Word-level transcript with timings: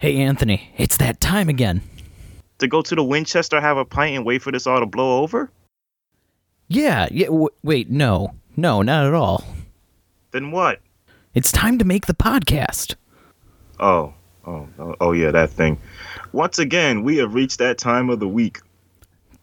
Hey, 0.00 0.18
Anthony, 0.18 0.72
it's 0.76 0.96
that 0.98 1.20
time 1.20 1.48
again. 1.48 1.82
To 2.60 2.68
go 2.68 2.82
to 2.82 2.94
the 2.94 3.02
Winchester, 3.02 3.60
have 3.60 3.78
a 3.78 3.84
pint, 3.84 4.14
and 4.14 4.24
wait 4.24 4.42
for 4.42 4.52
this 4.52 4.64
all 4.64 4.78
to 4.78 4.86
blow 4.86 5.22
over? 5.22 5.50
Yeah, 6.68 7.08
yeah, 7.10 7.26
w- 7.26 7.48
wait, 7.64 7.90
no. 7.90 8.32
No, 8.56 8.80
not 8.82 9.06
at 9.06 9.14
all. 9.14 9.42
Then 10.30 10.52
what? 10.52 10.80
It's 11.34 11.50
time 11.50 11.78
to 11.78 11.84
make 11.84 12.06
the 12.06 12.14
podcast. 12.14 12.94
Oh, 13.80 14.14
oh, 14.46 14.68
oh, 14.78 14.94
oh 15.00 15.12
yeah, 15.12 15.32
that 15.32 15.50
thing. 15.50 15.80
Once 16.32 16.60
again, 16.60 17.02
we 17.02 17.16
have 17.16 17.34
reached 17.34 17.58
that 17.58 17.76
time 17.78 18.08
of 18.08 18.20
the 18.20 18.28
week. 18.28 18.60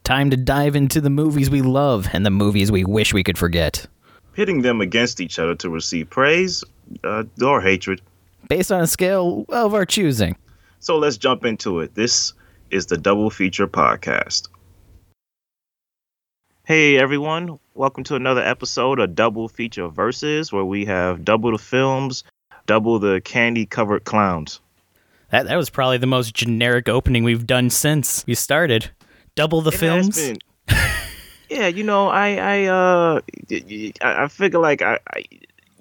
Time 0.06 0.30
to 0.30 0.38
dive 0.38 0.78
into 0.78 1.02
the 1.02 1.10
movies 1.10 1.50
we 1.50 1.64
love 1.64 2.08
and 2.14 2.26
the 2.26 2.30
movies 2.30 2.72
we 2.72 2.86
wish 2.86 3.14
we 3.14 3.24
could 3.24 3.38
forget. 3.38 3.86
Pitting 4.32 4.62
them 4.62 4.80
against 4.80 5.20
each 5.20 5.38
other 5.38 5.56
to 5.56 5.70
receive 5.70 6.10
praise 6.10 6.64
uh, 7.04 7.26
or 7.44 7.60
hatred. 7.60 8.02
Based 8.48 8.72
on 8.72 8.80
a 8.80 8.88
scale 8.88 9.44
of 9.50 9.74
our 9.74 9.86
choosing. 9.86 10.38
So 10.86 11.00
let's 11.00 11.18
jump 11.18 11.46
into 11.46 11.80
it. 11.80 11.96
This 11.96 12.34
is 12.70 12.86
the 12.86 12.96
Double 12.96 13.32
Feature 13.32 13.66
Podcast. 13.68 14.50
Hey 16.64 17.00
everyone, 17.00 17.58
welcome 17.74 18.04
to 18.04 18.14
another 18.14 18.42
episode 18.44 19.00
of 19.00 19.16
Double 19.16 19.48
Feature 19.48 19.88
Versus, 19.88 20.54
where 20.54 20.64
we 20.64 20.86
have 20.86 21.26
double 21.26 21.52
the 21.54 21.58
films, 21.58 22.24
double 22.68 23.00
the 23.00 23.20
candy 23.22 23.66
covered 23.66 24.04
clowns. 24.04 24.60
That 25.32 25.48
that 25.48 25.56
was 25.56 25.72
probably 25.72 25.98
the 25.98 26.06
most 26.06 26.36
generic 26.36 26.88
opening 26.88 27.24
we've 27.24 27.48
done 27.48 27.72
since 27.72 28.24
we 28.28 28.36
started. 28.36 28.92
Double 29.34 29.62
the 29.62 29.72
It 29.72 29.78
films. 29.80 30.16
been- 30.16 30.38
yeah, 31.50 31.66
you 31.66 31.84
know, 31.84 32.10
I 32.10 32.36
I 32.36 32.66
uh 32.66 33.22
I 33.52 34.24
I 34.24 34.28
figure 34.28 34.60
like 34.60 34.84
I, 34.84 35.00
I 35.12 35.24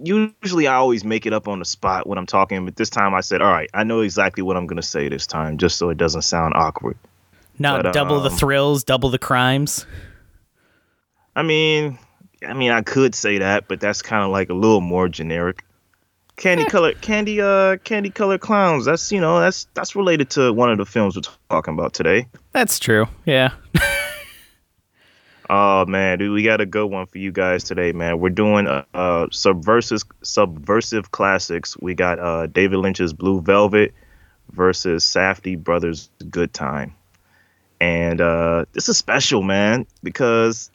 usually 0.02 0.66
I 0.66 0.74
always 0.74 1.04
make 1.04 1.26
it 1.26 1.32
up 1.32 1.48
on 1.48 1.58
the 1.58 1.64
spot 1.64 2.06
when 2.06 2.18
I'm 2.18 2.26
talking, 2.26 2.64
but 2.64 2.76
this 2.76 2.90
time 2.90 3.14
I 3.14 3.20
said, 3.20 3.42
all 3.42 3.52
right, 3.52 3.70
I 3.74 3.84
know 3.84 4.00
exactly 4.00 4.42
what 4.42 4.56
I'm 4.56 4.66
gonna 4.66 4.82
say 4.82 5.08
this 5.08 5.26
time, 5.26 5.58
just 5.58 5.78
so 5.78 5.90
it 5.90 5.98
doesn't 5.98 6.22
sound 6.22 6.54
awkward. 6.54 6.96
Not 7.58 7.84
but, 7.84 7.92
double 7.92 8.20
the 8.20 8.30
um, 8.30 8.36
thrills, 8.36 8.84
double 8.84 9.10
the 9.10 9.18
crimes. 9.18 9.86
I 11.36 11.42
mean, 11.42 11.98
I 12.46 12.54
mean, 12.54 12.70
I 12.70 12.82
could 12.82 13.14
say 13.14 13.38
that, 13.38 13.68
but 13.68 13.80
that's 13.80 14.02
kind 14.02 14.24
of 14.24 14.30
like 14.30 14.50
a 14.50 14.54
little 14.54 14.80
more 14.80 15.08
generic. 15.08 15.64
Candy 16.36 16.64
color, 16.64 16.94
candy, 16.94 17.40
uh, 17.40 17.76
candy 17.78 18.10
color 18.10 18.38
clowns. 18.38 18.86
That's 18.86 19.12
you 19.12 19.20
know, 19.20 19.38
that's 19.38 19.68
that's 19.74 19.94
related 19.94 20.30
to 20.30 20.52
one 20.52 20.70
of 20.70 20.78
the 20.78 20.86
films 20.86 21.14
we're 21.14 21.22
talking 21.48 21.74
about 21.74 21.94
today. 21.94 22.26
That's 22.52 22.80
true. 22.80 23.06
Yeah. 23.24 23.52
Oh 25.50 25.84
man, 25.86 26.18
dude, 26.18 26.32
we 26.32 26.42
got 26.42 26.60
a 26.60 26.66
good 26.66 26.86
one 26.86 27.06
for 27.06 27.18
you 27.18 27.30
guys 27.30 27.64
today, 27.64 27.92
man. 27.92 28.18
We're 28.18 28.30
doing 28.30 28.66
uh, 28.66 28.84
uh 28.94 29.26
subversive 29.30 30.02
subversive 30.22 31.10
classics. 31.10 31.76
We 31.78 31.94
got 31.94 32.18
uh 32.18 32.46
David 32.46 32.78
Lynch's 32.78 33.12
Blue 33.12 33.40
Velvet 33.40 33.92
versus 34.52 35.04
Safdie 35.04 35.62
Brothers 35.62 36.10
Good 36.30 36.54
Time. 36.54 36.94
And 37.80 38.20
uh 38.20 38.64
this 38.72 38.88
is 38.88 38.96
special, 38.96 39.42
man, 39.42 39.86
because 40.02 40.70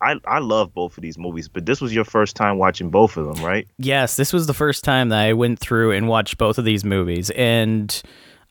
I 0.00 0.16
I 0.26 0.38
love 0.38 0.72
both 0.72 0.96
of 0.96 1.02
these 1.02 1.18
movies, 1.18 1.48
but 1.48 1.66
this 1.66 1.80
was 1.80 1.94
your 1.94 2.04
first 2.04 2.36
time 2.36 2.58
watching 2.58 2.90
both 2.90 3.16
of 3.16 3.26
them, 3.26 3.44
right? 3.44 3.66
Yes, 3.78 4.16
this 4.16 4.32
was 4.32 4.46
the 4.46 4.54
first 4.54 4.84
time 4.84 5.10
that 5.10 5.18
I 5.18 5.32
went 5.32 5.58
through 5.58 5.92
and 5.92 6.08
watched 6.08 6.38
both 6.38 6.56
of 6.56 6.64
these 6.64 6.84
movies. 6.84 7.30
And 7.30 8.00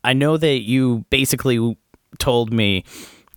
I 0.04 0.14
know 0.14 0.38
that 0.38 0.62
you 0.62 1.06
basically 1.10 1.78
told 2.20 2.54
me, 2.54 2.84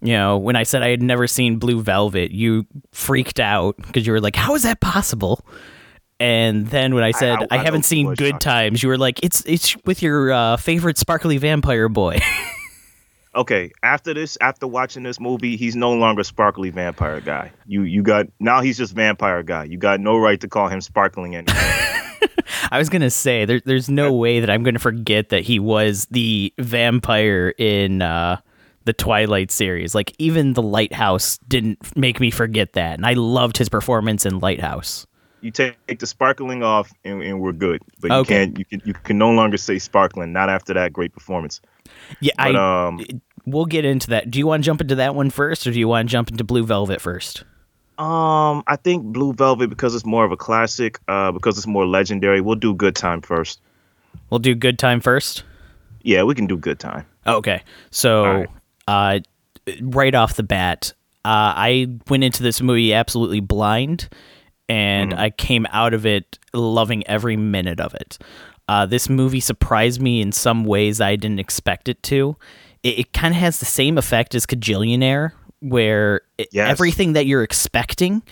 you 0.02 0.12
know, 0.14 0.38
when 0.38 0.56
I 0.56 0.62
said 0.62 0.82
I 0.82 0.88
had 0.88 1.02
never 1.02 1.26
seen 1.26 1.58
Blue 1.58 1.82
Velvet, 1.82 2.30
you 2.30 2.66
freaked 2.92 3.38
out 3.40 3.76
because 3.76 4.06
you 4.06 4.12
were 4.12 4.20
like, 4.20 4.36
how 4.36 4.54
is 4.54 4.62
that 4.64 4.80
possible? 4.80 5.44
And 6.18 6.66
then 6.68 6.94
when 6.94 7.02
I 7.04 7.12
said 7.12 7.38
I, 7.50 7.56
I- 7.56 7.58
I 7.60 7.64
haven't 7.64 7.84
seen 7.84 8.14
Good 8.14 8.40
Times, 8.40 8.82
you 8.82 8.88
were 8.90 8.98
like, 8.98 9.20
it's 9.22 9.42
it's 9.46 9.76
with 9.86 10.02
your 10.02 10.32
uh, 10.32 10.56
favorite 10.58 10.98
sparkly 10.98 11.38
vampire 11.38 11.88
boy. 11.88 12.18
Okay, 13.32 13.70
after 13.84 14.12
this, 14.12 14.36
after 14.40 14.66
watching 14.66 15.04
this 15.04 15.20
movie, 15.20 15.56
he's 15.56 15.76
no 15.76 15.92
longer 15.92 16.24
sparkly 16.24 16.70
vampire 16.70 17.20
guy. 17.20 17.52
You 17.64 17.82
you 17.82 18.02
got 18.02 18.26
now 18.40 18.60
he's 18.60 18.76
just 18.76 18.92
vampire 18.92 19.44
guy. 19.44 19.62
You 19.64 19.78
got 19.78 20.00
no 20.00 20.18
right 20.18 20.40
to 20.40 20.48
call 20.48 20.66
him 20.66 20.80
sparkling 20.80 21.36
anymore. 21.36 21.54
I 22.72 22.78
was 22.78 22.88
gonna 22.88 23.08
say 23.08 23.44
there, 23.44 23.60
there's 23.64 23.88
no 23.88 24.12
way 24.12 24.40
that 24.40 24.50
I'm 24.50 24.64
gonna 24.64 24.80
forget 24.80 25.28
that 25.28 25.44
he 25.44 25.60
was 25.60 26.06
the 26.10 26.52
vampire 26.58 27.54
in 27.56 28.02
uh, 28.02 28.38
the 28.84 28.92
Twilight 28.92 29.50
series. 29.50 29.94
Like 29.94 30.14
even 30.18 30.54
the 30.54 30.62
Lighthouse 30.62 31.38
didn't 31.48 31.78
make 31.96 32.20
me 32.20 32.30
forget 32.30 32.72
that, 32.74 32.94
and 32.94 33.06
I 33.06 33.12
loved 33.14 33.56
his 33.56 33.68
performance 33.68 34.24
in 34.26 34.38
Lighthouse. 34.38 35.06
you 35.42 35.50
take, 35.50 35.76
the 35.98 36.06
sparkling 36.06 36.62
off 36.62 36.92
and, 37.04 37.22
and 37.22 37.40
we're 37.40 37.52
good. 37.52 37.82
But 38.00 38.10
Okay. 38.10 38.18
you 38.18 38.24
can't 38.46 38.58
you 38.58 38.64
can 38.64 38.82
you 38.84 38.92
can 38.94 39.18
no 39.18 39.30
longer 39.30 39.56
say 39.56 39.78
sparkling, 39.78 40.32
not 40.32 40.48
after 40.50 40.74
that 40.74 40.92
great 40.92 41.12
performance. 41.12 41.60
Yeah, 42.20 42.32
But 42.36 42.56
I 42.56 42.86
um 42.86 43.00
we'll 43.46 43.64
get 43.66 43.84
into 43.84 44.08
that. 44.10 44.30
Do 44.30 44.38
you 44.38 44.46
want 44.46 44.62
to 44.62 44.66
jump 44.66 44.80
into 44.80 44.94
that 44.96 45.14
one 45.14 45.30
first, 45.30 45.66
or 45.66 45.72
do 45.72 45.78
you 45.78 45.88
want 45.88 46.08
to 46.08 46.12
jump 46.12 46.30
into 46.30 46.44
Blue 46.44 46.64
Velvet 46.64 47.00
first? 47.00 47.44
um 47.98 48.62
I 48.66 48.76
think 48.76 49.04
Blue 49.04 49.32
Velvet 49.34 49.68
because 49.68 49.94
it's 49.94 50.06
more 50.06 50.24
of 50.24 50.32
a 50.32 50.36
classic, 50.36 50.98
uh 51.08 51.32
because 51.32 51.58
it's 51.58 51.66
more 51.66 51.86
legendary. 51.86 52.40
We'll 52.40 52.56
do 52.56 52.74
Good 52.74 52.96
Time 52.96 53.20
first. 53.20 53.60
We'll 54.30 54.38
do 54.40 54.54
Good 54.54 54.78
Time 54.78 55.00
first. 55.00 55.44
Yeah, 56.02 56.22
we 56.22 56.34
can 56.34 56.46
do 56.46 56.56
Good 56.56 56.78
Time. 56.78 57.04
Okay. 57.26 57.62
So, 57.90 58.46
uh, 58.90 59.20
right 59.82 60.14
off 60.14 60.34
the 60.34 60.42
bat, 60.42 60.92
uh, 61.24 61.52
I 61.54 61.86
went 62.08 62.24
into 62.24 62.42
this 62.42 62.60
movie 62.60 62.92
absolutely 62.92 63.40
blind, 63.40 64.08
and 64.68 65.14
I 65.14 65.30
came 65.30 65.66
out 65.70 65.94
of 65.94 66.06
it 66.06 66.38
loving 66.54 67.06
every 67.06 67.36
minute 67.36 67.80
of 67.80 67.94
it. 67.94 68.18
Uh, 68.68 68.86
this 68.86 69.08
movie 69.08 69.40
surprised 69.40 70.00
me 70.00 70.20
in 70.20 70.32
some 70.32 70.64
ways 70.64 71.00
I 71.00 71.16
didn't 71.16 71.40
expect 71.40 71.88
it 71.88 72.02
to. 72.04 72.36
It, 72.82 72.98
it 73.00 73.12
kind 73.12 73.34
of 73.34 73.40
has 73.40 73.58
the 73.60 73.66
same 73.66 73.98
effect 73.98 74.34
as 74.34 74.46
Kajillionaire, 74.46 75.32
where 75.60 76.22
it, 76.38 76.48
Yes. 76.52 76.70
everything 76.70 77.12
that 77.14 77.26
you're 77.26 77.42
expecting 77.42 78.22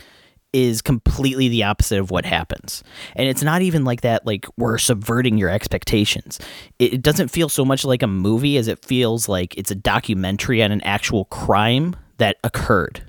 is 0.52 0.80
completely 0.80 1.48
the 1.48 1.62
opposite 1.64 1.98
of 1.98 2.10
what 2.10 2.24
happens. 2.24 2.82
And 3.16 3.28
it's 3.28 3.42
not 3.42 3.62
even 3.62 3.84
like 3.84 4.00
that, 4.00 4.26
like 4.26 4.46
we're 4.56 4.78
subverting 4.78 5.36
your 5.38 5.50
expectations. 5.50 6.38
It, 6.78 6.94
it 6.94 7.02
doesn't 7.02 7.28
feel 7.28 7.48
so 7.48 7.64
much 7.64 7.84
like 7.84 8.02
a 8.02 8.06
movie 8.06 8.56
as 8.56 8.68
it 8.68 8.84
feels 8.84 9.28
like 9.28 9.56
it's 9.58 9.70
a 9.70 9.74
documentary 9.74 10.62
on 10.62 10.72
an 10.72 10.80
actual 10.82 11.26
crime 11.26 11.96
that 12.18 12.36
occurred. 12.44 13.02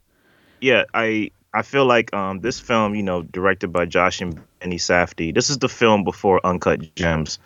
yeah, 0.62 0.84
I 0.94 1.32
I 1.54 1.62
feel 1.64 1.86
like 1.86 2.14
um 2.14 2.42
this 2.42 2.60
film, 2.60 2.96
you 2.96 3.04
know, 3.04 3.24
directed 3.24 3.72
by 3.74 3.86
Josh 3.86 4.22
and 4.22 4.40
Benny 4.60 4.78
Safdie. 4.78 5.34
This 5.34 5.50
is 5.50 5.58
the 5.58 5.70
film 5.70 6.04
before 6.04 6.46
Uncut 6.46 6.94
Gems, 6.96 7.40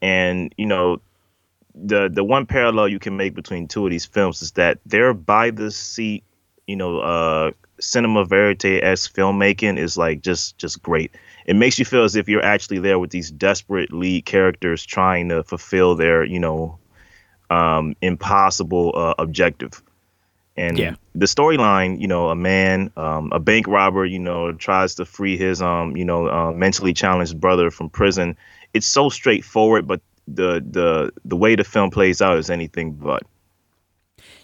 and 0.00 0.54
you 0.56 0.66
know, 0.66 1.00
the 1.74 2.08
the 2.08 2.24
one 2.24 2.46
parallel 2.46 2.88
you 2.88 2.98
can 2.98 3.16
make 3.16 3.34
between 3.34 3.68
two 3.68 3.84
of 3.84 3.90
these 3.90 4.06
films 4.06 4.42
is 4.42 4.52
that 4.52 4.78
they're 4.86 5.14
by 5.14 5.50
the 5.50 5.70
seat, 5.70 6.24
you 6.66 6.76
know, 6.76 7.00
uh, 7.00 7.50
cinema 7.80 8.24
verite 8.24 8.82
as 8.82 9.08
filmmaking 9.08 9.78
is 9.78 9.96
like 9.96 10.22
just 10.22 10.58
just 10.58 10.82
great. 10.82 11.12
It 11.46 11.56
makes 11.56 11.78
you 11.78 11.84
feel 11.84 12.04
as 12.04 12.16
if 12.16 12.28
you're 12.28 12.44
actually 12.44 12.78
there 12.78 12.98
with 12.98 13.10
these 13.10 13.30
desperate 13.30 13.92
lead 13.92 14.24
characters 14.24 14.84
trying 14.84 15.28
to 15.30 15.42
fulfill 15.42 15.94
their, 15.96 16.24
you 16.24 16.38
know, 16.38 16.78
um, 17.50 17.94
impossible 18.02 18.92
uh, 18.94 19.14
objective. 19.18 19.82
And 20.56 20.78
Yeah. 20.78 20.94
the 21.14 21.26
storyline, 21.26 22.00
you 22.00 22.06
know, 22.06 22.28
a 22.28 22.34
man, 22.34 22.90
um, 22.96 23.32
a 23.32 23.38
bank 23.40 23.66
robber, 23.66 24.04
you 24.04 24.18
know, 24.18 24.52
tries 24.52 24.94
to 24.96 25.04
free 25.04 25.36
his, 25.36 25.62
um, 25.62 25.96
you 25.96 26.04
know, 26.04 26.28
uh, 26.28 26.52
mentally 26.52 26.92
challenged 26.92 27.40
brother 27.40 27.70
from 27.70 27.88
prison. 27.88 28.36
It's 28.74 28.86
so 28.86 29.08
straightforward, 29.08 29.86
but 29.86 30.00
the 30.28 30.64
the 30.70 31.12
the 31.24 31.36
way 31.36 31.56
the 31.56 31.64
film 31.64 31.90
plays 31.90 32.20
out 32.22 32.38
is 32.38 32.50
anything 32.50 32.92
but. 32.92 33.22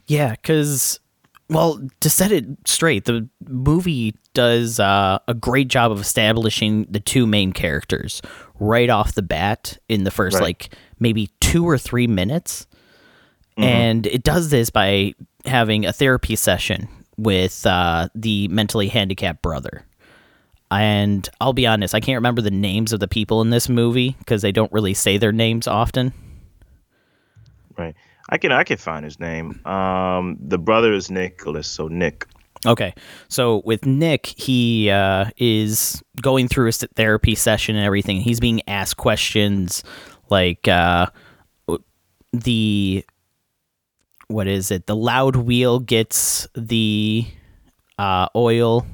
Yeah, 0.07 0.33
because, 0.33 1.01
well, 1.49 1.81
to 2.01 2.11
set 2.11 2.33
it 2.33 2.45
straight, 2.67 3.05
the 3.05 3.29
movie 3.49 4.15
does 4.35 4.81
uh, 4.81 5.19
a 5.29 5.35
great 5.35 5.69
job 5.69 5.93
of 5.93 6.01
establishing 6.01 6.87
the 6.91 7.01
two 7.01 7.27
main 7.27 7.53
characters 7.53 8.21
right 8.59 8.91
off 8.91 9.15
the 9.15 9.23
bat 9.23 9.79
in 9.89 10.05
the 10.05 10.11
first, 10.11 10.35
Right. 10.35 10.43
like, 10.43 10.75
maybe 10.99 11.31
two 11.41 11.69
or 11.69 11.79
three 11.79 12.07
minutes. 12.07 12.67
And 13.59 14.07
it 14.07 14.23
does 14.23 14.51
this 14.51 14.69
by 14.69 15.15
having 15.47 15.87
a 15.87 15.93
therapy 15.93 16.37
session 16.37 16.89
with 17.17 17.65
uh, 17.65 18.09
the 18.15 18.49
mentally 18.49 18.89
handicapped 18.89 19.41
brother. 19.41 19.87
And 20.71 21.27
I'll 21.41 21.55
be 21.55 21.67
honest, 21.67 21.95
I 21.95 22.01
can't 22.01 22.17
remember 22.17 22.43
the 22.43 22.51
names 22.51 22.93
of 22.93 23.01
the 23.01 23.09
people 23.09 23.41
in 23.41 23.49
this 23.51 23.69
movie 23.71 24.17
because 24.19 24.43
they 24.43 24.53
don't 24.53 24.71
really 24.73 24.93
say 24.93 25.17
their 25.17 25.33
names 25.33 25.67
often. 25.67 26.13
Right. 27.79 27.95
I 28.29 28.39
can 28.39 28.53
I 28.53 28.65
can 28.65 28.77
find 28.77 29.05
his 29.05 29.21
name. 29.21 29.61
Um, 29.67 30.37
the 30.41 30.59
brother 30.59 30.93
is 30.93 31.11
Nicholas, 31.11 31.69
so 31.69 31.89
Nick. 31.89 32.27
Okay, 32.65 32.95
so 33.29 33.63
with 33.65 33.87
Nick, 33.87 34.27
he 34.27 34.91
uh, 34.91 35.27
is 35.37 36.03
going 36.21 36.49
through 36.49 36.67
his 36.67 36.79
therapy 36.97 37.35
session 37.35 37.77
and 37.77 37.85
everything. 37.85 38.21
He's 38.21 38.41
being 38.41 38.61
asked 38.67 38.97
questions 38.97 39.85
like 40.31 40.67
uh, 40.67 41.07
the 42.33 43.05
what 44.29 44.49
is 44.49 44.71
it? 44.71 44.87
The 44.87 44.97
loud 44.97 45.37
wheel 45.37 45.79
gets 45.79 46.49
the 46.55 47.27
uh, 47.99 48.29
oil, 48.35 48.87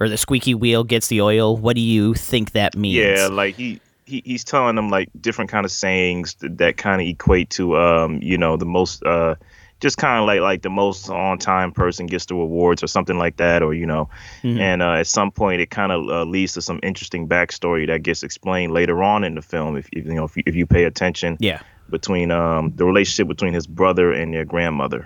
or 0.00 0.08
the 0.08 0.16
squeaky 0.16 0.54
wheel 0.54 0.82
gets 0.82 1.08
the 1.08 1.20
oil. 1.20 1.56
What 1.56 1.76
do 1.76 1.82
you 1.82 2.14
think 2.14 2.52
that 2.52 2.76
means? 2.76 2.96
Yeah, 2.96 3.28
like 3.28 3.54
he 3.54 3.80
he, 4.04 4.22
he's 4.24 4.44
telling 4.44 4.76
them 4.76 4.88
like 4.88 5.08
different 5.20 5.50
kind 5.50 5.64
of 5.64 5.72
sayings 5.72 6.34
that, 6.36 6.58
that 6.58 6.76
kind 6.76 7.00
of 7.00 7.06
equate 7.08 7.50
to 7.50 7.76
um 7.76 8.18
you 8.22 8.38
know 8.38 8.56
the 8.56 8.66
most 8.66 9.02
uh 9.04 9.34
just 9.80 9.98
kind 9.98 10.18
of 10.18 10.26
like 10.26 10.40
like 10.40 10.62
the 10.62 10.70
most 10.70 11.10
on 11.10 11.38
time 11.38 11.72
person 11.72 12.06
gets 12.06 12.26
the 12.26 12.34
rewards 12.34 12.82
or 12.82 12.86
something 12.86 13.18
like 13.18 13.36
that 13.36 13.62
or 13.62 13.74
you 13.74 13.86
know. 13.86 14.08
Mm-hmm. 14.42 14.58
and 14.60 14.82
uh, 14.82 14.92
at 14.92 15.06
some 15.06 15.30
point 15.30 15.60
it 15.60 15.70
kind 15.70 15.92
of 15.92 16.08
uh, 16.08 16.24
leads 16.24 16.54
to 16.54 16.62
some 16.62 16.80
interesting 16.82 17.28
backstory 17.28 17.86
that 17.86 18.02
gets 18.02 18.22
explained 18.22 18.72
later 18.72 19.02
on 19.02 19.24
in 19.24 19.34
the 19.34 19.42
film 19.42 19.76
if, 19.76 19.88
if 19.92 20.06
you 20.06 20.14
know 20.14 20.24
if 20.24 20.36
you, 20.36 20.42
if 20.46 20.54
you 20.54 20.66
pay 20.66 20.84
attention 20.84 21.36
yeah. 21.40 21.60
between 21.90 22.30
um 22.30 22.72
the 22.76 22.84
relationship 22.84 23.28
between 23.28 23.52
his 23.52 23.66
brother 23.66 24.12
and 24.12 24.32
their 24.32 24.44
grandmother. 24.44 25.04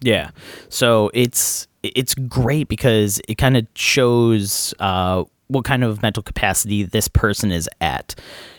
Yeah. 0.00 0.30
So 0.68 1.10
it's 1.12 1.66
it's 1.82 2.14
great 2.14 2.68
because 2.68 3.20
it 3.28 3.36
kind 3.36 3.56
of 3.56 3.66
shows 3.74 4.74
uh 4.78 5.24
what 5.48 5.64
kind 5.64 5.82
of 5.82 6.02
mental 6.02 6.22
capacity 6.22 6.84
this 6.84 7.08
person 7.08 7.50
is 7.50 7.68
at 7.80 8.14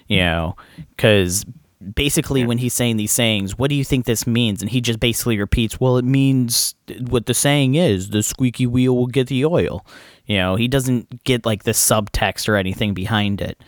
you 0.08 0.18
know 0.18 0.56
because 0.96 1.46
basically 1.94 2.42
yeah. 2.42 2.48
when 2.48 2.58
he's 2.58 2.74
saying 2.74 2.98
these 2.98 3.12
sayings 3.12 3.58
what 3.58 3.70
do 3.70 3.76
you 3.76 3.86
think 3.86 4.06
this 4.06 4.28
means 4.28 4.62
and 4.62 4.70
he 4.70 4.82
just 4.82 5.00
basically 5.00 5.40
repeats 5.40 5.80
well 5.80 5.98
it 5.98 6.06
means 6.06 6.76
what 7.08 7.26
the 7.26 7.34
saying 7.34 7.76
is 7.76 8.10
the 8.10 8.22
squeaky 8.22 8.68
wheel 8.68 8.96
will 8.96 9.08
get 9.08 9.28
the 9.28 9.46
oil 9.46 9.86
you 10.26 10.36
know 10.36 10.56
he 10.56 10.68
doesn't 10.68 11.24
get 11.24 11.46
like 11.46 11.64
the 11.64 11.72
subtext 11.72 12.50
or 12.50 12.58
anything 12.58 12.94
behind 12.94 13.40
it 13.40 13.62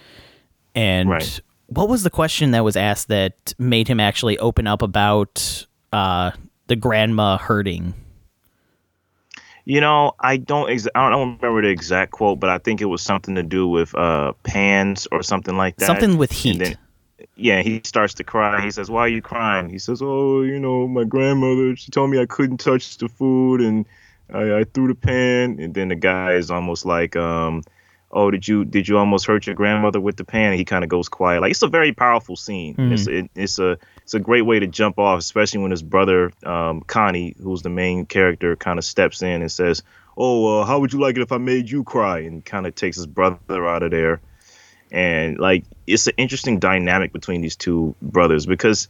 and 0.76 1.10
right. 1.10 1.40
what 1.68 1.88
was 1.88 2.04
the 2.04 2.10
question 2.10 2.52
that 2.52 2.64
was 2.64 2.76
asked 2.76 3.08
that 3.08 3.54
made 3.58 3.88
him 3.88 4.00
actually 4.00 4.38
open 4.40 4.68
up 4.68 4.82
about 4.82 5.66
uh, 5.94 6.32
the 6.68 6.76
grandma 6.76 7.38
hurting 7.38 7.94
you 9.66 9.82
know, 9.82 10.14
I 10.20 10.38
don't 10.38 10.70
ex- 10.70 10.88
I 10.96 11.10
don't 11.10 11.38
remember 11.40 11.62
the 11.62 11.70
exact 11.70 12.12
quote, 12.12 12.40
but 12.40 12.50
I 12.50 12.58
think 12.58 12.82
it 12.82 12.86
was 12.86 13.02
something 13.02 13.36
to 13.36 13.44
do 13.44 13.68
with 13.68 13.94
uh, 13.96 14.34
pans 14.44 15.08
or 15.12 15.24
something 15.24 15.56
like 15.56 15.78
that. 15.78 15.86
Something 15.86 16.18
with 16.18 16.32
heat. 16.32 16.60
Then, 16.60 16.78
yeah, 17.36 17.62
he 17.62 17.82
starts 17.84 18.16
to 18.16 18.24
cry. 18.24 18.62
He 18.62 18.72
says, 18.72 18.90
"Why 18.90 19.02
are 19.02 19.08
you 19.08 19.22
crying?" 19.22 19.70
He 19.70 19.80
says, 19.80 20.02
"Oh, 20.02 20.42
you 20.42 20.60
know, 20.60 20.88
my 20.88 21.04
grandmother. 21.04 21.76
She 21.76 21.92
told 21.92 22.10
me 22.10 22.20
I 22.20 22.26
couldn't 22.26 22.58
touch 22.58 22.98
the 22.98 23.08
food, 23.08 23.62
and 23.62 23.86
I, 24.34 24.60
I 24.60 24.64
threw 24.64 24.88
the 24.88 24.96
pan." 24.96 25.60
And 25.60 25.74
then 25.74 25.90
the 25.90 25.96
guy 25.96 26.34
is 26.34 26.50
almost 26.50 26.86
like, 26.86 27.16
um, 27.16 27.64
"Oh, 28.12 28.32
did 28.32 28.48
you 28.48 28.66
did 28.66 28.88
you 28.88 28.98
almost 28.98 29.26
hurt 29.28 29.46
your 29.46 29.56
grandmother 29.56 30.00
with 30.00 30.18
the 30.18 30.26
pan?" 30.26 30.52
And 30.52 30.60
he 30.60 30.66
kind 30.66 30.84
of 30.84 30.90
goes 30.90 31.08
quiet. 31.08 31.42
Like 31.42 31.52
it's 31.52 31.62
a 31.62 31.68
very 31.68 31.94
powerful 31.94 32.36
scene. 32.36 32.76
Mm-hmm. 32.76 32.94
It's 32.94 33.08
it, 33.08 33.32
it's 33.36 33.60
a 33.60 33.78
it's 34.12 34.16
a 34.16 34.20
great 34.20 34.42
way 34.42 34.60
to 34.60 34.68
jump 34.68 35.00
off, 35.00 35.20
especially 35.20 35.62
when 35.62 35.72
his 35.72 35.82
brother 35.82 36.34
um, 36.46 36.82
Connie, 36.82 37.34
who's 37.42 37.62
the 37.62 37.70
main 37.70 38.06
character, 38.06 38.58
kind 38.58 38.78
of 38.78 38.84
steps 38.84 39.22
in 39.22 39.42
and 39.42 39.50
says, 39.50 39.84
"Oh, 40.18 40.60
uh, 40.60 40.66
how 40.66 40.82
would 40.82 40.92
you 40.92 41.00
like 41.00 41.16
it 41.16 41.22
if 41.22 41.32
I 41.32 41.38
made 41.38 41.72
you 41.72 41.86
cry?" 41.86 42.20
and 42.20 42.44
kind 42.44 42.68
of 42.68 42.76
takes 42.76 42.98
his 42.98 43.08
brother 43.08 43.66
out 43.66 43.84
of 43.84 43.92
there. 43.92 44.20
And 44.92 45.40
like, 45.40 45.64
it's 45.88 46.08
an 46.08 46.14
interesting 46.18 46.60
dynamic 46.60 47.14
between 47.14 47.40
these 47.40 47.56
two 47.56 47.96
brothers 48.02 48.46
because, 48.46 48.90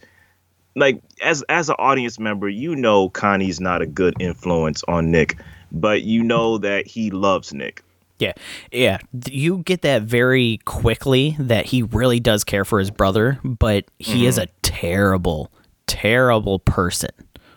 like, 0.75 1.03
as 1.21 1.43
as 1.43 1.69
an 1.69 1.75
audience 1.77 2.17
member, 2.17 2.49
you 2.49 2.75
know 2.75 3.07
Connie's 3.07 3.59
not 3.59 3.83
a 3.83 3.85
good 3.85 4.15
influence 4.19 4.83
on 4.87 5.11
Nick, 5.11 5.37
but 5.71 6.01
you 6.01 6.23
know 6.23 6.57
that 6.57 6.87
he 6.87 7.11
loves 7.11 7.53
Nick. 7.53 7.83
Yeah. 8.21 8.33
Yeah. 8.71 8.99
You 9.25 9.57
get 9.59 9.81
that 9.81 10.03
very 10.03 10.59
quickly 10.65 11.35
that 11.39 11.65
he 11.65 11.81
really 11.81 12.19
does 12.19 12.43
care 12.43 12.63
for 12.63 12.77
his 12.77 12.91
brother, 12.91 13.39
but 13.43 13.85
he 13.97 14.19
mm-hmm. 14.19 14.25
is 14.25 14.37
a 14.37 14.45
terrible, 14.61 15.51
terrible 15.87 16.59
person 16.59 17.09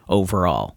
overall. 0.09 0.77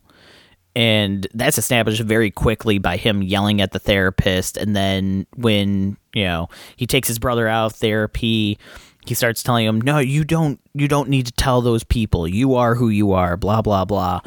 And 0.75 1.25
that's 1.33 1.57
established 1.57 2.01
very 2.01 2.29
quickly 2.29 2.79
by 2.79 2.97
him 2.97 3.23
yelling 3.23 3.61
at 3.61 3.71
the 3.71 3.79
therapist. 3.79 4.57
And 4.57 4.75
then 4.75 5.25
when, 5.35 5.97
you 6.13 6.25
know, 6.25 6.49
he 6.75 6.85
takes 6.85 7.07
his 7.07 7.17
brother 7.17 7.47
out 7.47 7.67
of 7.67 7.73
therapy, 7.73 8.59
he 9.07 9.15
starts 9.15 9.43
telling 9.43 9.65
him, 9.65 9.81
"No, 9.81 9.99
you 9.99 10.23
don't. 10.23 10.59
You 10.73 10.87
don't 10.87 11.09
need 11.09 11.25
to 11.27 11.31
tell 11.31 11.61
those 11.61 11.83
people. 11.83 12.27
You 12.27 12.55
are 12.55 12.75
who 12.75 12.89
you 12.89 13.13
are." 13.13 13.37
Blah 13.37 13.61
blah 13.61 13.85
blah. 13.85 14.21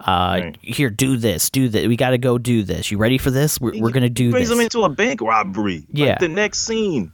Uh, 0.00 0.40
right. 0.42 0.58
Here, 0.62 0.90
do 0.90 1.16
this. 1.16 1.50
Do 1.50 1.68
that. 1.70 1.86
We 1.86 1.96
got 1.96 2.10
to 2.10 2.18
go 2.18 2.38
do 2.38 2.62
this. 2.62 2.90
You 2.90 2.98
ready 2.98 3.18
for 3.18 3.30
this? 3.30 3.60
We're, 3.60 3.78
we're 3.80 3.90
gonna 3.90 4.10
do 4.10 4.30
brings 4.30 4.48
this. 4.48 4.56
him 4.56 4.62
into 4.62 4.82
a 4.82 4.88
bank 4.88 5.20
robbery. 5.20 5.86
Yeah. 5.90 6.10
Like 6.10 6.18
the 6.20 6.28
next 6.28 6.60
scene, 6.60 7.12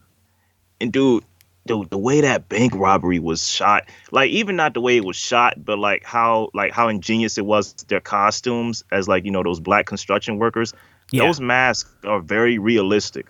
and 0.80 0.92
dude, 0.92 1.24
dude, 1.66 1.90
the 1.90 1.98
way 1.98 2.22
that 2.22 2.48
bank 2.48 2.74
robbery 2.74 3.18
was 3.18 3.48
shot, 3.48 3.88
like 4.10 4.30
even 4.30 4.56
not 4.56 4.74
the 4.74 4.80
way 4.80 4.96
it 4.96 5.04
was 5.04 5.16
shot, 5.16 5.64
but 5.64 5.78
like 5.78 6.04
how 6.04 6.50
like 6.54 6.72
how 6.72 6.88
ingenious 6.88 7.38
it 7.38 7.46
was. 7.46 7.74
Their 7.88 8.00
costumes 8.00 8.84
as 8.90 9.08
like 9.08 9.24
you 9.24 9.30
know 9.30 9.42
those 9.42 9.60
black 9.60 9.86
construction 9.86 10.38
workers. 10.38 10.74
Yeah. 11.10 11.26
Those 11.26 11.40
masks 11.40 11.90
are 12.04 12.20
very 12.20 12.58
realistic. 12.58 13.26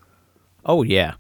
Oh 0.65 0.83
yeah 0.83 1.15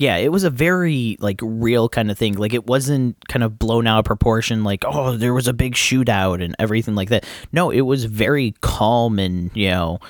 yeah, 0.00 0.16
it 0.16 0.32
was 0.32 0.44
a 0.44 0.50
very 0.50 1.18
like 1.20 1.38
real 1.42 1.90
kind 1.90 2.10
of 2.10 2.16
thing. 2.16 2.32
Like 2.32 2.54
it 2.54 2.66
wasn't 2.66 3.16
kind 3.28 3.44
of 3.44 3.58
blown 3.58 3.86
out 3.86 3.98
of 3.98 4.04
proportion. 4.06 4.64
Like 4.64 4.82
oh, 4.86 5.14
there 5.14 5.34
was 5.34 5.46
a 5.46 5.52
big 5.52 5.74
shootout 5.74 6.42
and 6.42 6.56
everything 6.58 6.94
like 6.94 7.10
that. 7.10 7.26
No, 7.52 7.70
it 7.70 7.82
was 7.82 8.06
very 8.06 8.54
calm 8.62 9.18
and 9.18 9.50
you 9.54 9.68
know, 9.68 10.00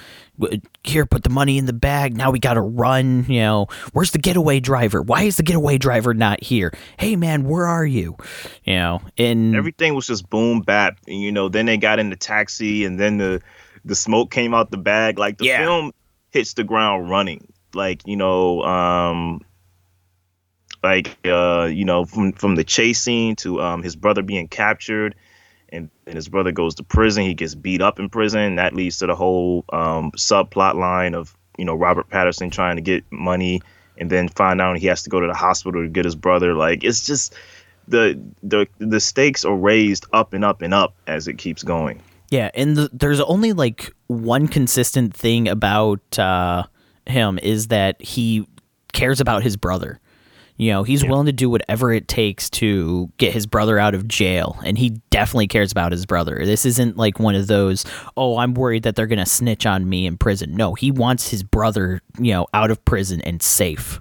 here 0.85 1.07
put 1.07 1.25
the 1.25 1.29
money 1.29 1.59
in 1.59 1.67
the 1.67 1.73
bag. 1.73 2.17
Now 2.17 2.31
we 2.31 2.39
got 2.39 2.55
to 2.55 2.61
run. 2.61 3.27
You 3.29 3.41
know, 3.41 3.67
where's 3.93 4.13
the 4.13 4.21
getaway 4.21 4.61
driver? 4.61 5.03
Why 5.03 5.23
is 5.23 5.39
the 5.39 5.43
getaway 5.43 5.77
driver 5.77 6.15
not 6.15 6.41
here? 6.41 6.73
Hey 6.97 7.17
man, 7.17 7.43
where 7.43 7.67
are 7.67 7.85
you? 7.85 8.17
You 8.63 8.75
know, 8.75 9.03
and 9.19 9.57
everything 9.57 9.97
was 9.97 10.07
just 10.07 10.31
boom 10.31 10.61
bap. 10.61 10.99
And 11.09 11.21
you 11.21 11.33
know, 11.33 11.49
then 11.49 11.67
they 11.67 11.77
got 11.77 11.99
in 11.99 12.11
the 12.11 12.17
taxi 12.17 12.85
and 12.85 13.01
then 13.01 13.19
the 13.19 13.43
the 13.85 13.97
smoke 13.97 14.31
came 14.31 14.55
out 14.55 14.71
the 14.71 14.79
bag. 14.79 15.19
Like 15.19 15.39
the 15.39 15.47
yeah. 15.47 15.59
film 15.59 15.91
hits 16.31 16.55
the 16.55 16.63
ground 16.63 17.11
running. 17.11 17.53
Like 17.75 18.07
you 18.07 18.17
know, 18.17 18.63
um 18.63 19.41
like 20.83 21.17
uh, 21.27 21.69
you 21.71 21.85
know 21.85 22.05
from 22.05 22.33
from 22.33 22.55
the 22.55 22.65
chase 22.65 23.01
scene 23.01 23.37
to 23.37 23.61
um, 23.61 23.83
his 23.83 23.97
brother 23.97 24.23
being 24.23 24.49
captured 24.49 25.15
and, 25.73 25.89
and 26.07 26.17
his 26.17 26.29
brother 26.29 26.53
goes 26.53 26.75
to 26.77 26.83
prison 26.83 27.25
he 27.25 27.35
gets 27.35 27.55
beat 27.55 27.81
up 27.81 27.99
in 27.99 28.09
prison 28.09 28.57
that 28.57 28.75
leads 28.75 28.99
to 28.99 29.07
the 29.07 29.15
whole 29.15 29.65
um, 29.73 30.11
subplot 30.13 30.75
line 30.75 31.15
of 31.15 31.37
you 31.59 31.65
know 31.65 31.75
Robert 31.75 32.09
Pattinson 32.09 32.51
trying 32.51 32.77
to 32.77 32.83
get 32.83 33.05
money 33.11 33.61
and 33.99 34.11
then 34.11 34.29
find 34.29 34.61
out 34.61 34.79
he 34.79 34.87
has 34.87 35.03
to 35.03 35.11
go 35.11 35.21
to 35.21 35.27
the 35.27 35.35
hospital 35.35 35.83
to 35.83 35.89
get 35.89 36.07
his 36.07 36.17
brother. 36.17 36.55
Like 36.55 36.83
it's 36.83 37.05
just 37.05 37.35
the 37.87 38.21
the 38.43 38.67
the 38.79 38.99
stakes 38.99 39.45
are 39.45 39.55
raised 39.55 40.07
up 40.13 40.33
and 40.33 40.45
up 40.45 40.63
and 40.63 40.73
up 40.73 40.95
as 41.07 41.29
it 41.29 41.39
keeps 41.39 41.63
going. 41.63 42.03
Yeah 42.31 42.51
and 42.55 42.77
the, 42.77 42.91
there's 42.93 43.21
only 43.21 43.53
like 43.53 43.93
one 44.07 44.49
consistent 44.49 45.15
thing 45.15 45.49
about 45.49 46.19
uh, 46.19 46.65
him 47.07 47.39
is 47.43 47.69
that 47.69 48.01
he 48.01 48.47
cares 48.93 49.21
about 49.21 49.43
his 49.43 49.57
brother 49.57 50.01
you 50.61 50.71
know, 50.71 50.83
he's 50.83 51.03
yeah. 51.03 51.09
willing 51.09 51.25
to 51.25 51.33
do 51.33 51.49
whatever 51.49 51.91
it 51.91 52.07
takes 52.07 52.51
to 52.51 53.11
get 53.17 53.33
his 53.33 53.47
brother 53.47 53.79
out 53.79 53.95
of 53.95 54.07
jail, 54.07 54.59
and 54.63 54.77
he 54.77 54.91
definitely 55.09 55.49
cares 55.49 55.73
about 55.73 55.91
his 55.91 56.05
brother. 56.05 56.45
This 56.45 56.67
isn't 56.67 56.99
like 56.99 57.19
one 57.19 57.35
of 57.35 57.47
those, 57.47 57.87
oh, 58.15 58.37
I'm 58.37 58.53
worried 58.53 58.83
that 58.83 58.95
they're 58.95 59.07
going 59.07 59.21
to 59.21 59.25
snitch 59.25 59.65
on 59.65 59.89
me 59.89 60.05
in 60.05 60.19
prison. 60.19 60.55
No, 60.55 60.75
he 60.75 60.91
wants 60.91 61.31
his 61.31 61.43
brother, 61.43 62.03
you 62.19 62.35
know, 62.35 62.47
out 62.53 62.71
of 62.71 62.85
prison 62.85 63.23
and 63.23 63.43
safe. 63.43 64.01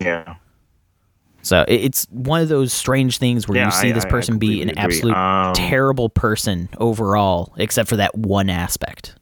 Yeah. 0.00 0.34
So 1.42 1.64
it's 1.68 2.08
one 2.10 2.42
of 2.42 2.48
those 2.48 2.72
strange 2.72 3.18
things 3.18 3.46
where 3.46 3.58
yeah, 3.58 3.66
you 3.66 3.70
see 3.70 3.90
I, 3.90 3.92
this 3.92 4.04
person 4.04 4.34
I, 4.34 4.36
I 4.36 4.38
be 4.40 4.62
an 4.62 4.70
agree. 4.70 4.82
absolute 4.82 5.14
um, 5.14 5.54
terrible 5.54 6.08
person 6.08 6.68
overall, 6.78 7.54
except 7.56 7.88
for 7.88 7.96
that 7.98 8.18
one 8.18 8.50
aspect. 8.50 9.14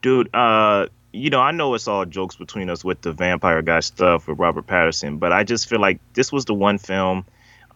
Dude, 0.00 0.32
uh, 0.32 0.86
you 1.12 1.30
know, 1.30 1.40
I 1.40 1.50
know 1.50 1.74
it's 1.74 1.88
all 1.88 2.06
jokes 2.06 2.36
between 2.36 2.70
us 2.70 2.84
with 2.84 3.02
the 3.02 3.12
vampire 3.12 3.60
guy 3.62 3.80
stuff 3.80 4.26
with 4.26 4.38
Robert 4.38 4.66
Pattinson, 4.66 5.18
but 5.18 5.32
I 5.32 5.44
just 5.44 5.68
feel 5.68 5.80
like 5.80 6.00
this 6.14 6.32
was 6.32 6.46
the 6.46 6.54
one 6.54 6.78
film, 6.78 7.24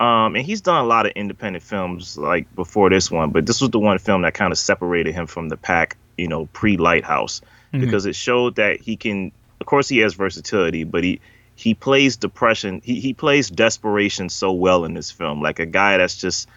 um, 0.01 0.37
and 0.37 0.45
he's 0.45 0.63
done 0.63 0.83
a 0.83 0.87
lot 0.87 1.07
of 1.07 1.13
independent 1.13 1.63
films 1.63 2.17
like 2.17 2.53
before 2.55 2.89
this 2.89 3.11
one, 3.11 3.31
but 3.31 3.45
this 3.47 3.61
was 3.61 3.71
the 3.71 3.79
one 3.79 3.99
film 3.99 4.23
that 4.23 4.35
kind 4.35 4.53
of 4.53 4.59
separated 4.59 5.15
him 5.15 5.27
from 5.27 5.49
the 5.49 5.57
pack, 5.57 5.97
you 6.17 6.29
know, 6.29 6.47
pre 6.47 6.79
Lighthouse, 6.79 7.43
mm-hmm. 7.73 7.85
because 7.85 8.07
it 8.07 8.17
showed 8.17 8.57
that 8.57 8.81
he 8.81 8.97
can. 8.97 9.33
Of 9.61 9.67
course, 9.67 9.89
he 9.89 9.99
has 9.99 10.15
versatility, 10.15 10.85
but 10.85 11.05
he 11.05 11.21
he 11.55 11.75
plays 11.75 12.17
depression. 12.17 12.81
He 12.85 13.01
he 13.01 13.13
plays 13.13 13.51
desperation 13.51 14.31
so 14.31 14.53
well 14.53 14.85
in 14.85 14.95
this 14.95 15.11
film, 15.11 15.43
like 15.43 15.59
a 15.59 15.67
guy 15.67 15.99
that's 15.99 16.17
just. 16.17 16.49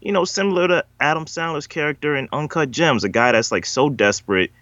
You 0.00 0.12
know, 0.12 0.24
similar 0.24 0.68
to 0.68 0.84
Adam 1.00 1.24
Sandler's 1.24 1.66
character 1.66 2.14
in 2.14 2.28
Uncut 2.32 2.70
Gems, 2.70 3.02
a 3.02 3.08
guy 3.08 3.32
that's 3.32 3.50
like 3.50 3.66
so 3.66 3.90
desperate 3.90 4.52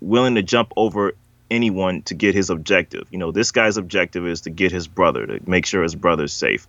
willing 0.00 0.34
to 0.36 0.42
jump 0.42 0.72
over 0.76 1.14
anyone 1.50 2.02
to 2.02 2.14
get 2.14 2.34
his 2.34 2.50
objective. 2.50 3.06
You 3.10 3.18
know, 3.18 3.30
this 3.30 3.50
guy's 3.50 3.76
objective 3.76 4.26
is 4.26 4.42
to 4.42 4.50
get 4.50 4.72
his 4.72 4.88
brother, 4.88 5.26
to 5.26 5.40
make 5.48 5.66
sure 5.66 5.82
his 5.82 5.94
brother's 5.94 6.32
safe. 6.32 6.66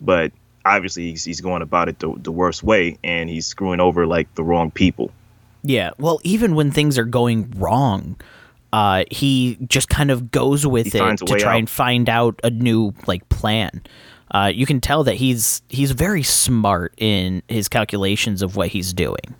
But 0.00 0.32
obviously, 0.64 1.10
he's, 1.10 1.24
he's 1.24 1.40
going 1.40 1.62
about 1.62 1.88
it 1.88 1.98
the, 1.98 2.12
the 2.16 2.32
worst 2.32 2.62
way 2.62 2.98
and 3.02 3.30
he's 3.30 3.46
screwing 3.46 3.80
over 3.80 4.06
like 4.06 4.34
the 4.34 4.44
wrong 4.44 4.70
people. 4.70 5.10
Yeah. 5.62 5.90
Well, 5.98 6.20
even 6.22 6.54
when 6.54 6.70
things 6.70 6.98
are 6.98 7.04
going 7.04 7.52
wrong, 7.56 8.16
uh, 8.72 9.04
he 9.10 9.58
just 9.66 9.88
kind 9.88 10.10
of 10.10 10.30
goes 10.30 10.66
with 10.66 10.92
he 10.92 10.98
it 10.98 11.18
to 11.18 11.24
try 11.24 11.52
out. 11.52 11.58
and 11.58 11.70
find 11.70 12.08
out 12.08 12.40
a 12.44 12.50
new 12.50 12.92
like 13.06 13.28
plan. 13.28 13.82
Uh, 14.32 14.50
you 14.52 14.66
can 14.66 14.80
tell 14.80 15.04
that 15.04 15.14
he's 15.14 15.62
he's 15.68 15.92
very 15.92 16.22
smart 16.22 16.92
in 16.98 17.42
his 17.48 17.68
calculations 17.68 18.42
of 18.42 18.56
what 18.56 18.68
he's 18.68 18.92
doing 18.92 19.34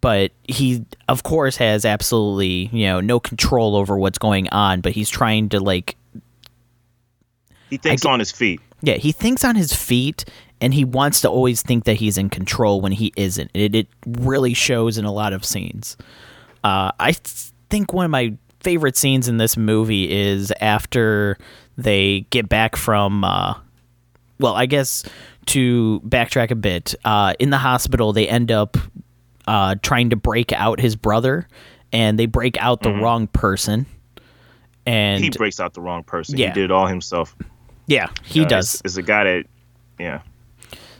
but 0.00 0.32
he 0.44 0.84
of 1.08 1.22
course 1.22 1.56
has 1.56 1.84
absolutely 1.84 2.68
you 2.72 2.86
know 2.86 3.00
no 3.00 3.20
control 3.20 3.76
over 3.76 3.98
what's 3.98 4.18
going 4.18 4.48
on 4.50 4.80
but 4.80 4.92
he's 4.92 5.10
trying 5.10 5.48
to 5.48 5.60
like 5.60 5.96
he 7.70 7.76
thinks 7.76 8.04
on 8.04 8.18
his 8.18 8.30
feet. 8.30 8.60
Yeah 8.82 8.94
he 8.94 9.12
thinks 9.12 9.44
on 9.44 9.56
his 9.56 9.72
feet 9.72 10.24
and 10.60 10.72
he 10.72 10.84
wants 10.84 11.20
to 11.22 11.28
always 11.28 11.62
think 11.62 11.84
that 11.84 11.94
he's 11.94 12.16
in 12.16 12.30
control 12.30 12.80
when 12.80 12.92
he 12.92 13.12
isn't. 13.16 13.50
It, 13.52 13.74
it 13.74 13.88
really 14.06 14.54
shows 14.54 14.96
in 14.96 15.04
a 15.04 15.12
lot 15.12 15.32
of 15.32 15.44
scenes. 15.44 15.96
Uh, 16.64 16.92
i 16.98 17.12
th- 17.12 17.52
think 17.68 17.92
one 17.92 18.04
of 18.04 18.10
my 18.10 18.34
favorite 18.60 18.96
scenes 18.96 19.28
in 19.28 19.36
this 19.36 19.56
movie 19.56 20.10
is 20.10 20.52
after 20.60 21.36
they 21.76 22.20
get 22.30 22.48
back 22.48 22.74
from 22.74 23.22
uh, 23.22 23.54
well 24.40 24.54
i 24.54 24.66
guess 24.66 25.04
to 25.46 26.00
backtrack 26.04 26.50
a 26.50 26.56
bit. 26.56 26.94
Uh, 27.04 27.34
in 27.38 27.50
the 27.50 27.58
hospital 27.58 28.12
they 28.12 28.28
end 28.28 28.50
up 28.50 28.76
uh, 29.46 29.76
trying 29.82 30.10
to 30.10 30.16
break 30.16 30.52
out 30.52 30.80
his 30.80 30.96
brother, 30.96 31.48
and 31.92 32.18
they 32.18 32.26
break 32.26 32.56
out 32.58 32.82
the 32.82 32.90
mm-hmm. 32.90 33.02
wrong 33.02 33.26
person. 33.28 33.86
And 34.86 35.22
he 35.22 35.30
breaks 35.30 35.58
out 35.58 35.74
the 35.74 35.80
wrong 35.80 36.04
person. 36.04 36.38
Yeah. 36.38 36.48
He 36.48 36.52
did 36.52 36.64
it 36.64 36.70
all 36.70 36.86
himself. 36.86 37.36
Yeah, 37.86 38.08
he 38.24 38.44
uh, 38.44 38.48
does. 38.48 38.80
Is 38.84 38.96
a 38.96 39.02
guy 39.02 39.24
that, 39.24 39.44
yeah. 39.98 40.22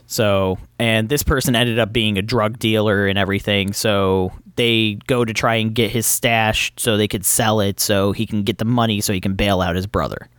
So, 0.07 0.57
and 0.79 1.09
this 1.09 1.21
person 1.21 1.55
ended 1.55 1.79
up 1.79 1.91
being 1.91 2.17
a 2.17 2.21
drug 2.21 2.59
dealer 2.59 3.07
and 3.07 3.19
everything. 3.19 3.73
So 3.73 4.31
they 4.55 4.95
go 5.07 5.25
to 5.25 5.33
try 5.33 5.55
and 5.55 5.75
get 5.75 5.91
his 5.91 6.05
stash 6.05 6.71
so 6.77 6.95
they 6.95 7.09
could 7.09 7.25
sell 7.25 7.59
it 7.59 7.79
so 7.79 8.13
he 8.13 8.25
can 8.25 8.43
get 8.43 8.57
the 8.57 8.65
money 8.65 9.01
so 9.01 9.11
he 9.11 9.19
can 9.19 9.35
bail 9.35 9.61
out 9.61 9.75
his 9.75 9.85
brother. 9.85 10.29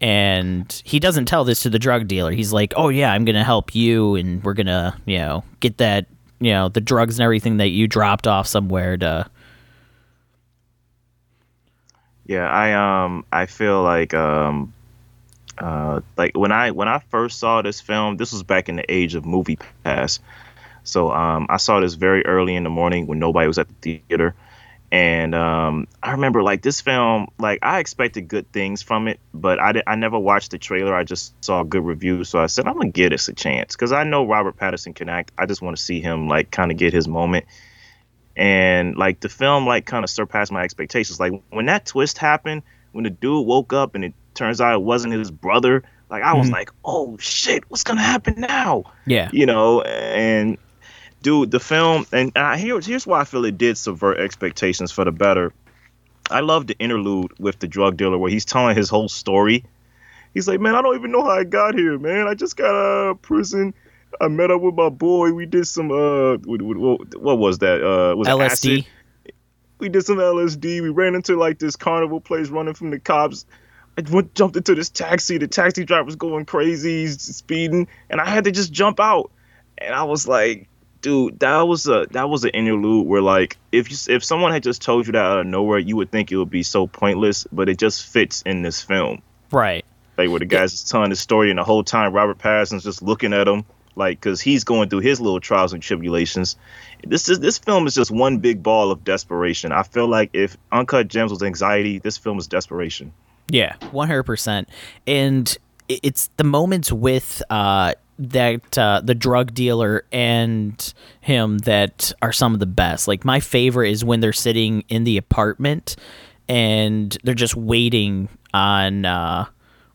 And 0.00 0.80
he 0.84 1.00
doesn't 1.00 1.26
tell 1.26 1.44
this 1.44 1.60
to 1.62 1.70
the 1.70 1.78
drug 1.78 2.08
dealer. 2.08 2.30
He's 2.30 2.52
like, 2.52 2.72
"Oh 2.76 2.88
yeah, 2.88 3.12
I'm 3.12 3.24
going 3.24 3.34
to 3.34 3.44
help 3.44 3.74
you 3.74 4.14
and 4.14 4.42
we're 4.44 4.54
going 4.54 4.68
to, 4.68 4.94
you 5.06 5.18
know, 5.18 5.44
get 5.60 5.78
that 5.78 6.06
you 6.40 6.52
know 6.52 6.68
the 6.68 6.80
drugs 6.80 7.18
and 7.18 7.24
everything 7.24 7.58
that 7.58 7.68
you 7.68 7.86
dropped 7.86 8.26
off 8.26 8.46
somewhere 8.46 8.96
to 8.96 9.28
yeah 12.26 12.48
i 12.48 12.72
um 13.04 13.24
i 13.32 13.46
feel 13.46 13.82
like 13.82 14.14
um 14.14 14.72
uh 15.58 16.00
like 16.16 16.36
when 16.36 16.52
i 16.52 16.70
when 16.70 16.88
i 16.88 16.98
first 17.10 17.38
saw 17.38 17.62
this 17.62 17.80
film 17.80 18.16
this 18.16 18.32
was 18.32 18.42
back 18.42 18.68
in 18.68 18.76
the 18.76 18.92
age 18.92 19.14
of 19.14 19.24
movie 19.24 19.58
pass. 19.84 20.20
So 20.84 21.10
um 21.10 21.46
i 21.48 21.56
saw 21.56 21.80
this 21.80 21.94
very 21.94 22.24
early 22.26 22.54
in 22.54 22.64
the 22.64 22.70
morning 22.70 23.06
when 23.06 23.18
nobody 23.18 23.46
was 23.46 23.58
at 23.58 23.68
the 23.68 24.00
theater 24.08 24.34
and 24.90 25.34
um, 25.34 25.86
I 26.02 26.12
remember 26.12 26.42
like 26.42 26.62
this 26.62 26.80
film, 26.80 27.28
like 27.38 27.58
I 27.62 27.78
expected 27.78 28.22
good 28.22 28.50
things 28.52 28.80
from 28.80 29.06
it, 29.06 29.20
but 29.34 29.58
I, 29.58 29.82
I 29.86 29.96
never 29.96 30.18
watched 30.18 30.50
the 30.50 30.58
trailer. 30.58 30.94
I 30.94 31.04
just 31.04 31.34
saw 31.44 31.62
good 31.62 31.84
reviews, 31.84 32.30
so 32.30 32.38
I 32.38 32.46
said 32.46 32.66
I'm 32.66 32.74
gonna 32.74 32.90
give 32.90 33.10
this 33.10 33.28
a 33.28 33.34
chance 33.34 33.76
because 33.76 33.92
I 33.92 34.04
know 34.04 34.26
Robert 34.26 34.56
Pattinson 34.56 34.94
can 34.94 35.10
act. 35.10 35.32
I 35.36 35.44
just 35.44 35.60
want 35.60 35.76
to 35.76 35.82
see 35.82 36.00
him 36.00 36.26
like 36.26 36.50
kind 36.50 36.70
of 36.70 36.78
get 36.78 36.94
his 36.94 37.06
moment, 37.06 37.44
and 38.34 38.96
like 38.96 39.20
the 39.20 39.28
film 39.28 39.66
like 39.66 39.84
kind 39.84 40.04
of 40.04 40.10
surpassed 40.10 40.52
my 40.52 40.62
expectations. 40.62 41.20
Like 41.20 41.34
when 41.50 41.66
that 41.66 41.84
twist 41.84 42.16
happened, 42.16 42.62
when 42.92 43.04
the 43.04 43.10
dude 43.10 43.46
woke 43.46 43.74
up 43.74 43.94
and 43.94 44.04
it 44.04 44.14
turns 44.32 44.58
out 44.58 44.72
it 44.72 44.82
wasn't 44.82 45.12
his 45.12 45.30
brother, 45.30 45.82
like 46.08 46.22
I 46.22 46.32
was 46.32 46.46
mm-hmm. 46.46 46.54
like, 46.54 46.70
oh 46.82 47.18
shit, 47.18 47.70
what's 47.70 47.84
gonna 47.84 48.00
happen 48.00 48.36
now? 48.38 48.84
Yeah, 49.04 49.28
you 49.34 49.44
know, 49.44 49.82
and 49.82 50.56
dude, 51.22 51.50
the 51.50 51.60
film, 51.60 52.06
and 52.12 52.32
uh, 52.36 52.56
here's 52.56 52.86
here's 52.86 53.06
why 53.06 53.20
I 53.20 53.24
feel 53.24 53.44
it 53.44 53.58
did 53.58 53.76
subvert 53.76 54.18
expectations 54.18 54.92
for 54.92 55.04
the 55.04 55.12
better. 55.12 55.52
I 56.30 56.40
love 56.40 56.66
the 56.66 56.76
interlude 56.78 57.32
with 57.38 57.58
the 57.58 57.66
drug 57.66 57.96
dealer 57.96 58.18
where 58.18 58.30
he's 58.30 58.44
telling 58.44 58.76
his 58.76 58.88
whole 58.88 59.08
story. 59.08 59.64
He's 60.34 60.46
like, 60.46 60.60
man, 60.60 60.74
I 60.74 60.82
don't 60.82 60.94
even 60.94 61.10
know 61.10 61.24
how 61.24 61.30
I 61.30 61.44
got 61.44 61.74
here, 61.74 61.98
man. 61.98 62.28
I 62.28 62.34
just 62.34 62.56
got 62.56 62.68
out 62.68 63.10
of 63.10 63.22
prison. 63.22 63.72
I 64.20 64.28
met 64.28 64.50
up 64.50 64.60
with 64.60 64.74
my 64.74 64.88
boy. 64.88 65.32
We 65.32 65.46
did 65.46 65.66
some 65.66 65.90
uh, 65.90 66.36
what, 66.38 66.60
what 67.18 67.38
was 67.38 67.58
that? 67.58 67.82
Uh, 67.82 68.16
was 68.16 68.28
LSD. 68.28 68.86
We 69.78 69.88
did 69.88 70.04
some 70.04 70.16
LSD. 70.16 70.82
We 70.82 70.88
ran 70.88 71.14
into 71.14 71.36
like 71.36 71.58
this 71.58 71.76
carnival 71.76 72.20
place, 72.20 72.48
running 72.48 72.74
from 72.74 72.90
the 72.90 72.98
cops. 72.98 73.46
I 73.96 74.02
went, 74.10 74.34
jumped 74.34 74.56
into 74.56 74.74
this 74.74 74.90
taxi. 74.90 75.38
The 75.38 75.48
taxi 75.48 75.84
driver 75.84 76.04
was 76.04 76.16
going 76.16 76.44
crazy, 76.44 77.06
speeding, 77.08 77.88
and 78.10 78.20
I 78.20 78.28
had 78.28 78.44
to 78.44 78.50
just 78.50 78.72
jump 78.72 79.00
out. 79.00 79.30
And 79.76 79.94
I 79.94 80.04
was 80.04 80.26
like, 80.26 80.67
dude, 81.00 81.38
that 81.40 81.62
was 81.62 81.86
a 81.86 82.06
that 82.10 82.28
was 82.28 82.44
an 82.44 82.50
interlude 82.50 83.06
where 83.06 83.22
like 83.22 83.56
if 83.72 83.90
you, 83.90 84.14
if 84.14 84.24
someone 84.24 84.52
had 84.52 84.62
just 84.62 84.82
told 84.82 85.06
you 85.06 85.12
that 85.12 85.24
out 85.24 85.40
of 85.40 85.46
nowhere, 85.46 85.78
you 85.78 85.96
would 85.96 86.10
think 86.10 86.32
it 86.32 86.36
would 86.36 86.50
be 86.50 86.62
so 86.62 86.86
pointless, 86.86 87.46
but 87.52 87.68
it 87.68 87.78
just 87.78 88.06
fits 88.06 88.42
in 88.42 88.62
this 88.62 88.82
film. 88.82 89.22
Right. 89.50 89.84
Like 90.16 90.30
where 90.30 90.40
the 90.40 90.46
guy's 90.46 90.84
yeah. 90.84 90.90
telling 90.90 91.10
his 91.10 91.20
story, 91.20 91.50
and 91.50 91.58
the 91.58 91.64
whole 91.64 91.84
time 91.84 92.12
Robert 92.12 92.38
Pattinson's 92.38 92.84
just 92.84 93.02
looking 93.02 93.32
at 93.32 93.46
him, 93.46 93.64
like 93.94 94.20
because 94.20 94.40
he's 94.40 94.64
going 94.64 94.88
through 94.88 95.00
his 95.00 95.20
little 95.20 95.40
trials 95.40 95.72
and 95.72 95.82
tribulations. 95.82 96.56
This 97.06 97.28
is 97.28 97.40
this 97.40 97.58
film 97.58 97.86
is 97.86 97.94
just 97.94 98.10
one 98.10 98.38
big 98.38 98.62
ball 98.62 98.90
of 98.90 99.04
desperation. 99.04 99.70
I 99.72 99.84
feel 99.84 100.08
like 100.08 100.30
if 100.32 100.56
Uncut 100.72 101.08
Gems 101.08 101.30
was 101.30 101.42
anxiety, 101.42 101.98
this 101.98 102.16
film 102.16 102.38
is 102.38 102.46
desperation. 102.46 103.12
Yeah, 103.48 103.76
one 103.92 104.08
hundred 104.08 104.24
percent. 104.24 104.68
And 105.06 105.56
it's 105.88 106.28
the 106.36 106.44
moments 106.44 106.92
with 106.92 107.42
uh 107.48 107.94
that 108.18 108.76
uh, 108.76 109.00
the 109.02 109.14
drug 109.14 109.54
dealer 109.54 110.04
and 110.10 110.92
him 111.20 111.58
that 111.58 112.12
are 112.20 112.32
some 112.32 112.52
of 112.52 112.60
the 112.60 112.66
best. 112.66 113.06
Like 113.06 113.24
my 113.24 113.40
favorite 113.40 113.90
is 113.90 114.04
when 114.04 114.20
they're 114.20 114.32
sitting 114.32 114.82
in 114.88 115.04
the 115.04 115.16
apartment 115.16 115.96
and 116.48 117.16
they're 117.22 117.34
just 117.34 117.54
waiting 117.54 118.28
on 118.52 119.04
uh, 119.04 119.46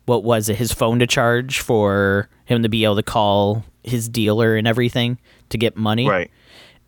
what 0.06 0.24
was 0.24 0.50
it 0.50 0.56
his 0.56 0.72
phone 0.72 1.00
to 1.00 1.08
charge 1.08 1.60
for 1.60 2.30
him 2.46 2.64
to 2.64 2.70
be 2.70 2.84
able 2.84 2.96
to 2.96 3.04
call 3.04 3.66
his 3.84 4.08
dealer 4.08 4.56
and 4.56 4.68
everything 4.68 5.18
to 5.50 5.58
get 5.58 5.76
money. 5.76 6.08
Right. 6.08 6.32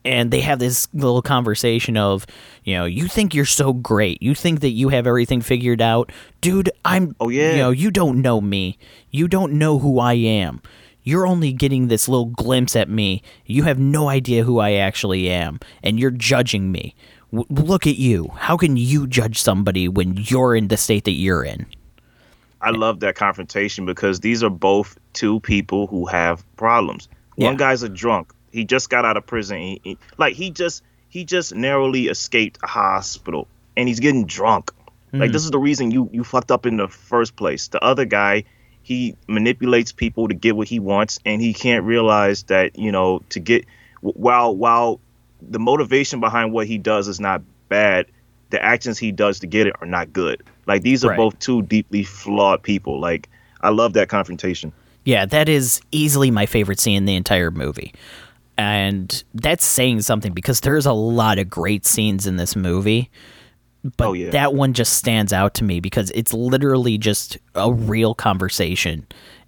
And 0.05 0.29
they 0.29 0.41
have 0.41 0.59
this 0.59 0.87
little 0.93 1.23
conversation 1.23 1.97
of, 1.97 2.27
you 2.63 2.75
know, 2.75 2.85
you 2.85 3.07
think 3.07 3.33
you're 3.33 3.43
so 3.43 3.73
great. 3.73 4.21
You 4.21 4.35
think 4.35 4.59
that 4.59 4.69
you 4.69 4.89
have 4.89 5.07
everything 5.07 5.41
figured 5.41 5.81
out. 5.81 6.11
Dude, 6.41 6.69
I'm 6.85 7.15
Oh 7.19 7.29
yeah. 7.29 7.51
You 7.51 7.57
know, 7.57 7.71
you 7.71 7.89
don't 7.89 8.21
know 8.21 8.39
me. 8.39 8.77
You 9.09 9.27
don't 9.27 9.53
know 9.53 9.79
who 9.79 9.99
I 9.99 10.13
am 10.13 10.61
you're 11.05 11.25
only 11.25 11.53
getting 11.53 11.87
this 11.87 12.09
little 12.09 12.25
glimpse 12.25 12.75
at 12.75 12.89
me. 12.89 13.21
You 13.45 13.63
have 13.63 13.79
no 13.79 14.09
idea 14.09 14.43
who 14.43 14.59
I 14.59 14.73
actually 14.73 15.29
am, 15.29 15.59
and 15.83 15.97
you're 15.99 16.11
judging 16.11 16.71
me. 16.71 16.95
W- 17.31 17.47
look 17.49 17.87
at 17.87 17.95
you. 17.95 18.29
How 18.35 18.57
can 18.57 18.75
you 18.75 19.07
judge 19.07 19.39
somebody 19.39 19.87
when 19.87 20.17
you're 20.17 20.55
in 20.55 20.67
the 20.67 20.77
state 20.77 21.05
that 21.05 21.11
you're 21.11 21.43
in? 21.43 21.67
I 22.59 22.71
love 22.71 22.99
that 23.01 23.15
confrontation 23.15 23.85
because 23.85 24.21
these 24.21 24.43
are 24.43 24.49
both 24.49 24.97
two 25.13 25.39
people 25.41 25.85
who 25.85 26.07
have 26.07 26.43
problems. 26.57 27.07
One 27.35 27.57
guy's 27.57 27.83
a 27.83 27.89
drunk. 27.89 28.33
He 28.51 28.63
just 28.63 28.89
got 28.89 29.05
out 29.05 29.17
of 29.17 29.25
prison. 29.25 29.57
He, 29.57 29.81
he, 29.83 29.97
like 30.17 30.35
he 30.35 30.49
just 30.49 30.81
he 31.09 31.23
just 31.23 31.53
narrowly 31.53 32.07
escaped 32.07 32.57
a 32.63 32.67
hospital, 32.67 33.47
and 33.77 33.87
he's 33.87 33.99
getting 33.99 34.25
drunk. 34.25 34.71
Mm. 35.13 35.19
Like 35.19 35.31
this 35.31 35.43
is 35.43 35.51
the 35.51 35.59
reason 35.59 35.91
you 35.91 36.09
you 36.11 36.23
fucked 36.23 36.49
up 36.49 36.65
in 36.65 36.77
the 36.77 36.87
first 36.87 37.35
place. 37.35 37.67
The 37.67 37.83
other 37.83 38.05
guy, 38.05 38.45
he 38.85 39.15
manipulates 39.27 39.91
people 39.91 40.27
to 40.27 40.35
get 40.35 40.55
what 40.55 40.67
he 40.67 40.79
wants 40.79 41.19
and 41.25 41.41
he 41.41 41.55
can't 41.55 41.83
realize 41.83 42.43
that 42.43 42.77
you 42.77 42.91
know 42.91 43.19
to 43.29 43.39
get 43.39 43.65
while 44.01 44.55
while 44.55 44.99
the 45.41 45.57
motivation 45.57 46.19
behind 46.19 46.53
what 46.53 46.67
he 46.67 46.77
does 46.77 47.07
is 47.07 47.19
not 47.19 47.41
bad 47.67 48.05
the 48.51 48.63
actions 48.63 48.99
he 48.99 49.11
does 49.11 49.39
to 49.39 49.47
get 49.47 49.65
it 49.65 49.73
are 49.81 49.87
not 49.87 50.13
good. 50.13 50.43
Like 50.67 50.83
these 50.83 51.03
are 51.03 51.09
right. 51.09 51.17
both 51.17 51.37
two 51.39 51.63
deeply 51.63 52.03
flawed 52.03 52.61
people. 52.61 52.99
Like 52.99 53.27
i 53.61 53.69
love 53.69 53.93
that 53.93 54.07
confrontation. 54.07 54.71
Yeah 55.03 55.25
that 55.25 55.49
is 55.49 55.81
easily 55.91 56.29
my 56.29 56.45
favorite 56.45 56.79
scene 56.79 56.97
in 56.97 57.05
the 57.05 57.15
entire 57.15 57.49
movie. 57.49 57.91
And 58.55 59.23
that's 59.33 59.65
saying 59.65 60.03
something 60.03 60.31
because 60.31 60.59
there's 60.59 60.85
a 60.85 60.93
lot 60.93 61.39
of 61.39 61.49
great 61.49 61.87
scenes 61.87 62.27
in 62.27 62.37
this 62.37 62.55
movie 62.55 63.09
but 63.97 64.07
oh, 64.07 64.13
yeah. 64.13 64.31
that 64.31 64.53
one 64.53 64.73
just 64.73 64.93
stands 64.93 65.31
out 65.31 65.53
to 65.53 65.63
me 65.63 65.79
because 65.79 66.11
it's 66.11 66.33
literally 66.33 66.97
just 66.97 67.37
a 67.53 67.71
real 67.71 68.15
conversation 68.15 69.05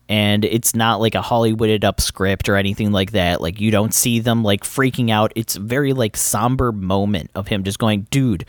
and 0.08 0.46
it's 0.46 0.76
not 0.76 1.00
like 1.00 1.16
a 1.16 1.22
hollywooded 1.22 1.84
up 1.84 2.00
script 2.00 2.48
or 2.48 2.56
anything 2.56 2.92
like 2.92 3.12
that 3.12 3.42
like 3.42 3.60
you 3.60 3.72
don't 3.72 3.94
see 3.94 4.20
them 4.20 4.44
like 4.44 4.64
freaking 4.64 5.10
out 5.10 5.34
it's 5.36 5.56
very 5.56 5.92
like 5.92 6.16
somber 6.16 6.72
moment 6.72 7.32
of 7.34 7.48
him 7.48 7.64
just 7.64 7.80
going 7.80 8.06
dude 8.12 8.46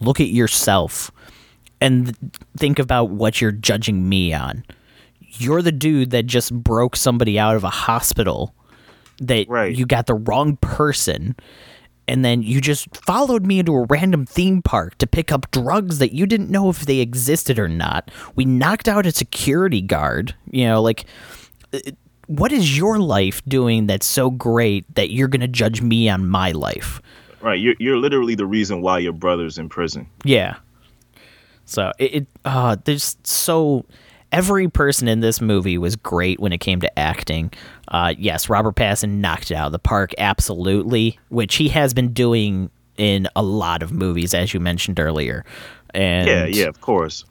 look 0.00 0.20
at 0.20 0.28
yourself 0.28 1.10
and 1.80 2.16
think 2.56 2.78
about 2.78 3.10
what 3.10 3.40
you're 3.40 3.52
judging 3.52 4.08
me 4.08 4.32
on 4.32 4.64
you're 5.20 5.62
the 5.62 5.72
dude 5.72 6.10
that 6.10 6.26
just 6.26 6.54
broke 6.54 6.94
somebody 6.94 7.38
out 7.38 7.56
of 7.56 7.64
a 7.64 7.70
hospital 7.70 8.54
that 9.18 9.48
right. 9.48 9.76
you 9.76 9.84
got 9.86 10.06
the 10.06 10.14
wrong 10.14 10.56
person 10.58 11.34
and 12.06 12.24
then 12.24 12.42
you 12.42 12.60
just 12.60 12.94
followed 12.96 13.46
me 13.46 13.58
into 13.58 13.74
a 13.74 13.84
random 13.84 14.26
theme 14.26 14.62
park 14.62 14.98
to 14.98 15.06
pick 15.06 15.32
up 15.32 15.50
drugs 15.50 15.98
that 15.98 16.12
you 16.12 16.26
didn't 16.26 16.50
know 16.50 16.68
if 16.68 16.80
they 16.80 17.00
existed 17.00 17.58
or 17.58 17.68
not. 17.68 18.10
We 18.34 18.44
knocked 18.44 18.88
out 18.88 19.06
a 19.06 19.12
security 19.12 19.80
guard. 19.80 20.34
You 20.50 20.66
know, 20.66 20.82
like, 20.82 21.06
uh, 21.72 21.78
what 22.26 22.52
is 22.52 22.76
your 22.76 22.98
life 22.98 23.42
doing 23.46 23.86
that's 23.86 24.06
so 24.06 24.30
great 24.30 24.92
that 24.94 25.10
you're 25.10 25.28
going 25.28 25.40
to 25.40 25.48
judge 25.48 25.80
me 25.80 26.08
on 26.08 26.28
my 26.28 26.52
life? 26.52 27.00
Right. 27.40 27.60
You're, 27.60 27.74
you're 27.78 27.98
literally 27.98 28.34
the 28.34 28.46
reason 28.46 28.80
why 28.80 28.98
your 28.98 29.12
brother's 29.12 29.58
in 29.58 29.68
prison. 29.68 30.08
Yeah. 30.24 30.56
So 31.66 31.92
it, 31.98 32.14
it 32.14 32.26
uh, 32.44 32.76
there's 32.84 33.16
so 33.24 33.84
every 34.34 34.68
person 34.68 35.06
in 35.06 35.20
this 35.20 35.40
movie 35.40 35.78
was 35.78 35.94
great 35.94 36.40
when 36.40 36.52
it 36.52 36.58
came 36.58 36.80
to 36.80 36.98
acting. 36.98 37.52
Uh, 37.88 38.12
yes, 38.18 38.48
Robert 38.48 38.74
Pattinson 38.74 39.18
knocked 39.18 39.52
it 39.52 39.54
out 39.54 39.66
of 39.66 39.72
the 39.72 39.78
park, 39.78 40.10
absolutely, 40.18 41.18
which 41.28 41.54
he 41.54 41.68
has 41.68 41.94
been 41.94 42.12
doing 42.12 42.68
in 42.96 43.28
a 43.36 43.42
lot 43.42 43.82
of 43.82 43.92
movies, 43.92 44.34
as 44.34 44.52
you 44.52 44.58
mentioned 44.58 44.98
earlier. 44.98 45.44
And 45.94 46.28
yeah, 46.28 46.46
yeah, 46.46 46.66
of 46.66 46.80
course. 46.80 47.24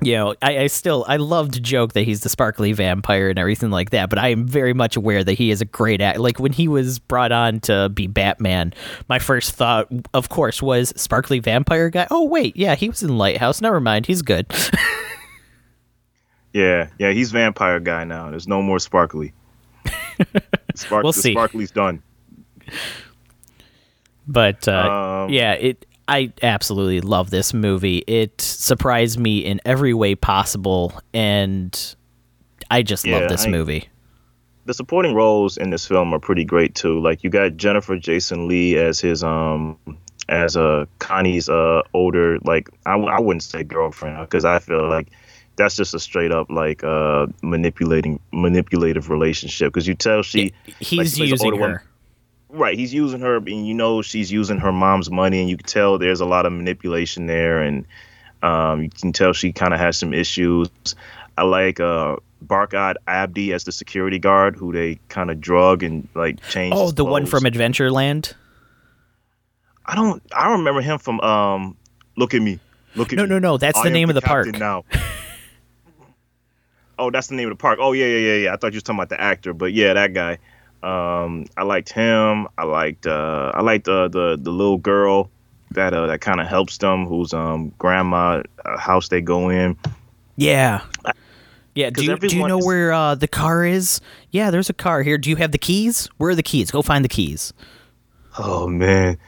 You 0.00 0.12
know, 0.12 0.34
I, 0.42 0.58
I 0.58 0.66
still 0.68 1.04
I 1.08 1.16
love 1.16 1.52
to 1.52 1.60
joke 1.60 1.92
that 1.94 2.02
he's 2.02 2.20
the 2.20 2.28
sparkly 2.28 2.72
vampire 2.72 3.30
and 3.30 3.38
everything 3.38 3.70
like 3.70 3.90
that, 3.90 4.10
but 4.10 4.18
I 4.18 4.28
am 4.28 4.46
very 4.46 4.72
much 4.72 4.96
aware 4.96 5.24
that 5.24 5.34
he 5.34 5.50
is 5.50 5.60
a 5.60 5.64
great 5.64 6.00
act. 6.00 6.18
Like 6.18 6.38
when 6.38 6.52
he 6.52 6.68
was 6.68 6.98
brought 7.00 7.32
on 7.32 7.60
to 7.60 7.88
be 7.88 8.06
Batman, 8.06 8.74
my 9.08 9.18
first 9.18 9.52
thought, 9.52 9.88
of 10.14 10.28
course, 10.28 10.62
was 10.62 10.92
sparkly 10.96 11.40
vampire 11.40 11.90
guy. 11.90 12.06
Oh 12.12 12.24
wait, 12.24 12.56
yeah, 12.56 12.76
he 12.76 12.88
was 12.88 13.02
in 13.02 13.18
Lighthouse. 13.18 13.60
Never 13.60 13.80
mind, 13.80 14.06
he's 14.06 14.22
good. 14.22 14.46
yeah, 16.58 16.88
yeah, 16.98 17.12
he's 17.12 17.30
vampire 17.30 17.80
guy 17.80 18.04
now. 18.04 18.30
There's 18.30 18.48
no 18.48 18.60
more 18.62 18.78
sparkly. 18.78 19.32
Spark- 20.74 21.04
We'll 21.04 21.12
see. 21.12 21.32
Sparkly's 21.32 21.70
done. 21.70 22.02
But 24.26 24.68
uh, 24.68 25.24
Um, 25.26 25.30
yeah, 25.30 25.52
it. 25.52 25.84
I 26.10 26.32
absolutely 26.42 27.02
love 27.02 27.28
this 27.30 27.52
movie. 27.52 27.98
It 28.06 28.40
surprised 28.40 29.18
me 29.18 29.38
in 29.44 29.60
every 29.66 29.92
way 29.92 30.14
possible, 30.14 30.92
and 31.12 31.94
I 32.70 32.82
just 32.82 33.04
Yeah, 33.04 33.18
love 33.18 33.28
this 33.28 33.46
I- 33.46 33.50
movie. 33.50 33.88
the 34.64 34.74
supporting 34.74 35.14
roles 35.14 35.56
in 35.56 35.70
this 35.70 35.86
film 35.86 36.12
are 36.14 36.18
pretty 36.18 36.44
great 36.44 36.74
too. 36.74 36.98
Like 37.00 37.24
you 37.24 37.30
got 37.30 37.56
Jennifer 37.56 37.96
Jason 37.98 38.48
Leigh 38.48 38.76
as 38.78 39.00
his 39.00 39.22
um 39.22 39.78
as 40.28 40.56
uh 40.58 40.84
Connie's 40.98 41.48
uh 41.48 41.80
older 41.94 42.38
like 42.44 42.68
I, 42.84 42.92
I 42.96 43.18
wouldn't 43.20 43.42
say 43.42 43.62
girlfriend 43.64 44.18
because 44.20 44.44
I 44.44 44.58
feel 44.58 44.86
like 44.88 45.08
that's 45.58 45.76
just 45.76 45.92
a 45.92 45.98
straight 45.98 46.32
up 46.32 46.48
like 46.50 46.82
uh 46.82 47.26
manipulating 47.42 48.18
manipulative 48.32 49.10
relationship 49.10 49.72
because 49.72 49.86
you 49.86 49.94
tell 49.94 50.22
she 50.22 50.52
He's 50.80 51.14
the 51.16 51.26
using 51.26 51.52
her. 51.56 51.60
one. 51.60 51.80
right 52.48 52.78
he's 52.78 52.94
using 52.94 53.20
her 53.20 53.36
and 53.36 53.66
you 53.66 53.74
know 53.74 54.00
she's 54.00 54.32
using 54.32 54.56
her 54.58 54.72
mom's 54.72 55.10
money 55.10 55.40
and 55.40 55.50
you 55.50 55.56
can 55.58 55.66
tell 55.66 55.98
there's 55.98 56.20
a 56.20 56.24
lot 56.26 56.46
of 56.46 56.52
manipulation 56.52 57.26
there 57.26 57.60
and 57.60 57.84
um 58.42 58.82
you 58.84 58.88
can 58.90 59.12
tell 59.12 59.32
she 59.34 59.52
kind 59.52 59.74
of 59.74 59.80
has 59.80 59.98
some 59.98 60.14
issues. 60.14 60.70
I 61.36 61.42
like 61.42 61.78
uh 61.80 62.16
Barkhad 62.46 62.94
Abdi 63.08 63.52
as 63.52 63.64
the 63.64 63.72
security 63.72 64.18
guard 64.20 64.54
who 64.56 64.72
they 64.72 65.00
kind 65.08 65.28
of 65.30 65.40
drug 65.40 65.82
and 65.82 66.06
like 66.14 66.40
changed. 66.48 66.76
Oh, 66.78 66.92
the 66.92 67.04
one 67.04 67.26
from 67.26 67.42
Adventureland. 67.42 68.32
I 69.84 69.96
don't. 69.96 70.22
I 70.32 70.52
remember 70.52 70.80
him 70.80 70.98
from 70.98 71.18
um. 71.20 71.76
Look 72.16 72.34
at 72.34 72.42
me. 72.42 72.60
Look 72.94 73.12
at 73.12 73.16
No, 73.16 73.24
me. 73.24 73.28
no, 73.30 73.38
no. 73.40 73.48
No, 73.52 73.56
that's 73.56 73.76
I 73.78 73.82
the 73.82 73.88
am 73.88 73.92
name 73.94 74.08
of 74.08 74.14
the 74.14 74.20
park. 74.22 74.46
Now. 74.56 74.84
oh, 76.98 77.10
that's 77.10 77.28
the 77.28 77.34
name 77.34 77.48
of 77.48 77.56
the 77.56 77.60
park. 77.60 77.78
Oh 77.80 77.92
yeah, 77.92 78.06
yeah, 78.06 78.18
yeah, 78.18 78.34
yeah. 78.44 78.52
I 78.52 78.56
thought 78.56 78.72
you 78.72 78.78
were 78.78 78.82
talking 78.82 78.98
about 78.98 79.08
the 79.08 79.20
actor, 79.20 79.52
but 79.52 79.72
yeah, 79.72 79.94
that 79.94 80.14
guy. 80.14 80.38
Um, 80.82 81.46
I 81.56 81.64
liked 81.64 81.90
him. 81.90 82.46
I 82.56 82.64
liked. 82.64 83.06
Uh, 83.06 83.52
I 83.54 83.62
liked 83.62 83.88
uh, 83.88 84.08
the 84.08 84.38
the 84.40 84.50
little 84.50 84.78
girl 84.78 85.30
that 85.72 85.92
uh 85.92 86.06
that 86.06 86.20
kind 86.20 86.40
of 86.40 86.46
helps 86.46 86.78
them, 86.78 87.06
whose 87.06 87.34
um 87.34 87.72
grandma 87.78 88.42
uh, 88.64 88.78
house 88.78 89.08
they 89.08 89.20
go 89.20 89.48
in. 89.48 89.76
Yeah. 90.36 90.82
Yeah. 91.74 91.90
Do 91.90 92.04
you, 92.04 92.16
do 92.16 92.36
you 92.36 92.46
know 92.46 92.58
is- 92.58 92.66
where 92.66 92.92
uh, 92.92 93.14
the 93.14 93.28
car 93.28 93.64
is? 93.64 94.00
Yeah, 94.30 94.50
there's 94.50 94.70
a 94.70 94.74
car 94.74 95.02
here. 95.02 95.18
Do 95.18 95.30
you 95.30 95.36
have 95.36 95.52
the 95.52 95.58
keys? 95.58 96.06
Where 96.18 96.30
are 96.30 96.34
the 96.34 96.42
keys? 96.42 96.70
Go 96.70 96.82
find 96.82 97.04
the 97.04 97.08
keys. 97.08 97.52
Oh 98.38 98.68
man. 98.68 99.18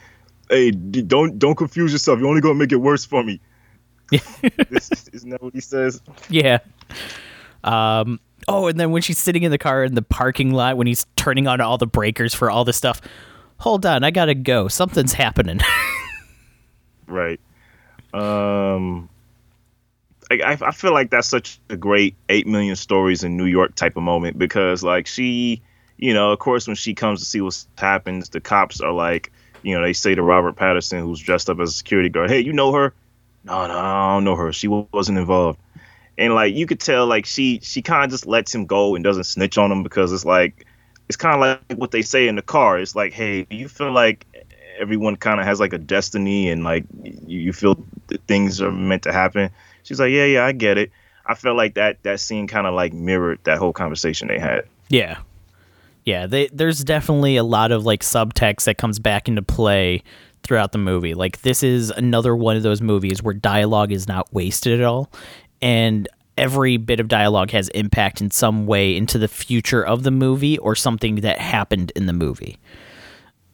Hey, 0.49 0.71
don't 0.71 1.37
don't 1.37 1.55
confuse 1.55 1.91
yourself. 1.91 2.19
You're 2.19 2.27
only 2.27 2.41
gonna 2.41 2.55
make 2.55 2.71
it 2.71 2.77
worse 2.77 3.05
for 3.05 3.23
me. 3.23 3.39
is, 4.11 5.09
isn't 5.13 5.29
that 5.29 5.41
what 5.41 5.53
he 5.53 5.61
says? 5.61 6.01
Yeah. 6.29 6.59
Um. 7.63 8.19
Oh, 8.47 8.67
and 8.67 8.79
then 8.79 8.91
when 8.91 9.03
she's 9.03 9.19
sitting 9.19 9.43
in 9.43 9.51
the 9.51 9.57
car 9.57 9.83
in 9.83 9.93
the 9.93 10.01
parking 10.01 10.51
lot, 10.51 10.75
when 10.75 10.87
he's 10.87 11.05
turning 11.15 11.47
on 11.47 11.61
all 11.61 11.77
the 11.77 11.87
breakers 11.87 12.33
for 12.33 12.49
all 12.49 12.65
the 12.65 12.73
stuff. 12.73 13.01
Hold 13.59 13.85
on, 13.85 14.03
I 14.03 14.09
gotta 14.09 14.33
go. 14.33 14.67
Something's 14.67 15.13
happening. 15.13 15.59
Right. 17.07 17.39
Um. 18.13 19.09
I, 20.31 20.57
I 20.61 20.71
feel 20.71 20.93
like 20.93 21.09
that's 21.09 21.27
such 21.27 21.59
a 21.69 21.75
great 21.75 22.15
eight 22.29 22.47
million 22.47 22.77
stories 22.77 23.21
in 23.21 23.35
New 23.35 23.45
York 23.45 23.75
type 23.75 23.97
of 23.97 24.03
moment 24.03 24.39
because 24.39 24.81
like 24.81 25.05
she, 25.05 25.61
you 25.97 26.13
know, 26.13 26.31
of 26.31 26.39
course 26.39 26.67
when 26.67 26.77
she 26.77 26.93
comes 26.93 27.19
to 27.19 27.25
see 27.25 27.41
what 27.41 27.65
happens, 27.77 28.29
the 28.29 28.39
cops 28.39 28.79
are 28.79 28.93
like, 28.93 29.29
you 29.61 29.75
know, 29.75 29.83
they 29.83 29.91
say 29.91 30.15
to 30.15 30.23
Robert 30.23 30.55
Pattinson 30.55 31.01
who's 31.01 31.19
dressed 31.19 31.49
up 31.49 31.59
as 31.59 31.71
a 31.71 31.73
security 31.73 32.07
guard, 32.07 32.29
"Hey, 32.29 32.39
you 32.39 32.53
know 32.53 32.71
her?" 32.71 32.93
No, 33.43 33.67
no, 33.67 33.77
I 33.77 34.13
don't 34.13 34.23
know 34.23 34.35
her. 34.37 34.53
She 34.53 34.69
wasn't 34.69 35.17
involved. 35.17 35.59
And 36.21 36.35
like 36.35 36.53
you 36.53 36.67
could 36.67 36.79
tell, 36.79 37.07
like 37.07 37.25
she 37.25 37.59
she 37.63 37.81
kind 37.81 38.05
of 38.05 38.11
just 38.11 38.27
lets 38.27 38.53
him 38.53 38.67
go 38.67 38.93
and 38.93 39.03
doesn't 39.03 39.23
snitch 39.23 39.57
on 39.57 39.71
him 39.71 39.81
because 39.81 40.13
it's 40.13 40.23
like 40.23 40.67
it's 41.09 41.17
kind 41.17 41.33
of 41.33 41.41
like 41.41 41.79
what 41.79 41.89
they 41.89 42.03
say 42.03 42.27
in 42.27 42.35
the 42.35 42.43
car. 42.43 42.77
It's 42.77 42.95
like, 42.95 43.11
hey, 43.11 43.47
you 43.49 43.67
feel 43.67 43.91
like 43.91 44.27
everyone 44.79 45.15
kind 45.15 45.39
of 45.39 45.47
has 45.47 45.59
like 45.59 45.73
a 45.73 45.79
destiny 45.79 46.51
and 46.51 46.63
like 46.63 46.85
you, 47.03 47.39
you 47.39 47.53
feel 47.53 47.83
that 48.07 48.21
things 48.27 48.61
are 48.61 48.71
meant 48.71 49.01
to 49.03 49.11
happen? 49.11 49.49
She's 49.81 49.99
like, 49.99 50.11
yeah, 50.11 50.25
yeah, 50.25 50.45
I 50.45 50.51
get 50.51 50.77
it. 50.77 50.91
I 51.25 51.33
felt 51.33 51.57
like 51.57 51.73
that 51.73 52.03
that 52.03 52.19
scene 52.19 52.47
kind 52.47 52.67
of 52.67 52.75
like 52.75 52.93
mirrored 52.93 53.39
that 53.45 53.57
whole 53.57 53.73
conversation 53.73 54.27
they 54.27 54.37
had. 54.37 54.65
Yeah. 54.89 55.17
Yeah, 56.05 56.27
they, 56.27 56.47
there's 56.47 56.83
definitely 56.83 57.37
a 57.37 57.43
lot 57.43 57.71
of 57.71 57.83
like 57.83 58.01
subtext 58.01 58.65
that 58.65 58.77
comes 58.77 58.99
back 58.99 59.27
into 59.27 59.41
play 59.41 60.03
throughout 60.43 60.71
the 60.71 60.77
movie. 60.77 61.13
Like 61.13 61.41
this 61.41 61.63
is 61.63 61.89
another 61.91 62.35
one 62.35 62.57
of 62.57 62.63
those 62.63 62.81
movies 62.81 63.21
where 63.21 63.33
dialogue 63.33 63.91
is 63.91 64.07
not 64.07 64.31
wasted 64.33 64.79
at 64.79 64.85
all 64.85 65.11
and 65.61 66.07
every 66.37 66.77
bit 66.77 66.99
of 66.99 67.07
dialogue 67.07 67.51
has 67.51 67.69
impact 67.69 68.21
in 68.21 68.31
some 68.31 68.65
way 68.65 68.95
into 68.95 69.17
the 69.17 69.27
future 69.27 69.85
of 69.85 70.03
the 70.03 70.11
movie 70.11 70.57
or 70.59 70.75
something 70.75 71.15
that 71.17 71.39
happened 71.39 71.91
in 71.95 72.05
the 72.05 72.13
movie. 72.13 72.57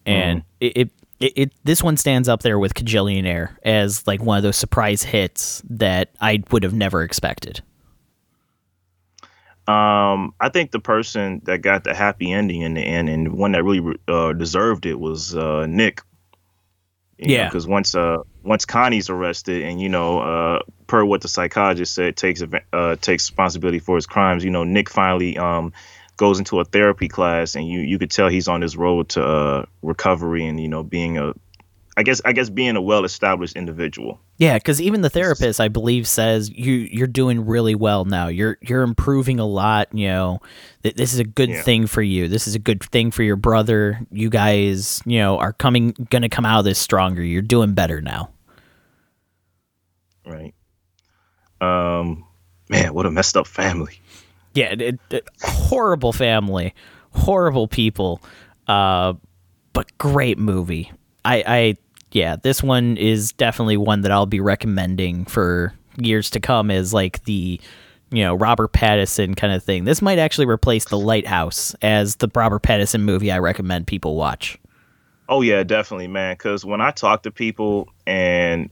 And 0.06 0.44
it, 0.62 0.78
it 0.78 0.92
it, 1.20 1.34
it 1.36 1.54
this 1.64 1.84
one 1.84 1.98
stands 1.98 2.30
up 2.30 2.44
there 2.44 2.60
with 2.60 2.74
Kajillionaire 2.74 3.58
as 3.64 4.06
like 4.08 4.22
one 4.22 4.38
of 4.38 4.44
those 4.44 4.56
surprise 4.56 5.04
hits 5.04 5.62
that 5.70 6.12
I 6.22 6.44
would 6.52 6.64
have 6.64 6.74
never 6.74 7.04
expected. 7.04 7.62
Um, 9.68 10.34
I 10.40 10.48
think 10.48 10.72
the 10.72 10.80
person 10.80 11.42
that 11.44 11.60
got 11.60 11.84
the 11.84 11.94
happy 11.94 12.32
ending 12.32 12.62
in 12.62 12.74
the 12.74 12.82
end 12.82 13.10
and 13.10 13.34
one 13.34 13.52
that 13.52 13.64
really 13.64 13.98
uh, 14.08 14.32
deserved 14.32 14.86
it 14.86 15.00
was 15.00 15.36
uh, 15.36 15.66
Nick. 15.68 16.02
Yeah. 17.20 17.48
because 17.48 17.66
once 17.66 17.96
uh 17.96 18.18
once 18.48 18.66
Connie's 18.66 19.10
arrested 19.10 19.62
and 19.62 19.80
you 19.82 19.90
know 19.90 20.20
uh 20.20 20.60
per 20.88 21.04
what 21.06 21.22
the 21.22 21.28
psychologist 21.28 21.94
said 21.94 22.16
takes 22.16 22.42
uh 22.74 22.96
takes 23.02 23.30
responsibility 23.30 23.80
for 23.80 23.96
his 23.96 24.06
crimes, 24.08 24.44
you 24.44 24.50
know 24.50 24.64
Nick 24.64 24.90
finally 24.90 25.38
um 25.38 25.74
goes 26.16 26.40
into 26.40 26.60
a 26.60 26.66
therapy 26.66 27.08
class 27.08 27.56
and 27.56 27.68
you 27.68 27.80
you 27.82 28.00
could 28.00 28.10
tell 28.10 28.28
he's 28.28 28.48
on 28.48 28.62
his 28.62 28.76
road 28.76 29.10
to 29.10 29.24
uh 29.24 29.66
recovery 29.84 30.46
and 30.48 30.60
you 30.60 30.68
know 30.68 30.82
being 30.84 31.18
a 31.18 31.34
I 32.00 32.04
guess 32.04 32.22
I 32.24 32.32
guess 32.32 32.50
being 32.52 32.76
a 32.76 32.82
well 32.82 33.06
established 33.06 33.56
individual. 33.56 34.20
Yeah, 34.38 34.60
because 34.60 34.80
even 34.80 35.02
the 35.02 35.10
therapist, 35.10 35.60
I 35.60 35.68
believe, 35.68 36.08
says 36.08 36.48
you 36.48 36.74
you're 36.92 37.08
doing 37.08 37.44
really 37.48 37.74
well 37.74 38.06
now. 38.06 38.28
You're 38.28 38.60
you're 38.62 38.84
improving 38.84 39.40
a 39.40 39.48
lot. 39.48 39.88
You 39.94 40.10
know, 40.10 40.40
th- 40.84 40.94
this 40.94 41.14
is 41.16 41.20
a 41.20 41.24
good 41.24 41.50
Yeah. 41.50 41.64
thing 41.64 41.88
for 41.88 42.04
you. 42.04 42.28
This 42.28 42.48
is 42.48 42.54
a 42.54 42.60
good 42.60 42.84
thing 42.84 43.10
for 43.10 43.24
your 43.24 43.36
brother. 43.36 44.00
You 44.12 44.30
guys, 44.30 45.02
you 45.08 45.18
know, 45.18 45.40
are 45.40 45.54
coming 45.54 45.96
gonna 46.12 46.30
come 46.30 46.46
out 46.46 46.60
of 46.60 46.66
this 46.66 46.78
stronger. 46.78 47.24
You're 47.24 47.42
doing 47.42 47.74
better 47.74 48.00
now. 48.00 48.30
Right. 50.28 50.54
Um 51.62 52.26
man, 52.70 52.94
what 52.94 53.06
a 53.06 53.12
messed 53.12 53.38
up 53.38 53.48
family. 53.48 54.00
Yeah, 54.54 54.74
it, 54.78 55.00
it- 55.10 55.28
horrible 55.42 56.12
family, 56.14 56.74
horrible 57.12 57.68
people, 57.68 58.22
uh, 58.68 59.14
but 59.74 59.96
great 59.98 60.38
movie. 60.40 60.92
I, 61.24 61.44
I 61.48 61.76
yeah, 62.12 62.38
this 62.42 62.64
one 62.64 62.98
is 62.98 63.32
definitely 63.34 63.78
one 63.78 64.02
that 64.02 64.12
I'll 64.12 64.26
be 64.26 64.40
recommending 64.40 65.26
for 65.26 65.74
years 66.02 66.30
to 66.32 66.40
come 66.40 66.72
as 66.72 66.94
like 66.94 67.24
the 67.26 67.60
you 68.12 68.24
know 68.24 68.34
Robert 68.36 68.74
Pattinson 68.74 69.36
kind 69.36 69.54
of 69.54 69.64
thing. 69.64 69.84
This 69.86 70.02
might 70.02 70.18
actually 70.20 70.48
replace 70.48 70.86
The 70.86 70.98
Lighthouse 70.98 71.76
as 71.82 72.16
the 72.18 72.30
Robert 72.34 72.64
Pattinson 72.64 73.02
movie 73.02 73.32
I 73.32 73.40
recommend 73.40 73.88
people 73.88 74.16
watch. 74.16 74.58
Oh 75.30 75.42
yeah, 75.42 75.64
definitely, 75.64 76.08
man. 76.08 76.34
Because 76.34 76.64
when 76.66 76.82
I 76.82 76.92
talk 76.92 77.24
to 77.24 77.32
people, 77.32 77.90
and 78.08 78.70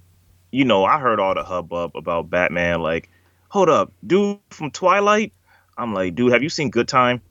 you 0.56 0.64
know, 0.64 0.86
I 0.86 1.00
heard 1.00 1.20
all 1.20 1.36
the 1.36 1.44
hubbub 1.44 1.98
about 1.98 2.30
Batman. 2.30 2.82
Like, 2.82 3.10
hold 3.50 3.68
up, 3.68 3.92
dude 4.08 4.40
from 4.52 4.72
Twilight. 4.72 5.34
I'm 5.78 5.94
like, 5.94 6.16
dude, 6.16 6.32
have 6.32 6.44
you 6.44 6.50
seen 6.50 6.70
Good 6.70 6.88
Time? 6.88 7.22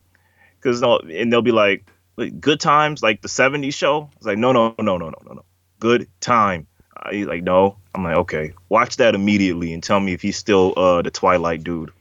Because 0.60 0.82
and 0.82 1.32
they'll 1.32 1.40
be 1.40 1.50
like, 1.50 1.87
Good 2.16 2.60
Times, 2.60 3.02
like 3.02 3.22
the 3.22 3.28
'70s 3.28 3.72
show. 3.72 4.10
It's 4.16 4.26
like, 4.26 4.37
no, 4.37 4.52
no, 4.52 4.74
no, 4.78 4.98
no, 4.98 5.08
no, 5.08 5.18
no, 5.24 5.32
no. 5.32 5.44
Good 5.80 6.06
Time. 6.20 6.66
Uh, 6.94 7.12
he's 7.12 7.26
like, 7.26 7.42
no. 7.42 7.78
I'm 7.94 8.04
like, 8.04 8.16
okay, 8.18 8.52
watch 8.68 8.98
that 8.98 9.14
immediately 9.14 9.72
and 9.72 9.82
tell 9.82 10.00
me 10.00 10.12
if 10.12 10.20
he's 10.20 10.37
still 10.37 10.74
uh 10.76 11.00
the 11.00 11.10
Twilight 11.10 11.64
dude. 11.64 11.92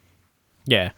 Yeah, 0.65 0.91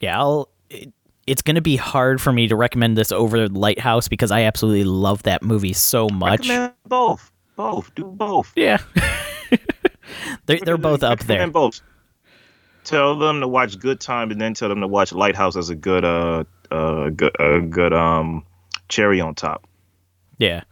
yeah. 0.00 0.18
I'll. 0.18 0.48
It, 0.68 0.92
it's 1.28 1.42
gonna 1.42 1.60
be 1.60 1.76
hard 1.76 2.20
for 2.20 2.32
me 2.32 2.48
to 2.48 2.56
recommend 2.56 2.98
this 2.98 3.12
over 3.12 3.48
Lighthouse 3.48 4.08
because 4.08 4.32
I 4.32 4.42
absolutely 4.42 4.82
love 4.82 5.22
that 5.22 5.44
movie 5.44 5.74
so 5.74 6.08
much. 6.08 6.48
Recommend 6.48 6.72
both, 6.88 7.30
both, 7.54 7.94
do 7.94 8.04
both. 8.06 8.52
Yeah. 8.56 8.78
they're 10.46 10.60
they're 10.64 10.76
both 10.78 11.02
up 11.02 11.20
there. 11.20 11.46
Both. 11.48 11.80
tell 12.84 13.18
them 13.18 13.40
to 13.40 13.48
watch 13.48 13.78
Good 13.78 14.00
Time, 14.00 14.30
and 14.30 14.40
then 14.40 14.54
tell 14.54 14.68
them 14.68 14.80
to 14.80 14.88
watch 14.88 15.12
Lighthouse 15.12 15.56
as 15.56 15.70
a 15.70 15.74
good 15.74 16.04
uh 16.04 16.44
uh 16.70 17.10
good 17.10 17.34
a 17.38 17.60
good 17.60 17.92
um 17.92 18.44
cherry 18.88 19.20
on 19.20 19.34
top. 19.34 19.66
Yeah. 20.38 20.62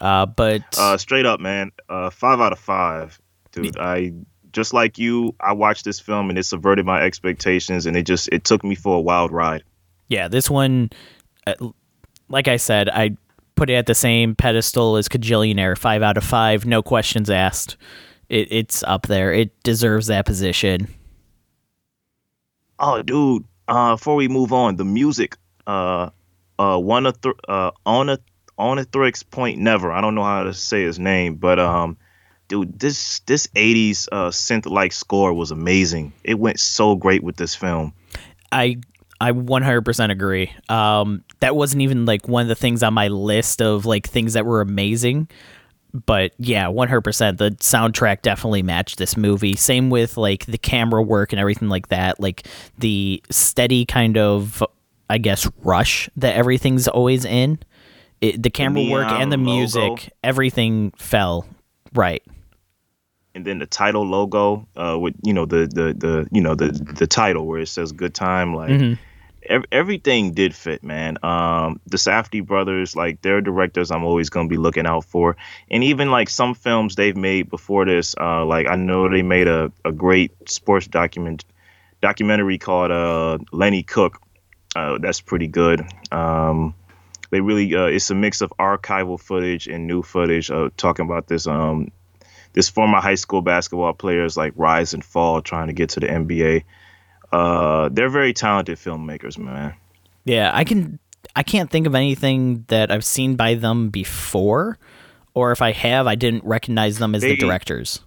Uh, 0.00 0.26
but 0.26 0.62
Uh, 0.78 0.96
straight 0.98 1.24
up, 1.26 1.40
man, 1.40 1.72
uh, 1.88 2.10
five 2.10 2.40
out 2.40 2.52
of 2.52 2.58
five, 2.58 3.18
dude. 3.52 3.78
I 3.78 4.12
just 4.52 4.72
like 4.74 4.98
you, 4.98 5.34
I 5.40 5.52
watched 5.52 5.84
this 5.84 6.00
film 6.00 6.28
and 6.28 6.38
it 6.38 6.44
subverted 6.44 6.84
my 6.84 7.02
expectations, 7.02 7.86
and 7.86 7.96
it 7.96 8.04
just 8.04 8.28
it 8.30 8.44
took 8.44 8.62
me 8.62 8.74
for 8.74 8.96
a 8.96 9.00
wild 9.00 9.32
ride. 9.32 9.62
yeah, 10.08 10.28
this 10.28 10.50
one, 10.50 10.90
uh, 11.46 11.54
like 12.28 12.46
I 12.46 12.56
said, 12.56 12.88
I 12.90 13.16
put 13.56 13.70
it 13.70 13.74
at 13.74 13.86
the 13.86 13.94
same 13.94 14.34
pedestal 14.34 14.96
as 14.96 15.08
Kajillionaire. 15.08 15.76
Five 15.76 16.02
out 16.02 16.16
of 16.16 16.24
five, 16.24 16.64
no 16.64 16.82
questions 16.82 17.28
asked. 17.28 17.76
It, 18.28 18.48
it's 18.50 18.82
up 18.84 19.06
there. 19.06 19.32
It 19.32 19.62
deserves 19.62 20.06
that 20.06 20.26
position. 20.26 20.88
Oh, 22.78 23.02
dude. 23.02 23.44
Uh, 23.68 23.94
before 23.94 24.14
we 24.14 24.28
move 24.28 24.52
on, 24.52 24.76
the 24.76 24.84
music. 24.84 25.36
Uh, 25.66 26.10
uh, 26.58 26.78
one 26.78 27.06
of 27.06 27.20
th- 27.20 27.34
uh, 27.48 27.72
on 27.84 28.08
a 28.08 28.18
on 28.58 28.78
a 28.78 28.84
Thrix 28.84 29.28
Point 29.28 29.58
Never. 29.58 29.90
I 29.90 30.00
don't 30.00 30.14
know 30.14 30.22
how 30.22 30.44
to 30.44 30.54
say 30.54 30.84
his 30.84 30.98
name, 30.98 31.36
but 31.36 31.58
um, 31.58 31.96
dude, 32.48 32.78
this 32.78 33.20
this 33.20 33.46
'80s 33.48 34.08
uh 34.12 34.30
synth 34.30 34.66
like 34.66 34.92
score 34.92 35.32
was 35.32 35.50
amazing. 35.50 36.12
It 36.24 36.38
went 36.38 36.60
so 36.60 36.94
great 36.94 37.22
with 37.22 37.36
this 37.36 37.54
film. 37.54 37.92
I 38.52 38.78
I 39.20 39.32
100% 39.32 40.10
agree. 40.10 40.52
Um, 40.68 41.24
that 41.40 41.56
wasn't 41.56 41.82
even 41.82 42.04
like 42.04 42.28
one 42.28 42.42
of 42.42 42.48
the 42.48 42.54
things 42.54 42.82
on 42.82 42.94
my 42.94 43.08
list 43.08 43.62
of 43.62 43.86
like 43.86 44.06
things 44.06 44.34
that 44.34 44.44
were 44.44 44.60
amazing. 44.60 45.28
But 46.04 46.32
yeah, 46.38 46.66
100%. 46.66 47.38
The 47.38 47.50
soundtrack 47.52 48.22
definitely 48.22 48.62
matched 48.62 48.98
this 48.98 49.16
movie. 49.16 49.56
Same 49.56 49.88
with 49.88 50.16
like 50.16 50.44
the 50.46 50.58
camera 50.58 51.02
work 51.02 51.32
and 51.32 51.40
everything 51.40 51.68
like 51.68 51.88
that. 51.88 52.20
Like 52.20 52.46
the 52.76 53.22
steady 53.30 53.86
kind 53.86 54.18
of, 54.18 54.62
I 55.08 55.18
guess, 55.18 55.48
rush 55.62 56.10
that 56.16 56.36
everything's 56.36 56.86
always 56.88 57.24
in. 57.24 57.58
It, 58.20 58.42
the 58.42 58.50
camera 58.50 58.84
work 58.84 59.10
and 59.10 59.30
the 59.30 59.36
neon 59.36 59.56
music, 59.56 59.82
logo. 59.82 60.02
everything 60.24 60.90
fell 60.96 61.46
right. 61.94 62.22
And 63.36 63.44
then 63.44 63.58
the 63.58 63.66
title 63.66 64.06
logo 64.06 64.66
uh 64.76 64.96
with 64.98 65.14
you 65.22 65.34
know 65.34 65.44
the 65.44 65.68
the 65.78 65.92
the 65.92 66.26
you 66.32 66.40
know 66.40 66.54
the 66.54 66.68
the 66.72 67.06
title 67.06 67.46
where 67.46 67.60
it 67.60 67.68
says 67.68 67.92
good 67.92 68.14
time 68.14 68.54
like 68.54 68.70
Mhm. 68.70 68.98
ev- 69.56 69.66
everything 69.70 70.32
did 70.32 70.54
fit 70.54 70.82
man. 70.82 71.18
Um 71.22 71.78
the 71.86 71.98
safdie 71.98 72.44
brothers 72.44 72.96
like 72.96 73.20
they're 73.20 73.42
directors 73.42 73.90
i'm 73.90 74.04
always 74.04 74.30
going 74.30 74.48
to 74.48 74.50
be 74.50 74.56
looking 74.56 74.86
out 74.86 75.04
for. 75.04 75.36
And 75.70 75.84
even 75.84 76.10
like 76.10 76.30
some 76.30 76.54
films 76.54 76.94
they've 76.94 77.16
made 77.30 77.50
before 77.50 77.84
this 77.84 78.14
uh 78.18 78.44
like 78.46 78.66
i 78.70 78.76
know 78.76 79.06
they 79.10 79.22
made 79.22 79.48
a, 79.48 79.70
a 79.84 79.92
great 79.92 80.32
sports 80.48 80.86
document 80.88 81.44
documentary 82.00 82.56
called 82.58 82.90
uh 82.90 83.36
Lenny 83.52 83.82
Cooke. 83.82 84.18
Uh 84.74 84.96
that's 84.98 85.20
pretty 85.20 85.46
good. 85.48 85.84
Um 86.10 86.74
they 87.30 87.40
really 87.40 87.74
uh, 87.74 87.86
it's 87.96 88.08
a 88.10 88.14
mix 88.14 88.40
of 88.40 88.50
archival 88.58 89.20
footage 89.20 89.66
and 89.68 89.86
new 89.86 90.00
footage 90.02 90.50
uh, 90.50 90.70
talking 90.78 91.04
about 91.04 91.26
this 91.26 91.46
um 91.46 91.90
this 92.56 92.70
former 92.70 92.98
high 92.98 93.14
school 93.14 93.42
basketball 93.42 93.92
players 93.92 94.36
like 94.36 94.52
rise 94.56 94.94
and 94.94 95.04
fall 95.04 95.42
trying 95.42 95.68
to 95.68 95.74
get 95.74 95.90
to 95.90 96.00
the 96.00 96.06
NBA. 96.06 96.64
Uh, 97.30 97.90
they're 97.92 98.08
very 98.08 98.32
talented 98.32 98.78
filmmakers, 98.78 99.38
man. 99.38 99.74
Yeah, 100.24 100.50
I 100.52 100.64
can. 100.64 100.98
I 101.34 101.42
can't 101.42 101.70
think 101.70 101.86
of 101.86 101.94
anything 101.94 102.64
that 102.68 102.90
I've 102.90 103.04
seen 103.04 103.36
by 103.36 103.54
them 103.54 103.90
before, 103.90 104.78
or 105.34 105.52
if 105.52 105.60
I 105.60 105.72
have, 105.72 106.06
I 106.06 106.14
didn't 106.14 106.44
recognize 106.44 106.98
them 106.98 107.14
as 107.14 107.22
the 107.22 107.36
directors. 107.36 108.00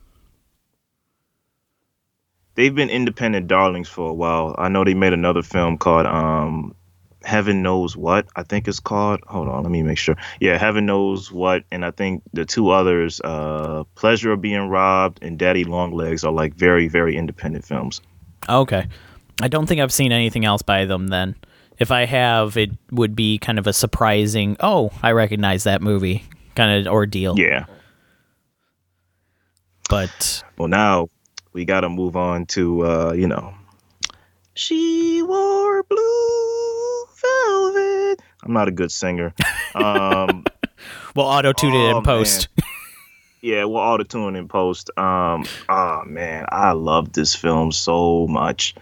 They've 2.55 2.73
been 2.73 2.89
independent 2.89 3.47
darlings 3.47 3.87
for 3.87 4.09
a 4.09 4.13
while. 4.13 4.55
I 4.57 4.67
know 4.67 4.83
they 4.83 4.95
made 4.95 5.13
another 5.13 5.43
film 5.43 5.77
called 5.77 6.07
um, 6.07 6.75
Heaven 7.23 7.61
Knows 7.61 7.97
What. 7.97 8.27
I 8.35 8.43
think 8.43 8.67
it's 8.67 8.79
called. 8.79 9.19
Hold 9.27 9.47
on, 9.47 9.63
let 9.63 9.71
me 9.71 9.83
make 9.83 9.97
sure. 9.97 10.15
Yeah, 10.39 10.57
Heaven 10.57 10.85
Knows 10.85 11.31
What, 11.31 11.63
and 11.71 11.85
I 11.85 11.91
think 11.91 12.23
the 12.33 12.45
two 12.45 12.69
others, 12.69 13.19
uh, 13.23 13.83
Pleasure 13.95 14.31
of 14.31 14.41
Being 14.41 14.69
Robbed 14.69 15.19
and 15.21 15.37
Daddy 15.37 15.63
Longlegs, 15.63 16.23
are 16.23 16.31
like 16.31 16.53
very, 16.53 16.87
very 16.87 17.17
independent 17.17 17.65
films. 17.65 18.01
Okay, 18.47 18.87
I 19.41 19.47
don't 19.47 19.67
think 19.67 19.81
I've 19.81 19.93
seen 19.93 20.11
anything 20.11 20.45
else 20.45 20.61
by 20.61 20.85
them. 20.85 21.07
Then, 21.07 21.35
if 21.77 21.91
I 21.91 22.05
have, 22.05 22.57
it 22.57 22.71
would 22.91 23.15
be 23.15 23.37
kind 23.37 23.59
of 23.59 23.67
a 23.67 23.73
surprising. 23.73 24.55
Oh, 24.59 24.91
I 25.03 25.11
recognize 25.11 25.65
that 25.65 25.81
movie 25.81 26.23
kind 26.55 26.85
of 26.85 26.91
ordeal. 26.91 27.37
Yeah. 27.39 27.65
But 29.89 30.43
Well, 30.57 30.67
now 30.67 31.09
we 31.53 31.65
got 31.65 31.81
to 31.81 31.89
move 31.89 32.15
on 32.15 32.45
to, 32.47 32.85
uh, 32.85 33.13
you 33.13 33.27
know, 33.27 33.53
she 34.53 35.23
wore 35.23 35.83
blue 35.83 36.38
velvet. 37.21 38.21
I'm 38.43 38.53
not 38.53 38.67
a 38.67 38.71
good 38.71 38.91
singer. 38.91 39.33
Um, 39.75 40.43
we'll 41.15 41.25
auto 41.25 41.53
tune 41.53 41.73
it 41.73 41.93
Oh, 41.93 41.97
in 41.97 42.03
post. 42.03 42.47
yeah, 43.41 43.63
we'll 43.65 43.77
auto 43.77 44.03
tune 44.03 44.35
in 44.35 44.47
post. 44.47 44.89
Um, 44.97 45.45
oh 45.69 46.03
man, 46.05 46.45
I 46.49 46.71
love 46.71 47.13
this 47.13 47.35
film 47.35 47.71
so 47.71 48.27
much. 48.27 48.75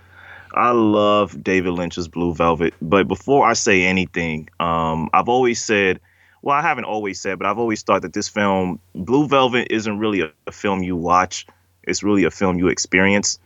I 0.54 0.72
love 0.72 1.44
David 1.44 1.74
Lynch's 1.74 2.08
Blue 2.08 2.34
Velvet. 2.34 2.74
But 2.82 3.08
before 3.08 3.46
I 3.46 3.54
say 3.54 3.84
anything, 3.84 4.50
um, 4.60 5.10
I've 5.14 5.30
always 5.30 5.64
said, 5.64 6.00
well, 6.42 6.56
I 6.58 6.62
haven't 6.62 6.86
always 6.86 7.20
said, 7.22 7.38
but 7.38 7.46
I've 7.48 7.60
always 7.60 7.84
thought 7.84 8.02
that 8.04 8.14
this 8.14 8.28
film, 8.28 8.80
Blue 8.96 9.28
Velvet, 9.28 9.68
isn't 9.70 10.00
really 10.00 10.22
a, 10.22 10.32
a 10.48 10.52
film 10.52 10.82
you 10.82 10.96
watch. 10.96 11.46
It's 11.84 12.02
really 12.02 12.24
a 12.24 12.32
film 12.32 12.58
you 12.58 12.70
experience. 12.70 13.38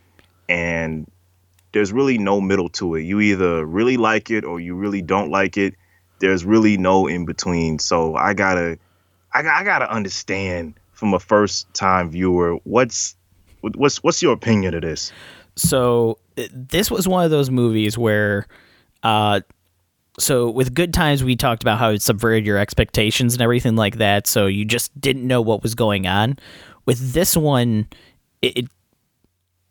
And 0.48 1.10
there's 1.74 1.92
really 1.94 2.18
no 2.18 2.42
middle 2.42 2.70
to 2.70 2.96
it. 2.96 3.04
You 3.04 3.20
either 3.20 3.66
really 3.66 3.98
like 3.98 4.30
it 4.30 4.44
or 4.44 4.60
you 4.60 4.76
really 4.76 5.02
don't 5.02 5.30
like 5.30 5.58
it. 5.58 5.76
There's 6.20 6.46
really 6.46 6.78
no 6.78 7.08
in 7.08 7.26
between. 7.26 7.80
So 7.80 8.16
I 8.16 8.34
gotta, 8.34 8.78
I, 9.34 9.40
I 9.40 9.64
gotta 9.64 9.92
understand 9.92 10.76
from 10.92 11.14
a 11.14 11.20
first 11.20 11.74
time 11.74 12.12
viewer 12.12 12.58
what's 12.64 13.16
what's 13.62 14.04
what's 14.04 14.22
your 14.22 14.34
opinion 14.34 14.74
of 14.74 14.82
this? 14.82 15.12
so 15.56 16.18
this 16.54 16.90
was 16.90 17.08
one 17.08 17.26
of 17.26 17.32
those 17.32 17.50
movies 17.50 17.98
where 17.98 18.48
uh 19.04 19.42
so 20.20 20.50
with 20.50 20.74
good 20.74 20.94
times 20.94 21.24
we 21.24 21.36
talked 21.36 21.64
about 21.64 21.80
how 21.80 21.90
it 21.90 22.02
subverted 22.02 22.46
your 22.46 22.58
expectations 22.58 23.34
and 23.34 23.42
everything 23.42 23.76
like 23.76 23.98
that 23.98 24.28
so 24.28 24.46
you 24.46 24.66
just 24.66 24.98
didn't 25.00 25.26
know 25.26 25.42
what 25.42 25.62
was 25.62 25.76
going 25.76 26.08
on 26.08 26.38
with 26.86 27.14
this 27.14 27.36
one 27.36 27.88
it, 28.42 28.58
it 28.58 28.66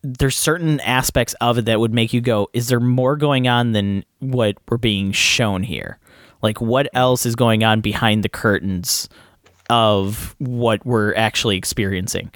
there's 0.02 0.36
certain 0.36 0.80
aspects 0.80 1.34
of 1.40 1.58
it 1.58 1.66
that 1.66 1.80
would 1.80 1.92
make 1.92 2.12
you 2.12 2.20
go 2.20 2.48
is 2.52 2.68
there 2.68 2.80
more 2.80 3.16
going 3.16 3.46
on 3.48 3.72
than 3.72 4.04
what 4.20 4.56
we're 4.68 4.78
being 4.78 5.12
shown 5.12 5.62
here 5.62 5.98
like 6.42 6.60
what 6.60 6.88
else 6.94 7.26
is 7.26 7.34
going 7.34 7.62
on 7.64 7.80
behind 7.80 8.22
the 8.22 8.28
curtains 8.28 9.08
of 9.68 10.34
what 10.38 10.84
we're 10.86 11.14
actually 11.14 11.56
experiencing 11.56 12.30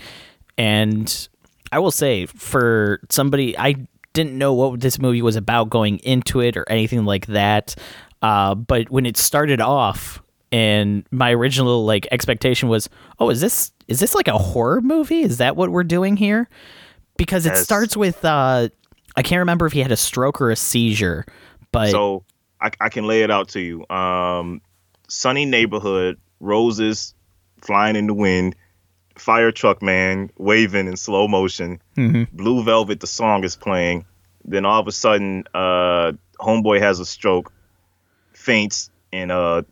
and 0.59 1.29
I 1.72 1.79
will 1.79 1.90
say 1.90 2.27
for 2.27 3.00
somebody 3.11 3.59
I 3.59 3.74
didn't 4.14 4.38
know 4.38 4.55
what 4.55 4.81
this 4.81 4.98
movie 4.98 5.20
was 5.20 5.37
about 5.37 5.68
going 5.68 5.98
into 5.98 6.40
it 6.40 6.57
or 6.57 6.64
anything 6.70 7.05
like 7.05 7.27
that. 7.27 7.74
Uh, 8.22 8.55
but 8.55 8.88
when 8.88 9.05
it 9.05 9.18
started 9.18 9.61
off, 9.61 10.22
and 10.50 11.05
my 11.11 11.33
original 11.33 11.85
like 11.85 12.07
expectation 12.12 12.68
was, 12.68 12.88
oh, 13.18 13.29
is 13.29 13.40
this 13.40 13.72
is 13.88 13.98
this 13.98 14.14
like 14.14 14.29
a 14.29 14.38
horror 14.38 14.81
movie? 14.81 15.22
Is 15.22 15.38
that 15.38 15.57
what 15.57 15.70
we're 15.70 15.83
doing 15.83 16.16
here? 16.16 16.48
Because 17.16 17.46
it 17.46 17.50
Yes. 17.50 17.62
starts 17.64 17.96
with 17.96 18.24
uh, 18.24 18.68
I 19.16 19.22
can't 19.22 19.38
remember 19.40 19.66
if 19.66 19.72
he 19.72 19.81
had 19.81 19.92
a 19.92 19.96
stroke 19.96 20.40
or 20.40 20.50
a 20.50 20.57
seizure, 20.57 21.24
but 21.72 21.90
So 21.90 22.24
I, 22.61 22.70
I 22.81 22.88
can 22.88 23.07
lay 23.07 23.22
it 23.22 23.31
out 23.31 23.48
to 23.50 23.61
you. 23.61 23.87
Um, 23.88 24.61
sunny 25.09 25.44
neighborhood, 25.44 26.18
roses 26.40 27.14
flying 27.62 27.94
in 27.96 28.07
the 28.09 28.14
wind, 28.14 28.57
fire 29.16 29.53
truck 29.53 29.81
man 29.83 30.31
waving 30.38 30.88
in 30.88 30.96
slow 30.96 31.29
motion, 31.29 31.81
Mhm. 31.96 32.29
blue 32.33 32.62
velvet. 32.64 33.00
The 33.00 33.07
song 33.07 33.44
is 33.44 33.55
playing. 33.57 34.05
Then 34.44 34.64
all 34.66 34.81
of 34.81 34.88
a 34.88 34.92
sudden, 34.92 35.44
uh, 35.55 36.12
homeboy 36.40 36.81
has 36.81 36.98
a 37.00 37.07
stroke, 37.07 37.53
faints, 38.33 38.90
and 39.12 39.31
uh, 39.31 39.62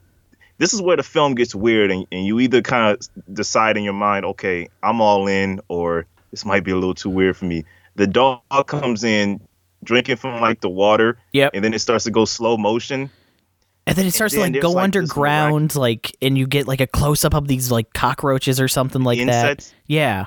this 0.58 0.72
is 0.72 0.80
where 0.80 0.96
the 0.96 1.02
film 1.02 1.34
gets 1.34 1.54
weird, 1.54 1.90
and, 1.90 2.06
and 2.12 2.24
you 2.24 2.38
either 2.40 2.62
kind 2.62 2.96
of 2.96 3.34
decide 3.34 3.76
in 3.76 3.82
your 3.84 3.92
mind, 3.92 4.24
okay, 4.24 4.68
I'm 4.82 5.00
all 5.00 5.26
in, 5.26 5.60
or 5.68 6.06
this 6.32 6.44
might 6.44 6.64
be 6.64 6.72
a 6.72 6.74
little 6.74 6.94
too 6.94 7.10
weird 7.10 7.36
for 7.36 7.44
me. 7.44 7.64
The 7.94 8.06
dog 8.08 8.40
comes 8.66 9.04
in, 9.04 9.40
drinking 9.84 10.16
from 10.16 10.40
like 10.40 10.60
the 10.60 10.68
water, 10.70 11.18
Yep. 11.32 11.52
and 11.54 11.64
then 11.64 11.72
it 11.74 11.78
starts 11.80 12.04
to 12.04 12.10
go 12.10 12.24
slow 12.24 12.56
motion. 12.56 13.10
And 13.86 13.96
then 13.96 14.06
it 14.06 14.14
starts 14.14 14.34
to 14.34 14.40
like 14.40 14.60
go 14.60 14.70
like, 14.72 14.84
underground, 14.84 15.74
like, 15.76 16.16
and 16.22 16.38
you 16.38 16.46
get 16.46 16.66
like 16.68 16.80
a 16.80 16.86
close 16.86 17.24
up 17.24 17.34
of 17.34 17.48
these 17.48 17.70
like 17.70 17.92
cockroaches 17.92 18.60
or 18.60 18.68
something 18.68 19.02
like 19.02 19.18
that. 19.26 19.72
Yeah. 19.86 20.26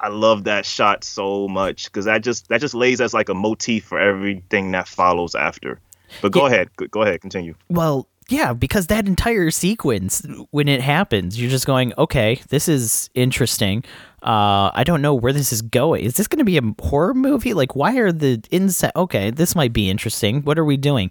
I 0.00 0.08
love 0.08 0.44
that 0.44 0.64
shot 0.64 1.02
so 1.02 1.48
much 1.48 1.86
because 1.86 2.04
that 2.04 2.22
just 2.22 2.48
that 2.48 2.60
just 2.60 2.74
lays 2.74 3.00
as 3.00 3.12
like 3.14 3.28
a 3.28 3.34
motif 3.34 3.84
for 3.84 3.98
everything 3.98 4.70
that 4.72 4.86
follows 4.86 5.34
after. 5.34 5.80
But 6.22 6.32
go 6.32 6.42
Yeah. 6.46 6.52
ahead, 6.54 6.76
go, 6.76 6.86
go 6.86 7.02
ahead, 7.02 7.20
continue. 7.20 7.54
Well, 7.68 8.06
yeah, 8.28 8.52
because 8.52 8.88
that 8.88 9.06
entire 9.06 9.50
sequence 9.50 10.24
when 10.50 10.68
it 10.68 10.80
happens, 10.82 11.40
you're 11.40 11.50
just 11.50 11.66
going, 11.66 11.92
okay, 11.98 12.40
this 12.48 12.68
is 12.68 13.10
interesting. 13.14 13.82
Uh, 14.22 14.70
I 14.74 14.82
don't 14.84 15.00
know 15.02 15.14
where 15.14 15.32
this 15.32 15.52
is 15.52 15.62
going. 15.62 16.04
Is 16.04 16.14
this 16.14 16.26
going 16.26 16.38
to 16.38 16.44
be 16.44 16.58
a 16.58 16.62
horror 16.82 17.14
movie? 17.14 17.54
Like, 17.54 17.76
why 17.76 17.96
are 17.98 18.10
the 18.12 18.42
insect? 18.50 18.96
Okay, 18.96 19.30
this 19.30 19.54
might 19.54 19.72
be 19.72 19.88
interesting. 19.88 20.42
What 20.42 20.58
are 20.58 20.64
we 20.64 20.76
doing? 20.76 21.10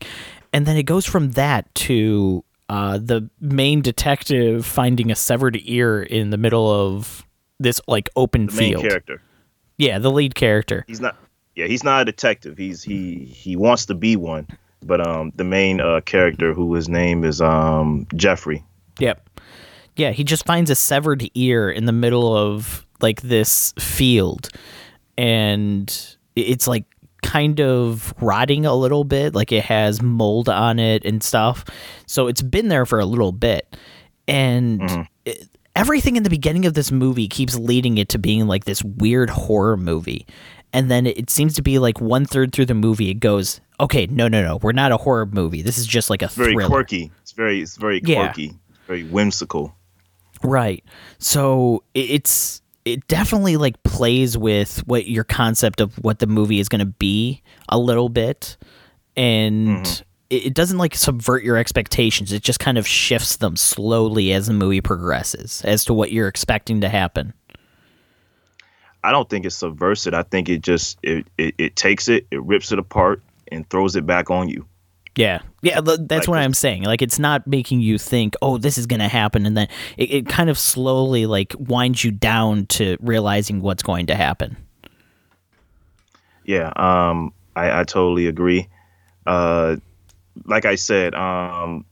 And 0.53 0.65
then 0.65 0.75
it 0.77 0.83
goes 0.83 1.05
from 1.05 1.31
that 1.31 1.73
to 1.75 2.43
uh, 2.69 2.97
the 2.97 3.29
main 3.39 3.81
detective 3.81 4.65
finding 4.65 5.09
a 5.11 5.15
severed 5.15 5.57
ear 5.63 6.03
in 6.03 6.31
the 6.31 6.37
middle 6.37 6.69
of 6.69 7.25
this 7.59 7.79
like 7.87 8.09
open 8.15 8.47
The 8.47 8.51
field. 8.51 8.81
character. 8.83 9.21
Yeah, 9.77 9.99
the 9.99 10.11
lead 10.11 10.35
character. 10.35 10.83
He's 10.87 10.99
not. 11.01 11.15
Yeah, 11.55 11.65
he's 11.67 11.83
not 11.83 12.01
a 12.01 12.05
detective. 12.05 12.57
He's 12.57 12.83
he 12.83 13.25
he 13.25 13.55
wants 13.55 13.85
to 13.87 13.95
be 13.95 14.15
one. 14.15 14.47
But 14.83 15.05
um, 15.05 15.31
the 15.35 15.43
main 15.43 15.79
uh 15.81 16.01
character, 16.01 16.53
who 16.53 16.73
his 16.73 16.87
name 16.89 17.23
is 17.23 17.41
um 17.41 18.07
Jeffrey. 18.15 18.63
Yep. 18.99 19.29
Yeah, 19.95 20.11
he 20.11 20.23
just 20.23 20.45
finds 20.45 20.69
a 20.69 20.75
severed 20.75 21.27
ear 21.35 21.69
in 21.71 21.85
the 21.85 21.91
middle 21.91 22.35
of 22.35 22.85
like 23.01 23.21
this 23.21 23.73
field 23.79 24.49
and 25.17 26.17
it's 26.35 26.67
like 26.67 26.85
kind 27.23 27.59
of 27.59 28.13
rotting 28.21 28.65
a 28.65 28.73
little 28.75 29.03
bit, 29.03 29.33
like 29.33 29.51
it 29.51 29.63
has 29.65 30.01
mold 30.01 30.49
on 30.49 30.79
it 30.79 31.03
and 31.03 31.21
stuff. 31.23 31.65
So 32.05 32.27
it's 32.27 32.41
been 32.41 32.67
there 32.67 32.85
for 32.85 32.99
a 32.99 33.05
little 33.05 33.31
bit. 33.31 33.75
And 34.27 34.81
mm-hmm. 34.81 35.01
it, 35.25 35.49
everything 35.75 36.15
in 36.15 36.23
the 36.23 36.29
beginning 36.29 36.65
of 36.65 36.73
this 36.73 36.91
movie 36.91 37.27
keeps 37.27 37.55
leading 37.55 37.97
it 37.97 38.09
to 38.09 38.19
being 38.19 38.47
like 38.47 38.65
this 38.65 38.83
weird 38.83 39.29
horror 39.29 39.77
movie. 39.77 40.25
And 40.73 40.91
then 40.91 41.05
it 41.07 41.29
seems 41.29 41.53
to 41.55 41.61
be 41.61 41.79
like 41.79 41.99
one 41.99 42.25
third 42.25 42.51
through 42.51 42.65
the 42.65 42.73
movie, 42.73 43.09
it 43.09 43.15
goes, 43.15 43.61
okay, 43.79 44.05
no, 44.07 44.27
no, 44.27 44.43
no, 44.43 44.57
we're 44.57 44.73
not 44.73 44.91
a 44.91 44.97
horror 44.97 45.25
movie. 45.25 45.61
This 45.61 45.77
is 45.77 45.87
just 45.87 46.09
like 46.09 46.21
a 46.21 46.27
Very 46.27 46.53
thriller. 46.53 46.69
quirky. 46.69 47.11
It's 47.21 47.31
very 47.31 47.61
it's 47.61 47.77
very 47.77 48.01
Yeah. 48.03 48.25
quirky. 48.25 48.53
Very 48.85 49.03
whimsical. 49.03 49.75
Right. 50.43 50.83
So 51.19 51.83
it's 51.93 52.61
it 52.87 53.07
definitely 53.07 53.57
like 53.57 53.81
plays 53.83 54.37
with 54.37 54.79
what 54.87 55.07
your 55.07 55.23
concept 55.23 55.81
of 55.81 55.95
what 56.03 56.19
the 56.19 56.27
movie 56.27 56.59
is 56.59 56.69
going 56.69 56.79
to 56.79 56.85
be 56.85 57.41
a 57.69 57.77
little 57.77 58.09
bit 58.09 58.57
and 59.15 59.67
mm-hmm. 59.67 60.03
it, 60.29 60.45
it 60.47 60.53
doesn't 60.53 60.77
like 60.77 60.95
subvert 60.95 61.43
your 61.43 61.57
expectations. 61.57 62.31
It 62.31 62.43
just 62.43 62.59
kind 62.59 62.77
of 62.77 62.87
shifts 62.87 63.37
them 63.37 63.55
slowly 63.55 64.31
as 64.31 64.47
the 64.47 64.53
movie 64.53 64.81
progresses 64.81 65.61
as 65.65 65.83
to 65.85 65.93
what 65.93 66.11
you're 66.11 66.27
expecting 66.27 66.81
to 66.81 66.89
happen. 66.89 67.33
I 69.03 69.11
don't 69.11 69.29
think 69.29 69.45
it 69.45 69.51
subverts 69.51 70.07
it. 70.07 70.13
I 70.13 70.23
think 70.23 70.49
it 70.49 70.61
just 70.61 70.97
it, 71.03 71.27
it, 71.37 71.55
it 71.57 71.75
takes 71.75 72.07
it, 72.07 72.27
it 72.31 72.41
rips 72.43 72.71
it 72.71 72.79
apart, 72.79 73.21
and 73.51 73.67
throws 73.69 73.95
it 73.95 74.05
back 74.05 74.29
on 74.29 74.49
you. 74.49 74.65
Yeah. 75.17 75.39
Yeah, 75.63 75.81
th- 75.81 75.99
that's 76.03 76.27
Like 76.27 76.29
what 76.29 76.39
I'm 76.39 76.53
saying. 76.53 76.83
Like 76.83 77.01
it's 77.01 77.17
not 77.19 77.45
making 77.47 77.81
you 77.81 77.97
think, 77.97 78.35
"Oh, 78.41 78.57
this 78.59 78.77
is 78.77 78.85
going 78.85 78.99
to 78.99 79.07
happen." 79.07 79.45
And 79.45 79.57
then 79.57 79.67
it, 79.97 80.11
it 80.11 80.27
kind 80.27 80.49
of 80.49 80.57
slowly 80.57 81.25
like 81.25 81.53
winds 81.59 82.03
you 82.03 82.11
down 82.11 82.67
to 82.67 82.95
realizing 83.01 83.61
what's 83.61 83.81
going 83.83 84.05
to 84.07 84.15
happen. 84.15 84.55
Yeah, 86.45 86.71
um, 86.75 87.33
I, 87.55 87.81
I 87.81 87.83
totally 87.83 88.27
agree. 88.27 88.69
Uh, 89.25 89.77
like 90.45 90.65
I 90.65 90.75
said, 90.75 91.15
um, 91.15 91.83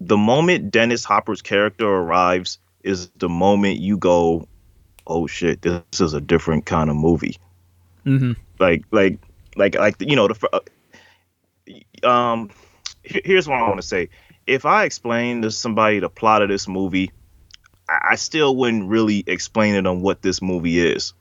the 0.00 0.16
moment 0.16 0.70
Dennis 0.72 1.04
Hopper's 1.04 1.42
character 1.42 1.86
arrives 1.86 2.58
is 2.82 3.10
the 3.18 3.28
moment 3.28 3.78
you 3.78 3.98
go, 3.98 4.48
"Oh 5.06 5.26
shit, 5.26 5.60
this 5.62 6.00
is 6.00 6.14
a 6.14 6.20
different 6.20 6.64
kind 6.64 6.88
of 6.88 6.96
movie." 6.96 7.36
Mhm. 8.06 8.34
Like, 8.58 8.84
like, 8.90 9.18
like, 9.56 9.74
like 9.76 9.96
you 10.00 10.16
know 10.16 10.26
the. 10.28 10.48
uh, 10.52 10.60
Um, 12.02 12.48
here's 13.02 13.48
what 13.48 13.58
I 13.58 13.62
want 13.62 13.80
to 13.80 13.86
say. 13.86 14.08
If 14.46 14.64
I 14.64 14.84
explain 14.84 15.42
to 15.42 15.50
somebody 15.50 16.00
the 16.00 16.08
plot 16.08 16.42
of 16.42 16.48
this 16.48 16.66
movie, 16.66 17.10
I, 17.88 18.10
I 18.12 18.14
still 18.16 18.56
wouldn't 18.56 18.88
really 18.88 19.24
explain 19.26 19.74
it 19.74 19.86
on 19.86 20.00
what 20.00 20.22
this 20.22 20.42
movie 20.42 20.80
is 20.80 21.12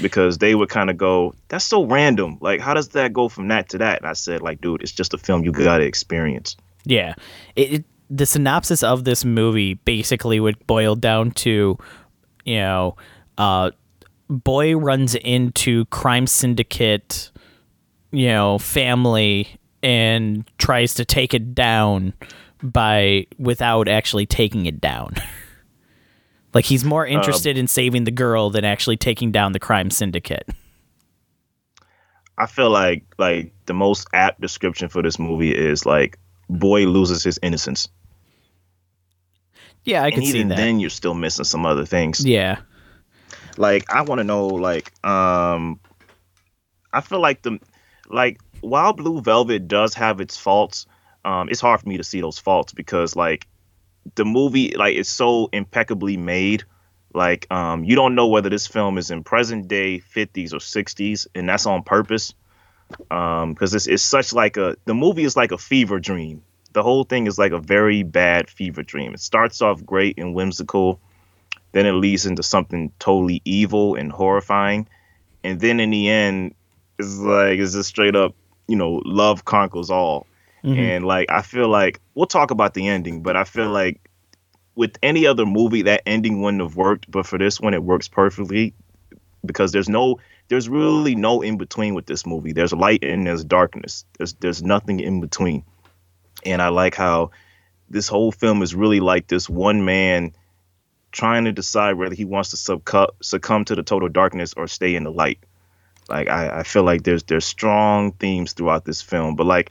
because 0.00 0.38
they 0.38 0.54
would 0.54 0.68
kind 0.68 0.90
of 0.90 0.96
go, 0.96 1.34
"That's 1.48 1.64
so 1.64 1.84
random. 1.84 2.38
Like, 2.40 2.60
how 2.60 2.74
does 2.74 2.88
that 2.90 3.12
go 3.12 3.28
from 3.28 3.48
that 3.48 3.70
to 3.70 3.78
that?" 3.78 4.00
And 4.00 4.08
I 4.08 4.12
said, 4.12 4.42
"Like, 4.42 4.60
dude, 4.60 4.82
it's 4.82 4.92
just 4.92 5.14
a 5.14 5.18
film 5.18 5.44
you 5.44 5.52
got 5.52 5.78
to 5.78 5.84
experience." 5.84 6.56
Yeah. 6.84 7.14
It, 7.56 7.72
it 7.72 7.84
the 8.10 8.26
synopsis 8.26 8.82
of 8.82 9.04
this 9.04 9.24
movie 9.24 9.74
basically 9.74 10.40
would 10.40 10.66
boil 10.66 10.96
down 10.96 11.30
to, 11.32 11.78
you 12.44 12.56
know, 12.56 12.96
uh 13.36 13.70
boy 14.30 14.76
runs 14.76 15.14
into 15.14 15.84
crime 15.86 16.26
syndicate, 16.26 17.30
you 18.10 18.28
know, 18.28 18.58
family 18.58 19.58
and 19.82 20.44
tries 20.58 20.94
to 20.94 21.04
take 21.04 21.34
it 21.34 21.54
down 21.54 22.12
by 22.62 23.26
without 23.38 23.88
actually 23.88 24.26
taking 24.26 24.66
it 24.66 24.80
down. 24.80 25.14
like 26.54 26.64
he's 26.64 26.84
more 26.84 27.06
interested 27.06 27.56
in 27.58 27.66
saving 27.68 28.04
the 28.04 28.10
girl 28.10 28.50
than 28.50 28.64
actually 28.64 28.96
taking 28.96 29.30
down 29.30 29.52
the 29.52 29.60
crime 29.60 29.90
syndicate. 29.90 30.48
I 32.38 32.46
feel 32.46 32.70
like 32.70 33.04
like 33.18 33.52
the 33.66 33.74
most 33.74 34.06
apt 34.12 34.40
description 34.40 34.88
for 34.88 35.02
this 35.02 35.18
movie 35.18 35.52
is 35.54 35.84
like 35.84 36.18
boy 36.48 36.86
loses 36.86 37.22
his 37.24 37.38
innocence, 37.42 37.88
Yeah, 39.84 40.02
I 40.04 40.10
can 40.12 40.24
see 40.24 40.42
that. 40.44 40.56
then 40.56 40.78
you're 40.80 40.88
still 40.90 41.14
missing 41.14 41.44
some 41.44 41.66
other 41.66 41.84
things. 41.84 42.24
yeah. 42.24 42.58
like 43.56 43.84
i 43.92 44.02
want 44.02 44.20
to 44.20 44.24
know 44.24 44.46
like 44.46 44.92
um 45.04 45.80
i 46.92 47.00
feel 47.00 47.20
like 47.20 47.42
the 47.42 47.58
like 48.08 48.38
while 48.60 48.92
blue 48.92 49.20
velvet 49.20 49.68
does 49.68 49.94
have 49.94 50.20
its 50.20 50.36
faults 50.36 50.86
um 51.24 51.48
it's 51.48 51.60
hard 51.60 51.80
for 51.80 51.88
me 51.88 51.96
to 51.96 52.04
see 52.04 52.20
those 52.20 52.38
faults 52.38 52.72
because 52.72 53.14
like 53.16 53.46
the 54.14 54.24
movie 54.24 54.74
like 54.76 54.96
it's 54.96 55.08
so 55.10 55.48
impeccably 55.52 56.16
made. 56.16 56.64
Like 57.14 57.46
um 57.50 57.84
you 57.84 57.96
don't 57.96 58.14
know 58.14 58.28
whether 58.28 58.48
this 58.48 58.66
film 58.66 58.98
is 58.98 59.10
in 59.10 59.24
present 59.24 59.68
day 59.68 60.00
50s 60.00 60.52
or 60.52 60.58
60s 60.58 61.26
and 61.34 61.48
that's 61.48 61.66
on 61.66 61.82
purpose. 61.82 62.34
Um 63.10 63.54
because 63.54 63.74
it's, 63.74 63.86
it's 63.86 64.02
such 64.02 64.32
like 64.32 64.56
a 64.56 64.76
the 64.84 64.94
movie 64.94 65.24
is 65.24 65.36
like 65.36 65.52
a 65.52 65.58
fever 65.58 65.98
dream. 65.98 66.42
The 66.72 66.82
whole 66.82 67.04
thing 67.04 67.26
is 67.26 67.38
like 67.38 67.52
a 67.52 67.58
very 67.58 68.02
bad 68.02 68.50
fever 68.50 68.82
dream. 68.82 69.14
It 69.14 69.20
starts 69.20 69.62
off 69.62 69.84
great 69.84 70.18
and 70.18 70.34
whimsical 70.34 71.00
then 71.72 71.86
it 71.86 71.92
leads 71.92 72.24
into 72.24 72.42
something 72.42 72.92
totally 72.98 73.42
evil 73.44 73.94
and 73.94 74.10
horrifying 74.10 74.88
and 75.44 75.60
then 75.60 75.80
in 75.80 75.90
the 75.90 76.08
end 76.08 76.54
it's 76.98 77.18
like 77.18 77.58
it's 77.58 77.74
just 77.74 77.90
straight 77.90 78.16
up 78.16 78.34
you 78.68 78.76
know 78.76 79.02
love 79.04 79.44
conquers 79.44 79.90
all. 79.90 80.26
Mm-hmm. 80.64 80.80
And 80.80 81.04
like 81.04 81.30
i 81.30 81.42
feel 81.42 81.68
like 81.68 82.00
we'll 82.16 82.26
talk 82.26 82.50
about 82.50 82.74
the 82.74 82.88
ending 82.88 83.22
but 83.22 83.36
i 83.36 83.44
feel 83.44 83.70
like 83.70 84.00
with 84.74 84.98
any 85.04 85.24
other 85.24 85.46
movie 85.46 85.82
that 85.82 86.02
ending 86.04 86.42
wouldn't 86.42 86.60
have 86.60 86.74
worked 86.74 87.08
but 87.08 87.26
for 87.26 87.38
this 87.38 87.60
one 87.60 87.74
it 87.74 87.84
works 87.84 88.08
perfectly 88.08 88.74
because 89.44 89.70
there's 89.70 89.88
no 89.88 90.18
there's 90.48 90.68
really 90.68 91.14
no 91.14 91.42
in 91.42 91.58
between 91.58 91.94
with 91.94 92.06
this 92.06 92.26
movie. 92.26 92.52
There's 92.52 92.72
light 92.72 93.04
and 93.04 93.26
there's 93.26 93.44
darkness. 93.44 94.04
There's 94.16 94.34
there's 94.34 94.62
nothing 94.62 95.00
in 95.00 95.20
between. 95.20 95.64
And 96.44 96.62
i 96.62 96.68
like 96.68 96.94
how 96.94 97.32
this 97.90 98.08
whole 98.08 98.32
film 98.32 98.62
is 98.62 98.74
really 98.74 99.00
like 99.00 99.26
this 99.26 99.48
one 99.48 99.84
man 99.84 100.32
trying 101.10 101.44
to 101.44 101.52
decide 101.52 101.94
whether 101.94 102.14
he 102.14 102.26
wants 102.26 102.50
to 102.50 102.56
succumb, 102.56 103.08
succumb 103.22 103.64
to 103.64 103.74
the 103.74 103.82
total 103.82 104.08
darkness 104.08 104.54
or 104.54 104.68
stay 104.68 104.94
in 104.94 105.04
the 105.04 105.10
light. 105.10 105.38
Like 106.08 106.28
I, 106.28 106.60
I 106.60 106.62
feel 106.62 106.84
like 106.84 107.02
there's 107.02 107.22
there's 107.24 107.44
strong 107.44 108.12
themes 108.12 108.52
throughout 108.52 108.84
this 108.84 109.02
film, 109.02 109.36
but 109.36 109.46
like 109.46 109.70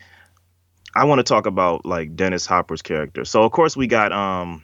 I 0.96 1.06
want 1.06 1.20
to 1.20 1.24
talk 1.24 1.46
about 1.46 1.86
like 1.86 2.16
Dennis 2.16 2.46
Hopper's 2.46 2.82
character. 2.82 3.26
So 3.26 3.44
of 3.44 3.52
course 3.52 3.76
we 3.76 3.88
got 3.88 4.12
um 4.12 4.64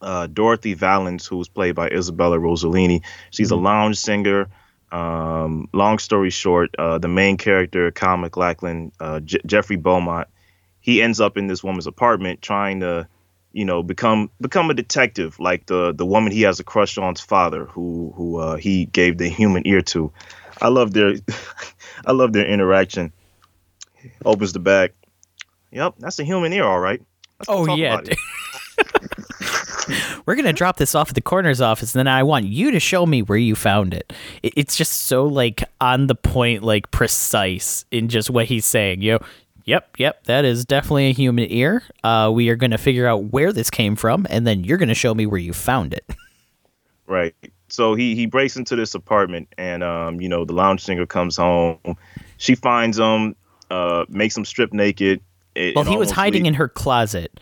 uh, 0.00 0.26
Dorothy 0.26 0.74
Vallens, 0.74 1.26
who's 1.28 1.48
played 1.48 1.74
by 1.74 1.88
Isabella 1.88 2.38
Rossellini. 2.38 3.02
She's 3.30 3.50
a 3.50 3.56
lounge 3.56 3.98
singer. 3.98 4.48
Um, 4.90 5.68
long 5.72 5.98
story 5.98 6.30
short, 6.30 6.74
uh, 6.78 6.98
the 6.98 7.06
main 7.06 7.36
character, 7.36 7.90
Kyle 7.92 8.16
MacLachlan, 8.16 8.92
uh, 8.98 9.20
J- 9.20 9.40
Jeffrey 9.46 9.76
Beaumont, 9.76 10.26
he 10.80 11.00
ends 11.00 11.20
up 11.20 11.36
in 11.36 11.46
this 11.46 11.62
woman's 11.62 11.86
apartment 11.86 12.42
trying 12.42 12.80
to 12.80 13.06
you 13.52 13.64
know 13.64 13.82
become 13.82 14.30
become 14.40 14.70
a 14.70 14.74
detective 14.74 15.38
like 15.40 15.66
the 15.66 15.92
the 15.92 16.06
woman 16.06 16.32
he 16.32 16.42
has 16.42 16.60
a 16.60 16.64
crush 16.64 16.96
on's 16.98 17.20
father 17.20 17.64
who 17.66 18.12
who 18.16 18.38
uh, 18.38 18.56
he 18.56 18.86
gave 18.86 19.18
the 19.18 19.28
human 19.28 19.66
ear 19.66 19.82
to 19.82 20.12
i 20.60 20.68
love 20.68 20.92
their 20.92 21.14
i 22.06 22.12
love 22.12 22.32
their 22.32 22.46
interaction 22.46 23.12
opens 24.24 24.52
the 24.52 24.58
bag 24.58 24.92
yep 25.70 25.94
that's 25.98 26.18
a 26.18 26.24
human 26.24 26.52
ear 26.52 26.64
all 26.64 26.80
right 26.80 27.02
Oh 27.48 27.74
yeah. 27.76 28.00
We're 30.26 30.36
gonna 30.36 30.52
drop 30.52 30.76
this 30.76 30.94
off 30.94 31.08
at 31.08 31.14
the 31.14 31.20
coroner's 31.20 31.60
office, 31.60 31.94
and 31.94 32.00
then 32.00 32.08
I 32.08 32.22
want 32.22 32.46
you 32.46 32.70
to 32.70 32.80
show 32.80 33.06
me 33.06 33.22
where 33.22 33.38
you 33.38 33.54
found 33.56 33.94
it. 33.94 34.12
it. 34.42 34.52
It's 34.56 34.76
just 34.76 34.92
so 34.92 35.24
like 35.24 35.64
on 35.80 36.06
the 36.06 36.14
point, 36.14 36.62
like 36.62 36.90
precise 36.90 37.84
in 37.90 38.08
just 38.08 38.30
what 38.30 38.46
he's 38.46 38.64
saying. 38.64 39.02
You 39.02 39.12
know, 39.12 39.18
yep, 39.64 39.96
yep, 39.98 40.24
that 40.24 40.44
is 40.44 40.64
definitely 40.64 41.08
a 41.08 41.12
human 41.12 41.50
ear. 41.50 41.82
Uh, 42.04 42.30
we 42.32 42.48
are 42.50 42.56
gonna 42.56 42.78
figure 42.78 43.06
out 43.06 43.24
where 43.32 43.52
this 43.52 43.70
came 43.70 43.96
from, 43.96 44.26
and 44.30 44.46
then 44.46 44.62
you're 44.64 44.78
gonna 44.78 44.94
show 44.94 45.14
me 45.14 45.26
where 45.26 45.40
you 45.40 45.52
found 45.52 45.94
it. 45.94 46.04
right 47.06 47.34
so 47.72 47.94
he 47.94 48.14
he 48.14 48.26
breaks 48.26 48.56
into 48.56 48.76
this 48.76 48.94
apartment 48.94 49.48
and 49.58 49.82
um 49.82 50.20
you 50.20 50.28
know 50.28 50.44
the 50.44 50.52
lounge 50.52 50.80
singer 50.82 51.06
comes 51.06 51.36
home 51.36 51.78
she 52.38 52.54
finds 52.54 52.98
him 52.98 53.34
uh 53.70 54.04
makes 54.08 54.36
him 54.36 54.44
strip 54.44 54.72
naked 54.72 55.20
It- 55.54 55.74
Well, 55.76 55.86
it 55.86 55.90
he 55.90 55.96
was 55.96 56.10
hiding 56.10 56.46
in 56.46 56.54
her 56.54 56.68
closet 56.68 57.38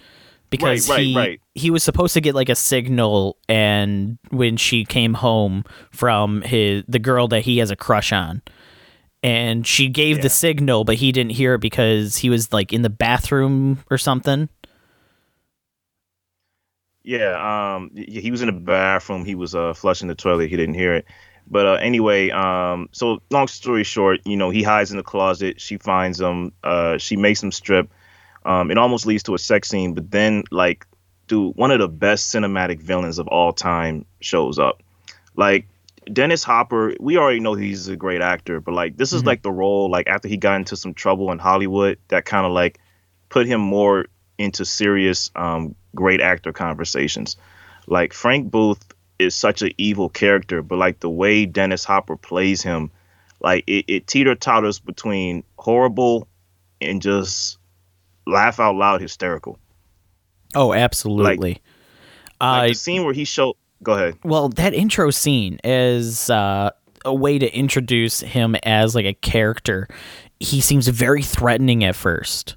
because 0.50 0.88
Right, 0.88 0.96
right, 0.96 1.04
he 1.06 1.16
right. 1.16 1.40
he 1.54 1.70
was 1.70 1.82
supposed 1.82 2.14
to 2.14 2.20
get 2.20 2.34
like 2.34 2.48
a 2.48 2.54
signal 2.54 3.36
and 3.48 4.18
when 4.30 4.56
she 4.56 4.84
came 4.84 5.14
home 5.14 5.64
from 5.90 6.42
his 6.42 6.84
the 6.88 6.98
girl 6.98 7.28
that 7.28 7.42
he 7.42 7.58
has 7.58 7.70
a 7.70 7.76
crush 7.76 8.12
on 8.12 8.42
and 9.22 9.66
she 9.66 9.88
gave 9.88 10.16
Yeah. 10.16 10.22
the 10.22 10.30
signal 10.30 10.84
but 10.84 10.96
he 10.96 11.12
didn't 11.12 11.32
hear 11.32 11.54
it 11.54 11.60
because 11.60 12.16
he 12.16 12.30
was 12.30 12.52
like 12.52 12.72
in 12.72 12.82
the 12.82 12.90
bathroom 12.90 13.78
or 13.90 13.98
something 13.98 14.48
Yeah, 17.08 17.76
um, 17.76 17.90
he 17.94 18.30
was 18.30 18.42
in 18.42 18.48
the 18.48 18.52
bathroom. 18.52 19.24
He 19.24 19.34
was 19.34 19.54
uh, 19.54 19.72
flushing 19.72 20.08
the 20.08 20.14
toilet. 20.14 20.50
He 20.50 20.56
didn't 20.56 20.74
hear 20.74 20.92
it. 20.92 21.06
But 21.50 21.64
uh, 21.64 21.72
anyway, 21.80 22.28
um, 22.28 22.90
so 22.92 23.22
long 23.30 23.48
story 23.48 23.82
short, 23.82 24.20
you 24.26 24.36
know, 24.36 24.50
he 24.50 24.62
hides 24.62 24.90
in 24.90 24.98
the 24.98 25.02
closet. 25.02 25.58
She 25.58 25.78
finds 25.78 26.20
him. 26.20 26.52
Uh, 26.62 26.98
she 26.98 27.16
makes 27.16 27.42
him 27.42 27.50
strip. 27.50 27.88
Um, 28.44 28.70
it 28.70 28.76
almost 28.76 29.06
leads 29.06 29.22
to 29.22 29.34
a 29.34 29.38
sex 29.38 29.70
scene. 29.70 29.94
But 29.94 30.10
then, 30.10 30.44
like, 30.50 30.86
dude, 31.28 31.56
one 31.56 31.70
of 31.70 31.78
the 31.78 31.88
best 31.88 32.30
cinematic 32.30 32.78
villains 32.82 33.18
of 33.18 33.26
all 33.28 33.54
time 33.54 34.04
shows 34.20 34.58
up. 34.58 34.82
Like 35.34 35.66
Dennis 36.12 36.44
Hopper, 36.44 36.94
we 37.00 37.16
already 37.16 37.40
know 37.40 37.54
he's 37.54 37.88
a 37.88 37.96
great 37.96 38.20
actor, 38.20 38.60
but 38.60 38.74
like 38.74 38.98
this 38.98 39.14
is 39.14 39.22
Mhm. 39.22 39.26
like 39.28 39.40
the 39.40 39.50
role 39.50 39.90
like 39.90 40.08
after 40.08 40.28
he 40.28 40.36
got 40.36 40.56
into 40.56 40.76
some 40.76 40.92
trouble 40.92 41.32
in 41.32 41.38
Hollywood 41.38 41.96
that 42.08 42.26
kind 42.26 42.44
of 42.44 42.52
like 42.52 42.78
put 43.30 43.46
him 43.46 43.62
more 43.62 44.04
into 44.38 44.64
serious 44.64 45.30
um, 45.36 45.74
great 45.94 46.20
actor 46.20 46.52
conversations. 46.52 47.36
Like 47.86 48.12
Frank 48.12 48.50
Booth 48.50 48.92
is 49.18 49.34
such 49.34 49.62
an 49.62 49.72
evil 49.78 50.08
character, 50.08 50.62
but 50.62 50.76
like 50.76 51.00
the 51.00 51.10
way 51.10 51.44
Dennis 51.44 51.84
Hopper 51.84 52.16
plays 52.16 52.62
him, 52.62 52.90
like 53.40 53.64
it, 53.66 53.84
it 53.88 54.06
teeter 54.06 54.34
totters 54.34 54.78
between 54.78 55.42
horrible 55.58 56.28
and 56.80 57.02
just 57.02 57.58
laugh 58.26 58.60
out 58.60 58.76
loud 58.76 59.00
hysterical. 59.00 59.58
oh 60.54 60.72
absolutely 60.72 61.48
Like 61.48 61.62
uh, 62.40 62.68
the 62.68 62.74
scene 62.74 63.04
where 63.04 63.14
he 63.14 63.24
showed. 63.24 63.54
Go 63.82 63.92
ahead. 63.92 64.18
well 64.24 64.48
that 64.50 64.74
intro 64.74 65.10
scene 65.10 65.60
is 65.62 66.30
uh, 66.30 66.70
a 67.04 67.14
way 67.14 67.38
to 67.38 67.52
introduce 67.56 68.20
him 68.20 68.56
as 68.64 68.94
like 68.94 69.06
a 69.06 69.14
character 69.14 69.88
he 70.40 70.60
seems 70.60 70.88
very 70.88 71.22
threatening 71.22 71.84
at 71.84 71.94
1st 71.94 72.56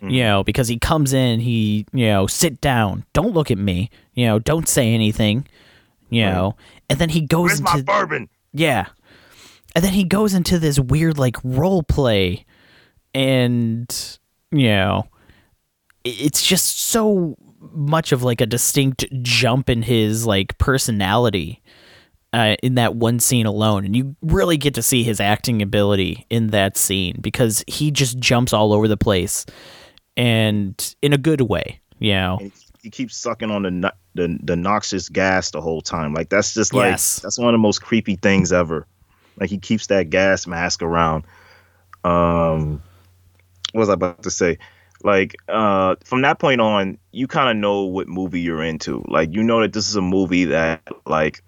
Mm-hmm. 0.00 0.10
you 0.10 0.22
know 0.22 0.42
because 0.42 0.66
he 0.66 0.78
comes 0.78 1.12
in 1.12 1.40
he 1.40 1.84
you 1.92 2.06
know 2.06 2.26
sit 2.26 2.60
down 2.62 3.04
don't 3.12 3.34
look 3.34 3.50
at 3.50 3.58
me 3.58 3.90
you 4.14 4.24
know 4.24 4.38
don't 4.38 4.66
say 4.66 4.94
anything 4.94 5.46
you 6.08 6.24
know 6.24 6.56
and 6.88 6.98
then 6.98 7.10
he 7.10 7.20
goes 7.20 7.50
Where's 7.50 7.60
my 7.60 7.72
into 7.72 7.84
bourbon? 7.84 8.28
yeah 8.54 8.86
and 9.74 9.84
then 9.84 9.92
he 9.92 10.04
goes 10.04 10.32
into 10.32 10.58
this 10.58 10.80
weird 10.80 11.18
like 11.18 11.36
role 11.44 11.82
play 11.82 12.46
and 13.14 14.18
you 14.50 14.68
know 14.68 15.06
it's 16.02 16.46
just 16.46 16.80
so 16.80 17.36
much 17.60 18.12
of 18.12 18.22
like 18.22 18.40
a 18.40 18.46
distinct 18.46 19.04
jump 19.20 19.68
in 19.68 19.82
his 19.82 20.24
like 20.26 20.56
personality 20.56 21.62
uh, 22.32 22.56
in 22.62 22.76
that 22.76 22.94
one 22.94 23.18
scene 23.20 23.44
alone 23.44 23.84
and 23.84 23.94
you 23.94 24.16
really 24.22 24.56
get 24.56 24.72
to 24.74 24.82
see 24.82 25.02
his 25.02 25.20
acting 25.20 25.60
ability 25.60 26.24
in 26.30 26.46
that 26.48 26.76
scene 26.76 27.18
because 27.20 27.62
he 27.66 27.90
just 27.90 28.18
jumps 28.18 28.52
all 28.54 28.72
over 28.72 28.88
the 28.88 28.96
place 28.96 29.44
and 30.16 30.94
in 31.02 31.12
a 31.12 31.18
good 31.18 31.40
way 31.40 31.80
you 31.98 32.12
know 32.12 32.38
and 32.40 32.52
he 32.82 32.90
keeps 32.90 33.16
sucking 33.16 33.50
on 33.50 33.62
the 33.62 33.92
the 34.14 34.38
the 34.42 34.56
noxious 34.56 35.08
gas 35.08 35.50
the 35.50 35.60
whole 35.60 35.80
time. 35.82 36.14
Like 36.14 36.28
that's 36.28 36.54
just 36.54 36.72
like 36.72 36.90
Yes. 36.92 37.20
that's 37.20 37.38
one 37.38 37.48
of 37.48 37.52
the 37.52 37.58
most 37.62 37.82
creepy 37.82 38.16
things 38.16 38.52
ever. 38.52 38.86
Like 39.38 39.50
he 39.50 39.58
keeps 39.58 39.88
that 39.88 40.10
gas 40.10 40.46
mask 40.46 40.82
around. 40.82 41.24
Um, 42.04 42.82
what 43.72 43.80
was 43.80 43.88
I 43.88 43.94
about 43.94 44.22
to 44.22 44.30
say? 44.30 44.58
Like 45.02 45.36
uh, 45.48 45.96
from 46.04 46.22
that 46.22 46.38
point 46.38 46.60
on, 46.60 46.98
you 47.12 47.26
kind 47.26 47.50
of 47.50 47.56
know 47.56 47.84
what 47.84 48.08
movie 48.08 48.40
you're 48.40 48.62
into. 48.62 49.04
Like 49.08 49.32
you 49.32 49.42
know 49.42 49.60
that 49.60 49.72
this 49.72 49.88
is 49.88 49.96
a 49.96 50.02
movie 50.02 50.46
that 50.46 50.82
like. 51.06 51.42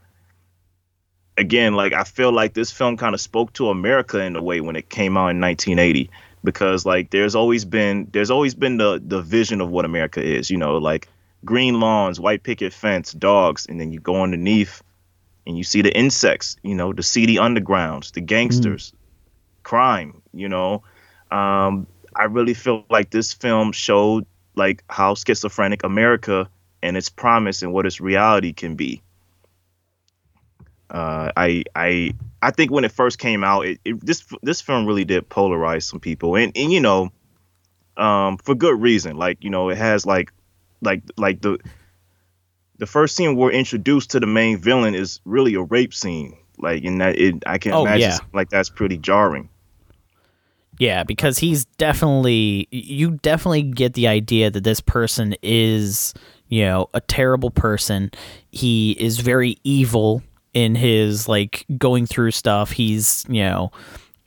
Again, 1.39 1.73
like 1.73 1.95
I 1.95 2.05
feel 2.05 2.31
like 2.31 2.53
this 2.53 2.71
film 2.71 2.99
kind 2.99 3.15
of 3.15 3.21
spoke 3.21 3.55
to 3.55 3.71
America 3.71 4.21
in 4.21 4.37
a 4.37 4.43
way 4.43 4.61
when 4.61 4.77
it 4.77 4.91
came 4.91 5.17
out 5.17 5.29
in 5.29 5.41
1980 5.41 6.11
because 6.45 6.85
like 6.85 7.11
there's 7.11 7.35
always 7.35 7.65
been 7.65 8.09
there's 8.13 8.31
always 8.31 8.55
been 8.55 8.77
the 8.77 9.01
the 9.05 9.23
vision 9.23 9.61
of 9.61 9.71
what 9.71 9.85
America 9.85 10.23
is, 10.23 10.51
you 10.51 10.57
know, 10.57 10.79
like 10.79 11.09
green 11.45 11.81
lawns, 11.81 12.21
white 12.21 12.43
picket 12.43 12.73
fence, 12.73 13.13
dogs, 13.13 13.67
and 13.67 13.81
then 13.81 13.93
you 13.93 14.01
go 14.01 14.23
underneath 14.23 14.83
and 15.47 15.57
you 15.57 15.65
see 15.65 15.83
the 15.83 15.97
insects, 15.97 16.57
you 16.63 16.75
know, 16.75 16.93
the 16.93 17.03
seedy 17.03 17.37
undergrounds, 17.37 18.13
the 18.13 18.21
gangsters, 18.21 18.93
crime, 19.63 20.23
you 20.33 20.49
know. 20.49 20.83
Um, 21.31 21.87
I 22.15 22.25
really 22.25 22.55
feel 22.55 22.85
like 22.91 23.11
this 23.11 23.33
film 23.33 23.73
showed 23.73 24.27
like 24.55 24.85
how 24.89 25.15
schizophrenic 25.15 25.83
America 25.83 26.49
and 26.83 26.97
its 26.97 27.09
promise 27.09 27.63
and 27.63 27.73
what 27.73 27.87
its 27.87 28.01
reality 28.01 28.53
can 28.53 28.77
be. 28.77 29.03
Uh, 30.91 31.33
I 31.37 31.65
I 31.75 32.15
I 32.43 32.51
think 32.51 32.71
when 32.73 32.85
it 32.85 32.93
first 32.93 33.19
came 33.19 33.45
out, 33.45 33.67
it, 33.67 33.81
it 33.85 34.05
this 34.05 34.25
this 34.43 34.61
film 34.61 34.85
really 34.85 35.05
did 35.05 35.29
polarize 35.29 35.85
some 35.85 36.01
people, 36.01 36.37
and 36.37 36.53
and 36.57 36.73
you 36.73 36.81
know, 36.81 37.11
um, 37.97 38.37
for 38.39 38.55
good 38.55 38.81
reason. 38.81 39.17
Like 39.17 39.43
you 39.45 39.51
know, 39.51 39.69
it 39.71 39.79
has 39.79 40.05
like 40.05 40.33
like 40.81 41.03
like 41.17 41.41
the 41.41 41.59
the 42.79 42.87
first 42.87 43.15
scene 43.15 43.37
we're 43.37 43.53
introduced 43.53 44.11
to 44.11 44.21
the 44.21 44.27
main 44.27 44.59
villain 44.59 44.95
is 44.95 45.21
really 45.25 45.55
a 45.55 45.63
rape 45.63 45.95
scene. 45.95 46.37
Like 46.59 46.83
in 46.83 46.99
that, 46.99 47.17
it 47.17 47.43
I 47.47 47.59
can 47.59 47.73
Oh, 47.73 47.83
imagine 47.83 48.11
yeah. 48.11 48.19
like 48.33 48.51
that's 48.51 48.71
pretty 48.71 48.99
jarring. 48.99 49.49
Yeah, 50.79 51.05
because 51.05 51.39
he's 51.39 51.65
definitely 51.79 52.67
you 52.71 53.13
definitely 53.23 53.63
get 53.63 53.95
the 53.95 54.09
idea 54.09 54.51
that 54.51 54.65
this 54.65 54.81
person 54.81 55.37
is, 55.43 56.13
you 56.49 56.65
know, 56.65 56.89
a 56.93 57.01
terrible 57.01 57.51
person. 57.51 58.11
He 58.51 58.93
is 58.93 59.19
very 59.21 59.59
evil 59.65 60.23
in 60.55 60.75
his 60.75 61.29
like 61.29 61.65
going 61.79 62.07
through 62.07 62.31
stuff. 62.31 62.71
He's, 62.71 63.25
you 63.29 63.43
know, 63.43 63.73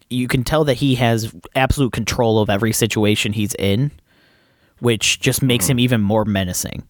you 0.10 0.28
can 0.28 0.44
tell 0.44 0.64
that 0.66 0.76
he 0.76 0.96
has 0.96 1.34
absolute 1.56 1.94
control 1.94 2.40
of 2.40 2.50
every 2.50 2.74
situation 2.74 3.34
he's 3.34 3.54
in, 3.56 3.92
which 4.80 5.20
just 5.20 5.42
makes 5.42 5.68
him 5.68 5.80
even 5.80 6.02
more 6.02 6.26
menacing. 6.26 6.84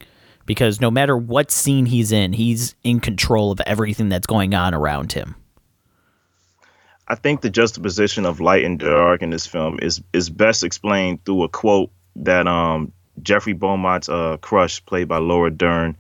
Because 0.46 0.80
no 0.80 0.92
matter 0.92 1.18
what 1.18 1.50
scene 1.50 1.88
he's 1.88 2.12
in, 2.12 2.34
he's 2.34 2.76
in 2.84 3.00
control 3.00 3.52
of 3.52 3.60
everything 3.62 4.10
that's 4.10 4.28
going 4.28 4.54
on 4.54 4.76
around 4.76 5.12
him. 5.12 5.36
I 7.08 7.16
think 7.16 7.42
the 7.42 7.50
juxtaposition 7.50 8.26
of 8.26 8.40
light 8.40 8.64
and 8.64 8.80
dark 8.80 9.22
in 9.22 9.30
this 9.30 9.46
film 9.46 9.80
is 9.82 10.02
is 10.14 10.30
best 10.30 10.64
explained 10.64 11.24
through 11.24 11.44
a 11.44 11.50
quote 11.50 11.92
that 12.18 12.48
um 12.48 12.92
Jeffrey 13.22 13.54
Beaumont's 13.54 14.10
uh, 14.10 14.38
crush, 14.38 14.86
played 14.86 15.08
by 15.08 15.18
Laura 15.18 15.52
Dern, 15.52 15.96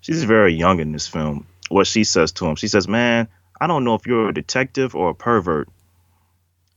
she's 0.00 0.24
very 0.24 0.54
young 0.54 0.80
in 0.80 0.92
this 0.92 1.06
film. 1.06 1.46
What 1.74 1.88
she 1.88 2.04
says 2.04 2.30
to 2.32 2.46
him, 2.46 2.54
she 2.54 2.68
says, 2.68 2.86
"Man, 2.86 3.26
I 3.60 3.66
don't 3.66 3.82
know 3.82 3.96
if 3.96 4.06
you're 4.06 4.28
a 4.28 4.32
detective 4.32 4.94
or 4.94 5.10
a 5.10 5.14
pervert." 5.14 5.68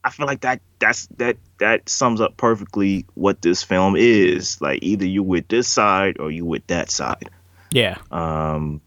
I 0.04 0.10
feel 0.10 0.26
like 0.26 0.42
that 0.42 0.60
that's 0.80 1.06
that 1.18 1.38
that 1.60 1.88
sums 1.88 2.20
up 2.20 2.36
perfectly 2.36 3.06
what 3.14 3.44
this 3.44 3.62
film 3.62 3.96
is. 3.96 4.60
Like 4.60 4.80
either 4.82 5.06
you 5.06 5.22
with 5.22 5.50
this 5.50 5.68
side 5.68 6.18
or 6.20 6.32
you 6.32 6.46
with 6.46 6.66
that 6.68 6.90
side. 6.90 7.30
Yeah. 7.70 7.98
Um, 8.10 8.82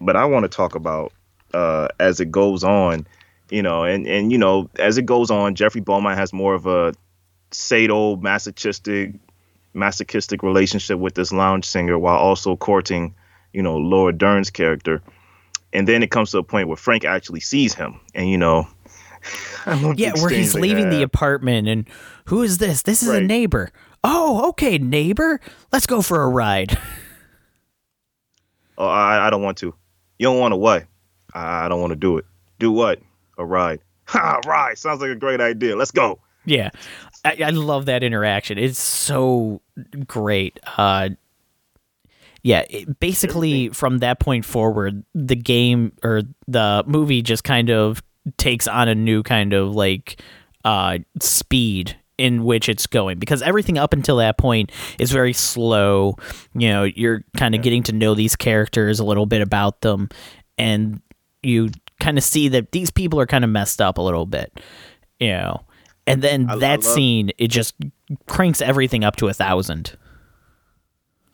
but 0.00 0.16
I 0.16 0.24
want 0.24 0.42
to 0.42 0.48
talk 0.48 0.74
about 0.74 1.12
uh, 1.54 1.86
as 2.00 2.18
it 2.18 2.32
goes 2.32 2.64
on, 2.64 3.06
you 3.48 3.62
know, 3.62 3.84
and 3.84 4.08
and 4.08 4.32
you 4.32 4.38
know, 4.38 4.70
as 4.76 4.98
it 4.98 5.06
goes 5.06 5.30
on, 5.30 5.54
Jeffrey 5.54 5.82
Beaumont 5.82 6.18
has 6.18 6.32
more 6.32 6.54
of 6.54 6.66
a 6.66 6.94
sado 7.52 8.16
masochistic 8.16 9.14
masochistic 9.72 10.42
relationship 10.42 10.98
with 10.98 11.14
this 11.14 11.32
lounge 11.32 11.64
singer 11.64 11.96
while 11.96 12.18
also 12.18 12.56
courting, 12.56 13.14
you 13.52 13.62
know, 13.62 13.76
Laura 13.76 14.12
Dern's 14.12 14.50
character. 14.50 15.02
And 15.72 15.88
then 15.88 16.02
it 16.02 16.10
comes 16.10 16.30
to 16.32 16.38
a 16.38 16.42
point 16.42 16.68
where 16.68 16.76
Frank 16.76 17.04
actually 17.04 17.40
sees 17.40 17.74
him, 17.74 17.98
and 18.14 18.28
you 18.28 18.36
know, 18.36 18.66
Yeah, 19.96 20.12
where 20.20 20.30
he's 20.30 20.54
leaving 20.54 20.90
the 20.90 21.02
apartment 21.02 21.68
and 21.68 21.88
who 22.26 22.42
is 22.42 22.58
this? 22.58 22.82
This 22.82 23.02
is 23.02 23.08
a 23.08 23.20
neighbor. 23.20 23.70
Oh, 24.04 24.48
okay, 24.50 24.78
neighbor. 24.78 25.40
Let's 25.72 25.86
go 25.86 26.02
for 26.02 26.22
a 26.22 26.28
ride. 26.28 26.76
Oh, 28.78 28.86
I, 28.86 29.26
I 29.26 29.30
don't 29.30 29.42
want 29.42 29.58
to. 29.58 29.66
You 30.18 30.24
don't 30.26 30.38
want 30.38 30.52
to 30.52 30.56
what? 30.56 30.86
I, 31.34 31.66
I 31.66 31.68
don't 31.68 31.80
want 31.80 31.90
to 31.92 31.96
do 31.96 32.16
it. 32.18 32.24
Do 32.58 32.72
what? 32.72 33.00
A 33.38 33.44
ride. 33.44 33.80
Ha, 34.06 34.40
ride. 34.44 34.76
Sounds 34.76 35.00
like 35.00 35.10
a 35.10 35.14
great 35.14 35.40
idea. 35.40 35.76
Let's 35.76 35.90
go. 35.92 36.18
yeah. 36.44 36.70
I, 37.24 37.36
I 37.44 37.50
love 37.50 37.86
that 37.86 38.02
interaction. 38.02 38.58
It's 38.58 38.80
so 38.80 39.60
great. 40.06 40.58
Uh 40.76 41.10
yeah, 42.42 42.64
it, 42.68 42.98
basically 43.00 43.68
from 43.68 43.98
that 43.98 44.18
point 44.20 44.44
forward, 44.44 45.04
the 45.14 45.36
game 45.36 45.92
or 46.02 46.22
the 46.48 46.82
movie 46.86 47.22
just 47.22 47.44
kind 47.44 47.70
of 47.70 48.02
takes 48.36 48.66
on 48.68 48.88
a 48.88 48.94
new 48.94 49.22
kind 49.22 49.52
of 49.52 49.74
like 49.74 50.20
uh 50.64 50.98
speed 51.20 51.96
in 52.18 52.44
which 52.44 52.68
it's 52.68 52.86
going 52.86 53.18
because 53.18 53.42
everything 53.42 53.78
up 53.78 53.92
until 53.92 54.16
that 54.18 54.38
point 54.38 54.70
is 54.98 55.10
very 55.10 55.32
slow. 55.32 56.14
You 56.54 56.68
know, 56.68 56.84
you're 56.84 57.24
kind 57.36 57.54
of 57.54 57.62
getting 57.62 57.82
to 57.84 57.92
know 57.92 58.14
these 58.14 58.36
characters 58.36 59.00
a 59.00 59.04
little 59.04 59.26
bit 59.26 59.40
about 59.42 59.80
them 59.80 60.08
and 60.58 61.00
you 61.42 61.70
kind 61.98 62.18
of 62.18 62.22
see 62.24 62.48
that 62.48 62.70
these 62.72 62.90
people 62.90 63.18
are 63.18 63.26
kind 63.26 63.42
of 63.42 63.50
messed 63.50 63.80
up 63.80 63.98
a 63.98 64.02
little 64.02 64.26
bit. 64.26 64.60
You 65.18 65.28
know. 65.30 65.60
And 66.06 66.20
then 66.22 66.48
I- 66.50 66.52
I 66.54 66.56
that 66.58 66.84
love- 66.84 66.94
scene 66.94 67.30
it 67.38 67.48
just 67.48 67.74
cranks 68.26 68.60
everything 68.60 69.02
up 69.04 69.16
to 69.16 69.28
a 69.28 69.32
thousand. 69.32 69.96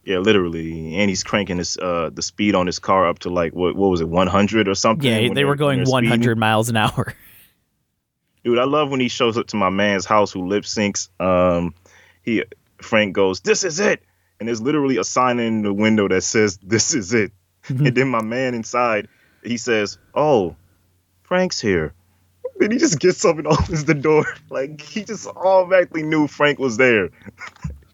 Yeah, 0.09 0.19
literally, 0.21 0.97
and 0.97 1.11
he's 1.11 1.23
cranking 1.23 1.59
his 1.59 1.77
uh 1.77 2.09
the 2.11 2.23
speed 2.23 2.55
on 2.55 2.65
his 2.67 2.79
car 2.79 3.07
up 3.07 3.19
to 3.21 3.29
like 3.29 3.53
what 3.53 3.77
what 3.77 3.89
was 3.91 4.01
it, 4.01 4.09
one 4.09 4.27
hundred 4.27 4.67
or 4.67 4.75
something? 4.75 5.07
Yeah, 5.07 5.35
they 5.35 5.45
were 5.45 5.55
going 5.55 5.85
100 5.85 6.19
speeding. 6.23 6.39
miles 6.39 6.71
an 6.71 6.79
hour. 6.79 7.13
Dude, 8.45 8.59
I 8.59 8.65
love 8.65 8.91
when 8.91 9.01
he 9.01 9.09
shows 9.09 9.37
up 9.37 9.49
to 9.49 9.57
my 9.57 9.69
man's 9.69 10.07
house 10.07 10.33
who 10.33 10.47
lip 10.47 10.65
syncs. 10.65 11.11
Um, 11.21 11.75
he 12.23 12.43
Frank 12.81 13.13
goes, 13.13 13.41
"This 13.41 13.65
is 13.65 13.81
it," 13.81 14.03
and 14.41 14.49
there's 14.49 14.63
literally 14.63 14.97
a 14.97 15.05
sign 15.05 15.39
in 15.41 15.61
the 15.63 15.75
window 15.75 16.09
that 16.09 16.23
says, 16.23 16.57
"This 16.63 16.95
is 16.95 17.13
it." 17.13 17.31
and 17.69 17.95
then 17.95 18.09
my 18.09 18.23
man 18.23 18.55
inside, 18.55 19.09
he 19.45 19.59
says, 19.59 19.99
"Oh, 20.15 20.57
Frank's 21.25 21.61
here." 21.61 21.93
Then 22.57 22.71
he 22.71 22.79
just 22.79 22.99
gets 22.99 23.23
up 23.27 23.37
and 23.37 23.47
opens 23.55 23.85
the 23.85 23.93
door. 23.95 24.25
Like 24.51 24.81
he 24.81 25.05
just 25.05 25.27
automatically 25.27 26.03
knew 26.03 26.27
Frank 26.29 26.59
was 26.59 26.79
there. 26.79 27.11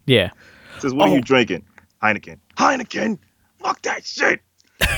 Yeah. 0.07 0.31
Says, 0.79 0.95
"What 0.95 1.09
Oh. 1.09 1.13
are 1.13 1.17
you 1.17 1.21
drinking?" 1.23 1.65
Heineken. 2.05 2.39
Heineken. 2.59 3.19
Fuck 3.61 3.83
that 3.83 4.05
shit. 4.05 4.41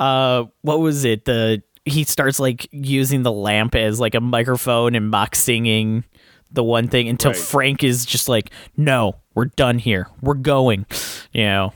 Uh, 0.00 0.46
what 0.62 0.80
was 0.80 1.04
it? 1.04 1.24
The 1.24 1.62
he 1.84 2.02
starts 2.04 2.40
like 2.40 2.66
using 2.72 3.22
the 3.22 3.30
lamp 3.32 3.74
as 3.76 4.00
like 4.00 4.14
a 4.16 4.20
microphone 4.20 4.94
and 4.96 5.10
mock 5.10 5.36
singing 5.36 6.04
the 6.50 6.64
one 6.64 6.88
thing 6.88 7.08
until 7.08 7.30
Right. 7.32 7.40
Frank 7.40 7.84
is 7.84 8.04
just 8.04 8.28
like, 8.28 8.50
"No, 8.76 9.16
we're 9.34 9.44
done 9.46 9.78
here. 9.78 10.08
We're 10.22 10.34
going," 10.34 10.86
you 11.32 11.44
know. 11.44 11.72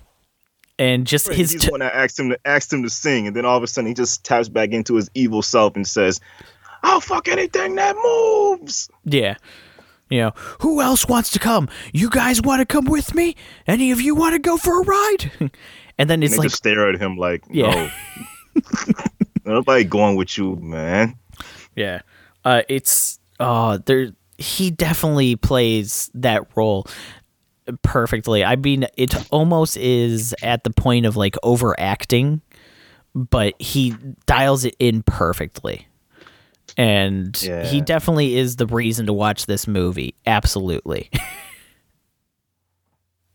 And 0.78 1.07
just 1.07 1.28
his 1.28 1.53
He's 1.53 1.62
t- 1.62 1.70
one 1.70 1.80
that 1.80 1.95
asked 1.95 2.18
him 2.18 2.30
to 2.30 2.39
asked 2.45 2.72
him 2.72 2.83
to 2.83 2.91
sing, 2.91 3.28
and 3.28 3.37
then 3.37 3.45
all 3.45 3.57
of 3.57 3.62
a 3.62 3.66
sudden 3.68 3.87
he 3.87 3.95
just 3.95 4.24
taps 4.24 4.49
back 4.49 4.70
into 4.70 4.97
his 4.97 5.09
evil 5.14 5.41
self 5.43 5.76
and 5.76 5.87
says, 5.87 6.20
"I'll 6.83 7.01
fuck 7.01 7.28
anything 7.28 7.76
that 7.76 7.95
moves." 8.03 8.89
Yeah. 9.05 9.37
You 10.13 10.19
know, 10.19 10.33
who 10.61 10.83
else 10.83 11.09
wants 11.09 11.31
to 11.31 11.39
come? 11.39 11.71
You 11.95 12.11
guys 12.11 12.43
want 12.43 12.61
to 12.61 12.67
come 12.67 12.85
with 12.85 13.15
me? 13.15 13.35
Any 13.67 13.93
of 13.93 14.01
you 14.03 14.15
want 14.15 14.35
to 14.35 14.39
go 14.39 14.59
for 14.59 14.83
a 14.83 14.85
ride? 14.85 15.51
and 15.99 16.11
then 16.11 16.23
it's 16.23 16.33
they 16.35 16.41
like, 16.41 16.51
stare 16.51 16.91
at 16.91 17.01
him 17.01 17.17
like, 17.17 17.43
Yeah. 17.51 17.91
no, 18.55 18.63
nobody 19.55 19.85
going 19.85 20.17
with 20.17 20.37
you, 20.37 20.57
man. 20.57 21.17
yeah, 21.75 22.03
uh, 22.45 22.61
it's 22.69 23.21
oh, 23.41 23.79
there. 23.79 24.11
He 24.37 24.71
definitely 24.71 25.37
plays 25.37 26.11
that 26.13 26.43
role 26.57 26.87
perfectly. 27.81 28.45
I 28.45 28.57
mean, 28.57 28.85
it 28.99 29.15
almost 29.33 29.79
is 29.79 30.35
at 30.43 30.63
the 30.65 30.73
point 30.73 31.07
of 31.07 31.17
like 31.17 31.37
overacting, 31.43 32.43
but 33.15 33.55
he 33.59 33.95
dials 34.27 34.67
it 34.67 34.77
in 34.79 35.05
perfectly. 35.05 35.87
And 36.77 37.37
he 37.37 37.81
definitely 37.81 38.37
is 38.37 38.57
the 38.57 38.66
reason 38.66 39.07
to 39.07 39.12
watch 39.12 39.47
this 39.47 39.66
movie. 39.66 40.14
Absolutely. 40.27 41.11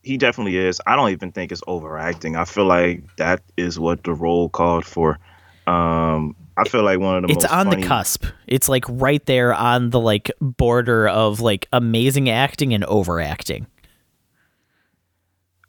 He 0.04 0.16
definitely 0.16 0.56
is. 0.56 0.80
I 0.88 0.96
don't 0.96 1.10
even 1.10 1.34
think 1.34 1.52
it's 1.52 1.62
overacting. 1.68 2.38
I 2.38 2.46
feel 2.46 2.64
like 2.64 3.04
that 3.18 3.42
is 3.58 3.78
what 3.78 4.06
the 4.06 4.14
role 4.14 4.48
called 4.48 4.86
for. 4.86 5.20
Um, 5.68 6.34
I 6.56 6.64
feel 6.64 6.84
like 6.84 7.00
one 7.00 7.26
of 7.26 7.28
the 7.28 7.36
it's 7.36 7.44
on 7.44 7.66
funny, 7.66 7.82
the 7.82 7.88
cusp 7.90 8.26
it's 8.48 8.70
like 8.70 8.86
right 8.88 9.24
there 9.26 9.54
on 9.54 9.90
the 9.90 10.00
like 10.00 10.32
border 10.40 11.10
of 11.10 11.42
like 11.42 11.68
amazing 11.74 12.30
acting 12.30 12.74
and 12.74 12.86
overacting 12.86 13.68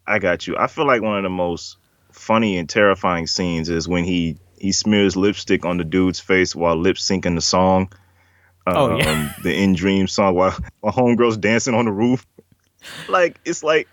I 0.07 0.17
got 0.17 0.47
you. 0.47 0.57
I 0.57 0.65
feel 0.65 0.87
like 0.87 1.03
one 1.03 1.17
of 1.17 1.23
the 1.23 1.29
most 1.29 1.77
funny 2.11 2.57
and 2.57 2.67
terrifying 2.67 3.27
scenes 3.27 3.69
is 3.69 3.87
when 3.87 4.03
he 4.03 4.37
he 4.59 4.71
smears 4.71 5.15
lipstick 5.15 5.65
on 5.65 5.77
the 5.77 5.83
dude's 5.83 6.19
face 6.19 6.55
while 6.55 6.75
lip 6.75 6.97
syncing 6.97 7.35
the 7.35 7.41
song. 7.41 7.91
Um, 8.67 8.75
Oh, 8.77 8.97
yeah. 8.97 9.33
the 9.43 9.53
In 9.55 9.73
Dream 9.73 10.07
song 10.07 10.35
while 10.35 10.57
while 10.81 10.93
homegirl's 10.93 11.37
dancing 11.37 11.73
on 11.75 11.85
the 11.85 11.91
roof. 11.91 12.25
Like 13.07 13.39
it's 13.45 13.63
like 13.63 13.87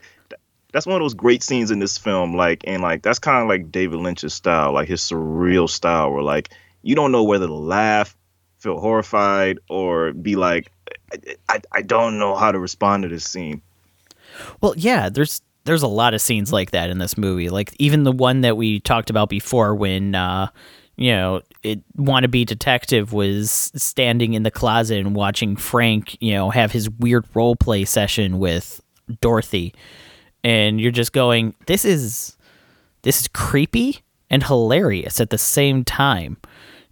that's 0.72 0.86
one 0.86 0.96
of 0.96 1.00
those 1.02 1.14
great 1.14 1.42
scenes 1.42 1.70
in 1.70 1.78
this 1.78 1.96
film. 1.98 2.34
Like 2.36 2.62
and 2.66 2.82
like 2.82 3.02
that's 3.02 3.18
kind 3.18 3.42
of 3.42 3.48
like 3.48 3.72
David 3.72 3.98
Lynch's 4.00 4.34
style, 4.34 4.72
like 4.72 4.88
his 4.88 5.00
surreal 5.00 5.68
style, 5.68 6.12
where 6.12 6.22
like 6.22 6.50
you 6.82 6.94
don't 6.94 7.10
know 7.12 7.24
whether 7.24 7.46
to 7.46 7.54
laugh, 7.54 8.16
feel 8.58 8.78
horrified, 8.78 9.58
or 9.68 10.12
be 10.12 10.36
like, 10.36 10.70
I, 11.12 11.16
I, 11.48 11.60
I 11.72 11.82
don't 11.82 12.18
know 12.18 12.34
how 12.36 12.52
to 12.52 12.58
respond 12.58 13.02
to 13.04 13.08
this 13.08 13.24
scene. 13.24 13.62
well 14.60 14.74
yeah 14.76 15.08
there's 15.08 15.40
there's 15.66 15.82
a 15.82 15.88
lot 15.88 16.14
of 16.14 16.20
scenes 16.22 16.52
like 16.52 16.70
that 16.70 16.88
in 16.90 16.98
this 16.98 17.18
movie. 17.18 17.48
Like 17.50 17.74
even 17.78 18.04
the 18.04 18.12
one 18.12 18.40
that 18.40 18.56
we 18.56 18.80
talked 18.80 19.10
about 19.10 19.28
before 19.28 19.74
when 19.74 20.14
uh 20.14 20.48
you 20.96 21.10
know 21.12 21.42
it 21.62 21.80
wannabe 21.96 22.46
detective 22.46 23.12
was 23.12 23.50
standing 23.76 24.32
in 24.32 24.42
the 24.44 24.50
closet 24.50 24.98
and 24.98 25.14
watching 25.14 25.54
frank 25.56 26.16
you 26.22 26.32
know 26.32 26.48
have 26.48 26.72
his 26.72 26.88
weird 26.88 27.24
role 27.34 27.54
play 27.56 27.84
session 27.84 28.38
with 28.38 28.80
dorothy. 29.20 29.74
And 30.42 30.80
you're 30.80 30.92
just 30.92 31.12
going 31.12 31.54
this 31.66 31.84
is 31.84 32.36
this 33.02 33.20
is 33.20 33.28
creepy 33.28 34.00
and 34.30 34.42
hilarious 34.42 35.20
at 35.20 35.30
the 35.30 35.38
same 35.38 35.84
time. 35.84 36.36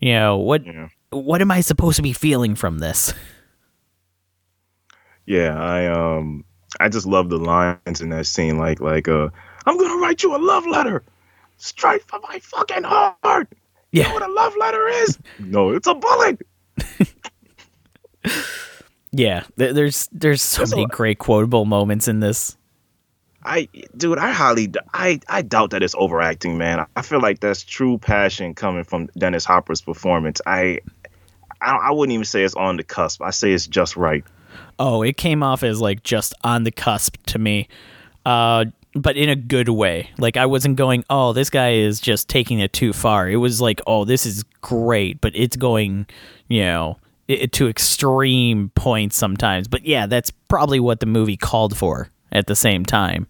You 0.00 0.12
know 0.12 0.36
what 0.36 0.66
Yeah. 0.66 0.88
what 1.10 1.40
am 1.40 1.50
i 1.50 1.60
supposed 1.62 1.96
to 1.96 2.02
be 2.02 2.12
feeling 2.12 2.54
from 2.56 2.78
this? 2.80 3.14
Yeah, 5.26 5.58
I 5.58 5.86
um 5.86 6.44
I 6.80 6.88
just 6.88 7.06
love 7.06 7.28
the 7.30 7.38
lines 7.38 8.00
in 8.00 8.08
that 8.10 8.26
scene 8.26 8.58
like 8.58 8.80
like 8.80 9.08
uh 9.08 9.28
I'm 9.66 9.78
gonna 9.78 10.00
write 10.00 10.22
you 10.22 10.34
a 10.34 10.38
love 10.38 10.66
letter 10.66 11.02
straight 11.56 12.02
from 12.08 12.20
my 12.28 12.38
fucking 12.40 12.82
heart. 12.84 13.48
You 13.92 14.02
Yeah. 14.02 14.08
know 14.08 14.14
what 14.14 14.22
a 14.28 14.32
love 14.32 14.54
letter 14.58 14.88
is? 14.88 15.18
no, 15.38 15.70
it's 15.70 15.86
a 15.86 15.94
bullet. 15.94 16.40
Yeah, 19.16 19.44
there's 19.56 20.08
there's 20.10 20.42
so 20.42 20.58
There's 20.62 20.70
many 20.70 20.82
lot- 20.82 20.90
great 20.90 21.18
quotable 21.20 21.66
moments 21.66 22.08
in 22.08 22.18
this. 22.18 22.56
I 23.44 23.68
dude, 23.96 24.18
I 24.18 24.32
highly 24.32 24.72
I 24.92 25.20
I 25.28 25.42
doubt 25.42 25.70
that 25.70 25.84
it's 25.84 25.94
overacting, 25.96 26.58
man. 26.58 26.84
I 26.96 27.02
feel 27.02 27.20
like 27.20 27.38
that's 27.38 27.62
true 27.62 27.96
passion 27.98 28.54
coming 28.54 28.82
from 28.82 29.08
Dennis 29.16 29.44
Hopper's 29.44 29.80
performance. 29.82 30.40
I 30.46 30.80
I, 31.60 31.76
I 31.76 31.90
wouldn't 31.92 32.12
even 32.12 32.24
say 32.24 32.42
it's 32.42 32.54
on 32.56 32.76
the 32.76 32.82
cusp. 32.82 33.22
I 33.22 33.30
say 33.30 33.52
it's 33.52 33.68
just 33.68 33.96
right. 33.96 34.24
Oh, 34.78 35.02
it 35.02 35.16
came 35.16 35.42
off 35.42 35.62
as 35.62 35.80
like 35.80 36.02
just 36.02 36.34
on 36.42 36.64
the 36.64 36.70
cusp 36.70 37.16
to 37.26 37.38
me, 37.38 37.68
uh, 38.26 38.64
but 38.94 39.16
in 39.16 39.28
a 39.28 39.36
good 39.36 39.68
way. 39.68 40.10
Like 40.18 40.36
I 40.36 40.46
wasn't 40.46 40.76
going, 40.76 41.04
oh, 41.10 41.32
this 41.32 41.50
guy 41.50 41.72
is 41.74 42.00
just 42.00 42.28
taking 42.28 42.58
it 42.58 42.72
too 42.72 42.92
far. 42.92 43.28
It 43.28 43.36
was 43.36 43.60
like, 43.60 43.80
oh, 43.86 44.04
this 44.04 44.26
is 44.26 44.42
great, 44.60 45.20
but 45.20 45.32
it's 45.34 45.56
going, 45.56 46.06
you 46.48 46.62
know, 46.62 46.98
i 47.28 47.46
to 47.52 47.68
extreme 47.68 48.70
points 48.74 49.16
sometimes. 49.16 49.68
But 49.68 49.84
yeah, 49.84 50.06
that's 50.06 50.30
probably 50.48 50.80
what 50.80 51.00
the 51.00 51.06
movie 51.06 51.36
called 51.36 51.76
for 51.76 52.10
at 52.32 52.46
the 52.46 52.56
same 52.56 52.84
time. 52.84 53.26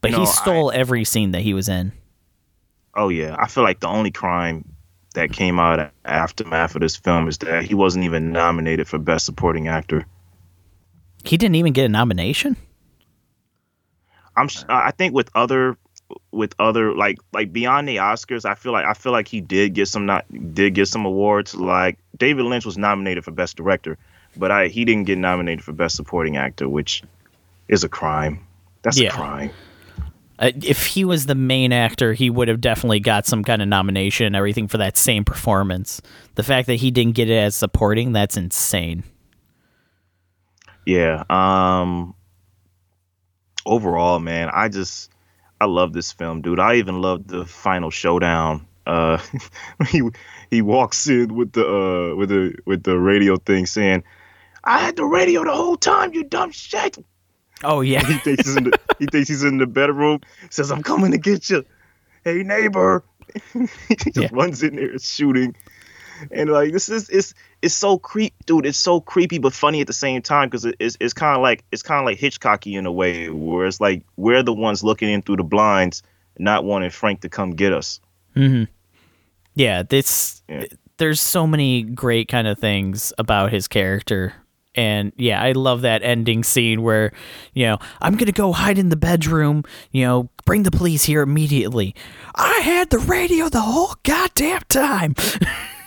But 0.00 0.12
No, 0.12 0.18
he 0.18 0.22
I- 0.22 0.26
stole 0.26 0.70
every 0.72 1.04
scene 1.04 1.32
that 1.32 1.42
he 1.42 1.54
was 1.54 1.68
in. 1.68 1.92
Oh 2.94 3.08
yeah, 3.08 3.36
I 3.38 3.46
feel 3.46 3.62
like 3.62 3.80
the 3.80 3.88
only 3.88 4.10
crime 4.10 4.64
that 5.14 5.32
came 5.32 5.58
out 5.60 5.92
aftermath 6.04 6.74
of 6.74 6.80
this 6.80 6.96
film 6.96 7.28
is 7.28 7.38
that 7.38 7.64
he 7.64 7.74
wasn't 7.74 8.04
even 8.04 8.32
nominated 8.32 8.88
for 8.88 8.98
best 8.98 9.26
supporting 9.26 9.68
actor. 9.68 10.06
He 11.24 11.36
didn't 11.36 11.56
even 11.56 11.72
get 11.72 11.84
a 11.84 11.88
nomination. 11.88 12.56
I'm 14.36 14.48
I 14.68 14.90
think 14.92 15.12
with 15.14 15.30
other 15.34 15.76
with 16.32 16.54
other 16.58 16.94
like 16.94 17.18
like 17.32 17.52
beyond 17.52 17.88
the 17.88 17.96
Oscars, 17.96 18.44
I 18.44 18.54
feel 18.54 18.72
like 18.72 18.86
I 18.86 18.94
feel 18.94 19.12
like 19.12 19.28
he 19.28 19.40
did 19.40 19.74
get 19.74 19.88
some 19.88 20.06
not 20.06 20.24
did 20.54 20.74
get 20.74 20.88
some 20.88 21.04
awards. 21.04 21.54
Like 21.54 21.98
David 22.16 22.44
Lynch 22.46 22.64
was 22.64 22.78
nominated 22.78 23.24
for 23.24 23.32
best 23.32 23.56
director, 23.56 23.98
but 24.36 24.50
I 24.50 24.68
he 24.68 24.84
didn't 24.84 25.04
get 25.04 25.18
nominated 25.18 25.64
for 25.64 25.72
best 25.72 25.96
supporting 25.96 26.36
actor, 26.36 26.68
which 26.68 27.02
is 27.68 27.84
a 27.84 27.88
crime. 27.88 28.46
That's 28.82 28.98
Yeah. 28.98 29.08
a 29.08 29.12
crime. 29.12 29.50
Uh, 30.38 30.52
if 30.64 30.86
he 30.86 31.04
was 31.04 31.26
the 31.26 31.34
main 31.34 31.70
actor, 31.70 32.14
he 32.14 32.30
would 32.30 32.48
have 32.48 32.62
definitely 32.62 32.98
got 32.98 33.26
some 33.26 33.44
kind 33.44 33.60
of 33.60 33.68
nomination 33.68 34.24
and 34.24 34.34
everything 34.34 34.68
for 34.68 34.78
that 34.78 34.96
same 34.96 35.22
performance. 35.22 36.00
The 36.36 36.42
fact 36.42 36.66
that 36.68 36.76
he 36.76 36.90
didn't 36.90 37.14
get 37.14 37.28
it 37.28 37.36
as 37.36 37.54
supporting, 37.54 38.12
that's 38.12 38.38
insane. 38.38 39.02
Yeah. 40.86 41.24
Um 41.30 42.14
overall, 43.66 44.18
man, 44.18 44.50
I 44.52 44.68
just 44.68 45.10
I 45.60 45.66
love 45.66 45.92
this 45.92 46.12
film, 46.12 46.42
dude. 46.42 46.58
I 46.60 46.76
even 46.76 47.00
love 47.00 47.26
the 47.26 47.44
final 47.44 47.90
showdown. 47.90 48.66
Uh 48.86 49.18
he 49.88 50.02
he 50.50 50.62
walks 50.62 51.08
in 51.08 51.34
with 51.34 51.52
the 51.52 51.66
uh 51.66 52.14
with 52.16 52.28
the 52.30 52.54
with 52.64 52.82
the 52.82 52.98
radio 52.98 53.36
thing 53.36 53.66
saying, 53.66 54.04
I 54.64 54.78
had 54.78 54.96
the 54.96 55.04
radio 55.04 55.44
the 55.44 55.52
whole 55.54 55.76
time, 55.76 56.14
you 56.14 56.24
dumb 56.24 56.50
shit. 56.52 56.98
Oh 57.62 57.82
yeah. 57.82 58.04
He 58.06 58.18
thinks 58.18 58.46
he's 58.46 58.56
in 58.56 58.64
the 58.64 58.78
he 58.98 59.06
thinks 59.06 59.28
he's 59.28 59.44
in 59.44 59.58
the 59.58 59.66
bedroom, 59.66 60.20
says, 60.48 60.70
I'm 60.70 60.82
coming 60.82 61.12
to 61.12 61.18
get 61.18 61.50
you. 61.50 61.64
Hey 62.24 62.42
neighbor. 62.42 63.04
he 63.52 63.66
just 63.96 64.16
Yeah. 64.16 64.28
runs 64.32 64.62
in 64.62 64.76
there 64.76 64.98
shooting. 64.98 65.54
And 66.30 66.50
like 66.50 66.72
this 66.72 66.88
is 66.88 67.08
it's 67.08 67.34
it's 67.62 67.74
so 67.74 67.98
creep 67.98 68.34
dude, 68.46 68.66
it's 68.66 68.78
so 68.78 69.00
creepy 69.00 69.38
but 69.38 69.52
funny 69.52 69.80
at 69.80 69.86
the 69.86 69.92
same 69.92 70.22
time 70.22 70.48
because 70.48 70.64
it, 70.64 70.76
it's 70.78 70.96
it's 71.00 71.12
kind 71.14 71.36
of 71.36 71.42
like 71.42 71.64
it's 71.72 71.82
kind 71.82 71.98
of 72.00 72.06
like 72.06 72.18
Hitchcocky 72.18 72.78
in 72.78 72.86
a 72.86 72.92
way 72.92 73.30
where 73.30 73.66
it's 73.66 73.80
like 73.80 74.02
we're 74.16 74.42
the 74.42 74.52
ones 74.52 74.82
looking 74.84 75.08
in 75.10 75.22
through 75.22 75.36
the 75.36 75.44
blinds, 75.44 76.02
not 76.38 76.64
wanting 76.64 76.90
Frank 76.90 77.20
to 77.22 77.28
come 77.28 77.52
get 77.52 77.72
us. 77.72 78.00
Mm-hmm. 78.36 78.64
yeah. 79.54 79.82
This 79.82 80.42
Yeah. 80.48 80.64
there's 80.98 81.20
so 81.20 81.46
many 81.46 81.82
great 81.82 82.28
kind 82.28 82.46
of 82.46 82.58
things 82.58 83.12
about 83.18 83.50
his 83.50 83.66
character 83.68 84.34
And 84.76 85.12
yeah, 85.16 85.42
I 85.42 85.50
love 85.52 85.80
that 85.82 86.02
ending 86.04 86.44
scene 86.44 86.82
where, 86.82 87.12
you 87.54 87.66
know, 87.66 87.78
I'm 88.00 88.14
going 88.14 88.26
to 88.26 88.32
go 88.32 88.52
hide 88.52 88.78
in 88.78 88.88
the 88.88 88.96
bedroom, 88.96 89.64
you 89.90 90.06
know, 90.06 90.30
bring 90.44 90.62
the 90.62 90.70
police 90.70 91.04
here 91.04 91.22
immediately. 91.22 91.94
I 92.36 92.60
had 92.62 92.90
the 92.90 92.98
radio 93.00 93.48
the 93.48 93.60
whole 93.62 93.96
goddamn 94.04 94.62
time. 94.68 95.14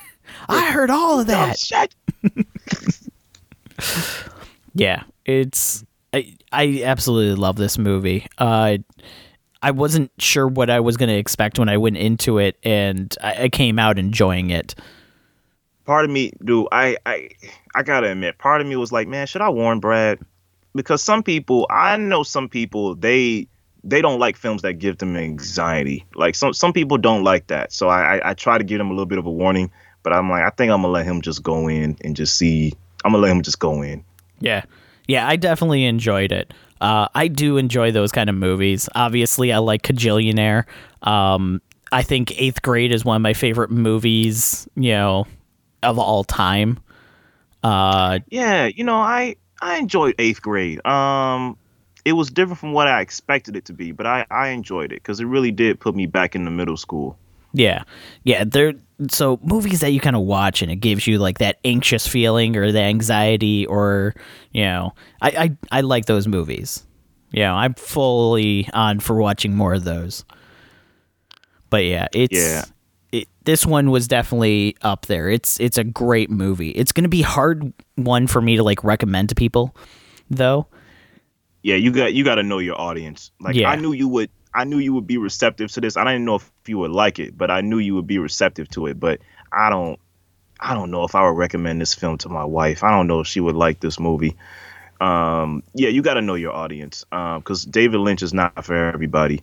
I 0.49 0.71
heard 0.71 0.89
all 0.89 1.19
of 1.19 1.27
that. 1.27 1.93
yeah, 4.73 5.03
it's 5.25 5.83
I, 6.13 6.35
I 6.51 6.81
absolutely 6.83 7.35
love 7.35 7.55
this 7.55 7.77
movie. 7.77 8.27
Uh, 8.37 8.77
I 9.61 9.71
wasn't 9.71 10.11
sure 10.19 10.47
what 10.47 10.69
I 10.69 10.79
was 10.79 10.97
going 10.97 11.09
to 11.09 11.15
expect 11.15 11.57
when 11.57 11.69
I 11.69 11.77
went 11.77 11.97
into 11.97 12.37
it, 12.37 12.57
and 12.63 13.15
I, 13.21 13.43
I, 13.43 13.49
came 13.49 13.79
out 13.79 13.97
enjoying 13.97 14.49
it. 14.49 14.75
Part 15.85 16.05
of 16.05 16.11
me, 16.11 16.33
dude, 16.43 16.67
I, 16.71 16.97
I, 17.05 17.29
I 17.73 17.83
gotta 17.83 18.11
admit, 18.11 18.37
part 18.37 18.61
of 18.61 18.67
me 18.67 18.75
was 18.75 18.91
like, 18.91 19.07
man, 19.07 19.25
should 19.25 19.41
I 19.41 19.49
warn 19.49 19.79
Brad? 19.79 20.19
Because 20.75 21.03
some 21.03 21.23
people, 21.23 21.65
I 21.69 21.97
know 21.97 22.23
some 22.23 22.49
people, 22.49 22.95
they 22.95 23.47
they 23.83 24.01
don't 24.01 24.19
like 24.19 24.37
films 24.37 24.61
that 24.61 24.73
give 24.73 24.97
them 24.97 25.17
anxiety. 25.17 26.05
Like 26.15 26.35
some 26.35 26.53
some 26.53 26.71
people 26.71 26.97
don't 26.97 27.23
like 27.23 27.47
that. 27.47 27.73
So 27.73 27.89
I, 27.89 28.17
I, 28.17 28.29
I 28.29 28.33
try 28.33 28.57
to 28.57 28.63
give 28.63 28.77
them 28.77 28.87
a 28.87 28.93
little 28.93 29.05
bit 29.05 29.17
of 29.17 29.25
a 29.25 29.31
warning, 29.31 29.71
but 30.03 30.13
I'm 30.13 30.29
like, 30.29 30.43
I 30.43 30.49
think 30.51 30.71
I'm 30.71 30.81
gonna 30.81 30.93
let 30.93 31.05
him 31.05 31.21
just 31.21 31.41
go 31.41 31.67
in 31.67 31.97
and 32.03 32.15
just 32.15 32.37
see. 32.37 32.73
I'm 33.05 33.11
gonna 33.11 33.23
let 33.23 33.31
him 33.31 33.41
just 33.41 33.59
go 33.59 33.81
in. 33.81 34.03
Yeah, 34.39 34.63
yeah, 35.07 35.27
I 35.27 35.35
definitely 35.35 35.85
enjoyed 35.85 36.31
it. 36.31 36.53
Uh, 36.81 37.07
I 37.15 37.29
do 37.29 37.57
enjoy 37.57 37.91
those 37.91 38.11
kind 38.11 38.29
of 38.29 38.35
movies. 38.35 38.89
Obviously, 38.93 39.53
I 39.53 39.59
like 39.59 39.83
Kajillionaire. 39.83 40.65
Um, 41.01 41.61
I 41.93 42.01
think 42.01 42.39
Eighth 42.41 42.61
Grade 42.61 42.91
is 42.91 43.05
one 43.05 43.15
of 43.15 43.21
my 43.21 43.33
favorite 43.33 43.71
movies, 43.71 44.67
you 44.75 44.91
know, 44.91 45.25
of 45.81 45.97
all 45.99 46.23
time. 46.23 46.79
Uh, 47.63 48.19
yeah, 48.29 48.65
you 48.65 48.83
know, 48.83 48.97
I 48.97 49.37
I 49.61 49.77
enjoyed 49.77 50.15
Eighth 50.19 50.41
Grade. 50.41 50.85
Um, 50.85 51.57
it 52.03 52.13
was 52.13 52.29
different 52.29 52.59
from 52.59 52.73
what 52.73 52.87
I 52.87 52.99
expected 52.99 53.55
it 53.55 53.65
to 53.65 53.73
be, 53.73 53.91
but 53.91 54.05
I 54.05 54.25
I 54.29 54.49
enjoyed 54.49 54.91
it 54.91 54.95
because 54.95 55.19
it 55.19 55.25
really 55.25 55.51
did 55.51 55.79
put 55.79 55.95
me 55.95 56.05
back 56.05 56.35
in 56.35 56.45
the 56.45 56.51
middle 56.51 56.77
school. 56.77 57.17
Yeah, 57.53 57.83
yeah. 58.23 58.43
There, 58.43 58.73
so 59.09 59.39
movies 59.43 59.81
that 59.81 59.91
you 59.91 59.99
kind 59.99 60.15
of 60.15 60.23
watch 60.23 60.61
and 60.61 60.71
it 60.71 60.77
gives 60.77 61.07
you 61.07 61.19
like 61.19 61.39
that 61.39 61.59
anxious 61.63 62.07
feeling 62.07 62.55
or 62.55 62.71
the 62.71 62.79
anxiety 62.81 63.65
or 63.65 64.13
you 64.51 64.63
know, 64.63 64.93
I 65.21 65.29
I, 65.71 65.77
I 65.77 65.81
like 65.81 66.05
those 66.05 66.27
movies. 66.27 66.85
Yeah, 67.31 67.39
you 67.39 67.47
know, 67.47 67.55
I'm 67.55 67.73
fully 67.73 68.69
on 68.73 68.99
for 68.99 69.15
watching 69.15 69.55
more 69.55 69.73
of 69.73 69.83
those. 69.83 70.23
But 71.69 71.85
yeah, 71.85 72.07
it's 72.13 72.35
yeah. 72.37 72.65
It, 73.11 73.27
this 73.43 73.65
one 73.65 73.91
was 73.91 74.07
definitely 74.07 74.75
up 74.81 75.07
there. 75.07 75.29
It's 75.29 75.59
it's 75.59 75.77
a 75.77 75.83
great 75.83 76.29
movie. 76.29 76.69
It's 76.69 76.91
going 76.91 77.03
to 77.03 77.09
be 77.09 77.21
hard 77.21 77.73
one 77.95 78.27
for 78.27 78.41
me 78.41 78.57
to 78.57 78.63
like 78.63 78.83
recommend 78.83 79.29
to 79.29 79.35
people 79.35 79.75
though. 80.29 80.67
Yeah, 81.63 81.75
you 81.75 81.91
got 81.91 82.13
you 82.13 82.23
got 82.23 82.35
to 82.35 82.43
know 82.43 82.59
your 82.59 82.79
audience. 82.79 83.31
Like 83.39 83.55
yeah. 83.55 83.69
I 83.69 83.75
knew 83.75 83.93
you 83.93 84.07
would 84.07 84.29
I 84.53 84.65
knew 84.65 84.77
you 84.77 84.93
would 84.93 85.07
be 85.07 85.17
receptive 85.17 85.71
to 85.73 85.81
this. 85.81 85.97
I 85.97 86.03
didn't 86.03 86.25
know 86.25 86.35
if 86.35 86.51
you 86.67 86.77
would 86.79 86.91
like 86.91 87.19
it, 87.19 87.37
but 87.37 87.49
I 87.49 87.61
knew 87.61 87.79
you 87.79 87.95
would 87.95 88.07
be 88.07 88.19
receptive 88.19 88.69
to 88.69 88.87
it. 88.87 88.99
But 88.99 89.19
I 89.51 89.69
don't, 89.69 89.99
I 90.59 90.73
don't 90.73 90.91
know 90.91 91.03
if 91.03 91.15
I 91.15 91.23
would 91.23 91.37
recommend 91.37 91.81
this 91.81 91.93
film 91.93 92.17
to 92.19 92.29
my 92.29 92.45
wife. 92.45 92.83
I 92.83 92.91
don't 92.91 93.07
know 93.07 93.19
if 93.21 93.27
she 93.27 93.39
would 93.39 93.55
like 93.55 93.79
this 93.79 93.99
movie. 93.99 94.35
Um, 95.01 95.63
yeah, 95.73 95.89
you 95.89 96.01
got 96.01 96.13
to 96.15 96.21
know 96.21 96.35
your 96.35 96.53
audience 96.53 97.03
because 97.09 97.65
um, 97.65 97.71
David 97.71 97.99
Lynch 97.99 98.21
is 98.21 98.33
not 98.33 98.63
for 98.63 98.75
everybody. 98.75 99.41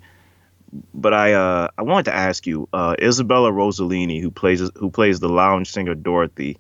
But 0.95 1.13
I, 1.13 1.33
uh, 1.33 1.69
I 1.77 1.83
wanted 1.83 2.05
to 2.05 2.15
ask 2.15 2.47
you, 2.47 2.69
uh, 2.73 2.95
Isabella 3.03 3.51
Rossellini, 3.51 4.23
who 4.23 4.31
plays 4.31 4.71
who 4.77 4.91
plays 4.91 5.19
the 5.19 5.29
lounge 5.29 5.73
singer 5.73 5.97
Dorothy. 5.97 6.59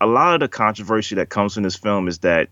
A 0.00 0.06
lot 0.06 0.32
of 0.32 0.40
the 0.40 0.48
controversy 0.48 1.16
that 1.16 1.28
comes 1.28 1.52
from 1.52 1.62
this 1.62 1.76
film 1.76 2.08
is 2.08 2.20
that 2.20 2.48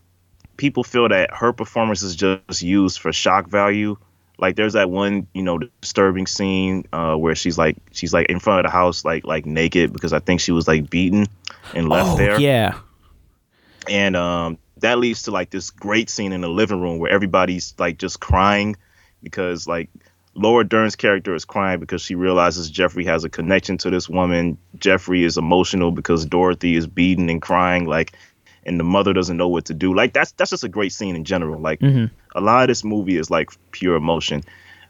people 0.58 0.84
feel 0.84 1.08
that 1.08 1.34
her 1.34 1.54
performance 1.54 2.02
is 2.02 2.14
just 2.14 2.62
used 2.62 3.00
for 3.00 3.10
shock 3.12 3.48
value 3.48 3.96
like 4.38 4.56
there's 4.56 4.74
that 4.74 4.88
one 4.88 5.26
you 5.34 5.42
know 5.42 5.58
disturbing 5.80 6.26
scene 6.26 6.86
uh, 6.92 7.16
where 7.16 7.34
she's 7.34 7.58
like 7.58 7.76
she's 7.92 8.12
like 8.12 8.26
in 8.28 8.38
front 8.38 8.60
of 8.60 8.70
the 8.70 8.76
house 8.76 9.04
like 9.04 9.24
like 9.24 9.44
naked 9.44 9.92
because 9.92 10.12
I 10.12 10.20
think 10.20 10.40
she 10.40 10.52
was 10.52 10.66
like 10.68 10.88
beaten 10.88 11.26
and 11.74 11.88
left 11.88 12.10
oh, 12.10 12.16
there. 12.16 12.40
Yeah. 12.40 12.78
And 13.88 14.16
um, 14.16 14.58
that 14.78 14.98
leads 14.98 15.24
to 15.24 15.30
like 15.30 15.50
this 15.50 15.70
great 15.70 16.10
scene 16.10 16.32
in 16.32 16.40
the 16.40 16.48
living 16.48 16.80
room 16.80 16.98
where 16.98 17.10
everybody's 17.10 17.74
like 17.78 17.98
just 17.98 18.20
crying 18.20 18.76
because 19.22 19.66
like 19.66 19.90
Laura 20.34 20.62
Dern's 20.62 20.94
character 20.94 21.34
is 21.34 21.44
crying 21.44 21.80
because 21.80 22.00
she 22.00 22.14
realizes 22.14 22.70
Jeffrey 22.70 23.04
has 23.06 23.24
a 23.24 23.28
connection 23.28 23.76
to 23.78 23.90
this 23.90 24.08
woman. 24.08 24.56
Jeffrey 24.78 25.24
is 25.24 25.36
emotional 25.36 25.90
because 25.90 26.24
Dorothy 26.24 26.76
is 26.76 26.86
beaten 26.86 27.28
and 27.28 27.42
crying. 27.42 27.86
Like 27.86 28.12
and 28.68 28.78
the 28.78 28.84
mother 28.84 29.12
doesn't 29.12 29.36
know 29.36 29.48
what 29.48 29.64
to 29.64 29.74
do. 29.74 29.94
Like 29.94 30.12
that's 30.12 30.32
that's 30.32 30.50
just 30.50 30.64
a 30.64 30.68
great 30.68 30.92
scene 30.92 31.16
in 31.16 31.24
general. 31.24 31.60
Like 31.60 31.80
mm-hmm. 31.80 32.14
a 32.36 32.40
lot 32.40 32.62
of 32.62 32.68
this 32.68 32.84
movie 32.84 33.16
is 33.16 33.30
like 33.30 33.50
pure 33.72 33.96
emotion. 33.96 34.44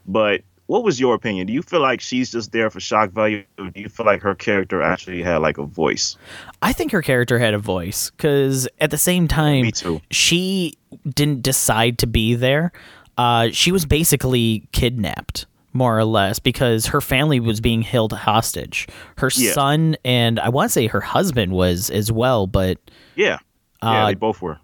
But 0.05 0.41
what 0.67 0.83
was 0.83 0.99
your 0.99 1.15
opinion? 1.15 1.47
Do 1.47 1.53
you 1.53 1.63
feel 1.63 1.79
like 1.79 1.99
she's 1.99 2.31
just 2.31 2.51
there 2.51 2.69
for 2.69 2.79
shock 2.79 3.11
value, 3.11 3.43
or 3.57 3.69
do 3.69 3.81
you 3.81 3.89
feel 3.89 4.05
like 4.05 4.21
her 4.21 4.35
character 4.35 4.83
actually 4.83 5.23
had 5.23 5.37
like 5.37 5.57
a 5.57 5.63
voice? 5.63 6.15
I 6.61 6.73
think 6.73 6.91
her 6.91 7.01
character 7.01 7.39
had 7.39 7.55
a 7.55 7.57
voice 7.57 8.11
because 8.11 8.67
at 8.79 8.91
the 8.91 8.97
same 8.97 9.27
time, 9.27 9.71
she 10.11 10.77
didn't 11.15 11.41
decide 11.41 11.97
to 11.99 12.07
be 12.07 12.35
there. 12.35 12.71
Uh, 13.17 13.49
she 13.51 13.71
was 13.71 13.85
basically 13.85 14.67
kidnapped 14.71 15.47
more 15.73 15.97
or 15.97 16.05
less 16.05 16.39
because 16.39 16.87
her 16.87 17.01
family 17.01 17.39
was 17.39 17.61
being 17.61 17.81
held 17.81 18.13
hostage. 18.13 18.87
Her 19.17 19.29
yeah. 19.35 19.53
son 19.53 19.97
and 20.05 20.39
I 20.39 20.49
want 20.49 20.69
to 20.69 20.73
say 20.73 20.87
her 20.87 21.01
husband 21.01 21.51
was 21.51 21.89
as 21.89 22.11
well, 22.11 22.47
but 22.47 22.77
yeah, 23.15 23.39
yeah, 23.83 24.03
uh, 24.03 24.07
they 24.07 24.15
both 24.15 24.41
were. 24.41 24.59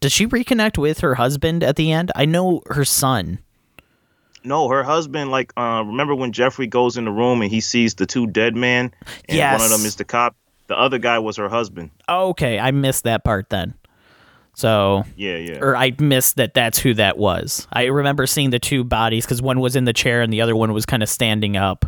Does 0.00 0.12
she 0.12 0.26
reconnect 0.26 0.76
with 0.76 1.00
her 1.00 1.14
husband 1.14 1.64
at 1.64 1.76
the 1.76 1.90
end? 1.90 2.12
I 2.14 2.26
know 2.26 2.62
her 2.66 2.84
son. 2.84 3.38
No, 4.44 4.68
her 4.68 4.82
husband. 4.82 5.30
Like, 5.30 5.52
uh, 5.56 5.82
remember 5.86 6.14
when 6.14 6.32
Jeffrey 6.32 6.66
goes 6.66 6.96
in 6.96 7.06
the 7.06 7.10
room 7.10 7.40
and 7.40 7.50
he 7.50 7.60
sees 7.60 7.94
the 7.94 8.04
two 8.04 8.26
dead 8.26 8.54
men, 8.54 8.92
and 9.28 9.38
yes. 9.38 9.58
one 9.58 9.64
of 9.64 9.70
them 9.70 9.86
is 9.86 9.96
the 9.96 10.04
cop. 10.04 10.36
The 10.66 10.78
other 10.78 10.98
guy 10.98 11.18
was 11.18 11.36
her 11.36 11.48
husband. 11.48 11.90
Okay, 12.08 12.58
I 12.58 12.70
missed 12.70 13.04
that 13.04 13.24
part 13.24 13.50
then. 13.50 13.74
So 14.54 15.04
yeah, 15.16 15.36
yeah. 15.36 15.58
Or 15.60 15.76
I 15.76 15.92
missed 15.98 16.36
that. 16.36 16.54
That's 16.54 16.78
who 16.78 16.94
that 16.94 17.18
was. 17.18 17.66
I 17.72 17.84
remember 17.84 18.26
seeing 18.26 18.50
the 18.50 18.58
two 18.58 18.84
bodies 18.84 19.24
because 19.24 19.42
one 19.42 19.60
was 19.60 19.74
in 19.74 19.84
the 19.84 19.92
chair 19.92 20.22
and 20.22 20.32
the 20.32 20.40
other 20.40 20.54
one 20.54 20.72
was 20.72 20.86
kind 20.86 21.02
of 21.02 21.08
standing 21.08 21.56
up, 21.56 21.84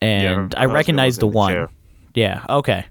and 0.00 0.52
yeah, 0.52 0.60
I 0.60 0.66
recognized 0.66 1.20
the 1.20 1.26
one. 1.26 1.52
The 1.54 1.68
yeah. 2.14 2.44
Okay. 2.48 2.84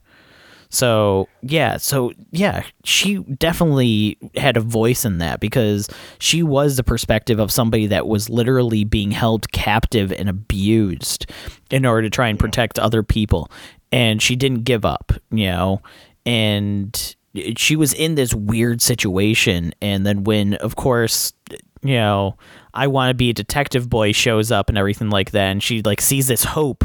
So 0.71 1.27
yeah, 1.41 1.77
so 1.77 2.13
yeah, 2.29 2.63
she 2.83 3.17
definitely 3.17 4.17
had 4.35 4.55
a 4.55 4.61
voice 4.61 5.03
in 5.03 5.17
that 5.17 5.39
because 5.39 5.89
she 6.19 6.43
was 6.43 6.77
the 6.77 6.83
perspective 6.83 7.39
of 7.39 7.51
somebody 7.51 7.87
that 7.87 8.07
was 8.07 8.29
literally 8.29 8.83
being 8.83 9.09
held 9.09 9.51
captive 9.51 10.11
and 10.11 10.29
abused 10.29 11.25
in 11.71 11.85
order 11.87 12.03
to 12.03 12.09
try 12.09 12.27
and 12.27 12.37
protect 12.37 12.77
other 12.77 13.01
people, 13.01 13.49
and 13.91 14.21
she 14.21 14.35
didn't 14.35 14.63
give 14.63 14.85
up, 14.85 15.11
you 15.31 15.47
know, 15.47 15.81
and 16.25 17.15
she 17.57 17.75
was 17.75 17.93
in 17.93 18.13
this 18.13 18.33
weird 18.33 18.81
situation, 18.81 19.73
and 19.81 20.05
then 20.05 20.23
when, 20.23 20.53
of 20.55 20.75
course, 20.75 21.33
you 21.81 21.95
know, 21.95 22.37
I 22.73 22.87
want 22.87 23.09
to 23.09 23.15
be 23.15 23.31
a 23.31 23.33
detective 23.33 23.89
boy 23.89 24.11
shows 24.11 24.51
up 24.51 24.69
and 24.69 24.77
everything 24.77 25.09
like 25.09 25.31
that, 25.31 25.49
and 25.49 25.63
she 25.63 25.81
like 25.81 26.01
sees 26.01 26.27
this 26.27 26.43
hope 26.43 26.83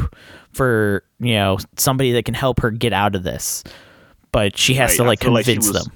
for 0.55 1.03
you 1.19 1.33
know 1.33 1.57
somebody 1.77 2.13
that 2.13 2.25
can 2.25 2.33
help 2.33 2.61
her 2.61 2.71
get 2.71 2.93
out 2.93 3.15
of 3.15 3.23
this, 3.23 3.63
but 4.31 4.57
she 4.57 4.73
has 4.75 4.91
right. 4.91 4.97
to 4.97 5.03
like 5.03 5.19
convince 5.19 5.47
like 5.47 5.73
was, 5.73 5.85
them. 5.85 5.93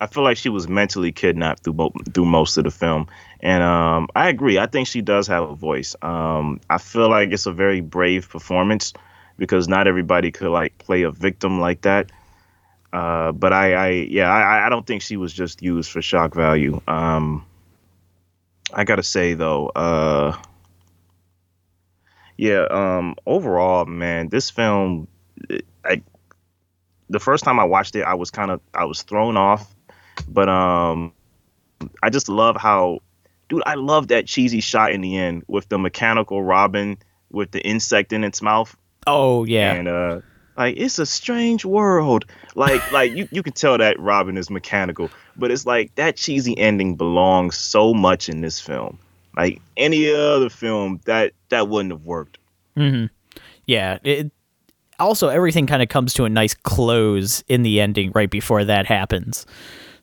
I 0.00 0.06
feel 0.06 0.22
like 0.22 0.38
she 0.38 0.48
was 0.48 0.66
mentally 0.66 1.12
kidnapped 1.12 1.64
through 1.64 1.74
mo- 1.74 1.92
through 2.14 2.24
most 2.24 2.56
of 2.56 2.64
the 2.64 2.70
film, 2.70 3.08
and 3.40 3.62
um, 3.62 4.08
I 4.14 4.28
agree. 4.28 4.58
I 4.58 4.66
think 4.66 4.88
she 4.88 5.02
does 5.02 5.26
have 5.26 5.42
a 5.42 5.54
voice. 5.54 5.94
Um, 6.02 6.60
I 6.70 6.78
feel 6.78 7.10
like 7.10 7.32
it's 7.32 7.46
a 7.46 7.52
very 7.52 7.80
brave 7.80 8.28
performance 8.28 8.92
because 9.36 9.68
not 9.68 9.86
everybody 9.86 10.30
could 10.30 10.48
like 10.48 10.78
play 10.78 11.02
a 11.02 11.10
victim 11.10 11.60
like 11.60 11.82
that. 11.82 12.10
Uh, 12.92 13.32
but 13.32 13.52
I, 13.52 13.72
I 13.74 13.88
yeah, 13.88 14.30
I, 14.30 14.66
I 14.66 14.68
don't 14.68 14.86
think 14.86 15.02
she 15.02 15.16
was 15.16 15.32
just 15.32 15.62
used 15.62 15.90
for 15.90 16.02
shock 16.02 16.34
value. 16.34 16.80
Um, 16.88 17.44
I 18.72 18.84
gotta 18.84 19.02
say 19.02 19.34
though, 19.34 19.68
uh, 19.68 20.36
yeah, 22.40 22.64
um, 22.70 23.16
overall, 23.26 23.84
man, 23.84 24.30
this 24.30 24.48
film, 24.48 25.08
I, 25.84 26.00
the 27.10 27.20
first 27.20 27.44
time 27.44 27.60
I 27.60 27.64
watched 27.64 27.94
it, 27.96 28.02
I 28.02 28.14
was 28.14 28.30
kind 28.30 28.50
of, 28.50 28.62
I 28.72 28.86
was 28.86 29.02
thrown 29.02 29.36
off, 29.36 29.74
but 30.26 30.48
um, 30.48 31.12
I 32.02 32.08
just 32.08 32.30
love 32.30 32.56
how, 32.56 33.00
dude, 33.50 33.62
I 33.66 33.74
love 33.74 34.08
that 34.08 34.26
cheesy 34.26 34.60
shot 34.60 34.92
in 34.92 35.02
the 35.02 35.18
end 35.18 35.44
with 35.48 35.68
the 35.68 35.76
mechanical 35.76 36.42
Robin 36.42 36.96
with 37.30 37.50
the 37.50 37.60
insect 37.60 38.10
in 38.14 38.24
its 38.24 38.40
mouth. 38.40 38.74
Oh 39.06 39.44
yeah, 39.44 39.74
and 39.74 39.88
uh, 39.88 40.20
like 40.56 40.76
it's 40.78 40.98
a 40.98 41.04
strange 41.04 41.66
world. 41.66 42.24
Like 42.54 42.90
like 42.92 43.12
you 43.12 43.28
you 43.30 43.42
can 43.42 43.52
tell 43.52 43.76
that 43.76 44.00
Robin 44.00 44.38
is 44.38 44.48
mechanical, 44.48 45.10
but 45.36 45.50
it's 45.50 45.66
like 45.66 45.94
that 45.96 46.16
cheesy 46.16 46.56
ending 46.56 46.96
belongs 46.96 47.58
so 47.58 47.92
much 47.92 48.30
in 48.30 48.40
this 48.40 48.60
film. 48.60 48.98
Like 49.36 49.60
any 49.76 50.12
other 50.12 50.48
film, 50.50 51.00
that 51.06 51.32
that 51.50 51.68
wouldn't 51.68 51.92
have 51.92 52.04
worked. 52.04 52.38
Mm-hmm. 52.76 53.06
Yeah, 53.66 53.98
it, 54.02 54.30
also 54.98 55.28
everything 55.28 55.66
kind 55.66 55.82
of 55.82 55.88
comes 55.88 56.12
to 56.14 56.24
a 56.24 56.28
nice 56.28 56.54
close 56.54 57.42
in 57.48 57.62
the 57.62 57.80
ending 57.80 58.12
right 58.14 58.30
before 58.30 58.64
that 58.64 58.86
happens. 58.86 59.46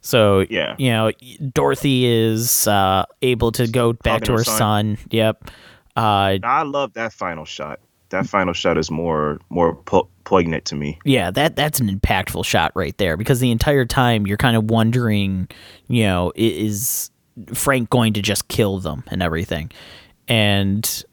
So 0.02 0.46
Yeah. 0.50 0.76
you 0.78 0.90
know, 0.92 1.12
Dorothy 1.54 2.06
is 2.06 2.68
uh, 2.68 3.04
able 3.22 3.52
to 3.54 3.68
go 3.68 3.94
back 3.94 4.22
Talking 4.22 4.22
to 4.22 4.26
to 4.26 4.32
her 4.34 4.38
her 4.40 4.44
son. 4.44 4.96
son. 4.98 5.08
Yep. 5.12 5.52
Uh, 5.98 6.38
I 6.44 6.64
love 6.64 6.94
that 6.94 7.12
final 7.14 7.44
shot. 7.46 7.80
That 8.10 8.26
final 8.28 8.54
shot 8.54 8.78
is 8.78 8.90
more 8.90 9.40
more 9.50 9.76
po- 9.76 10.08
poignant 10.24 10.64
to 10.66 10.76
me. 10.76 10.98
yeah, 11.04 11.30
that 11.32 11.58
that's 11.58 11.82
an 11.82 11.90
impactful 11.90 12.46
shot 12.46 12.72
right 12.74 12.98
there 12.98 13.18
because 13.18 13.42
the 13.42 13.52
entire 13.52 13.84
time 13.86 14.26
you're 14.26 14.38
kind 14.38 14.56
of 14.56 14.70
wondering, 14.72 15.50
you 15.90 16.04
know, 16.04 16.32
is 16.36 17.12
Frank 17.54 17.90
going 17.90 18.14
to 18.14 18.22
just 18.22 18.48
kill 18.48 18.80
them 18.80 19.04
and 19.08 19.22
everything, 19.22 19.72
and 20.28 21.04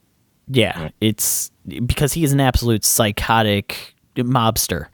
yeah, 0.49 0.91
it's 1.01 1.51
because 1.87 2.13
he 2.13 2.25
is 2.25 2.33
an 2.33 2.41
absolute 2.41 2.85
psychotic 2.85 3.95
mobster. 4.17 4.87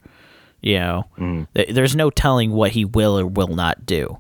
You 0.63 0.79
know, 0.79 1.05
mm. 1.19 1.47
Th- 1.55 1.71
there's 1.71 1.97
no 1.97 2.11
telling 2.11 2.53
what 2.53 2.73
he 2.73 2.85
will 2.85 3.19
or 3.19 3.27
will 3.27 3.55
not 3.55 3.87
do. 3.87 4.19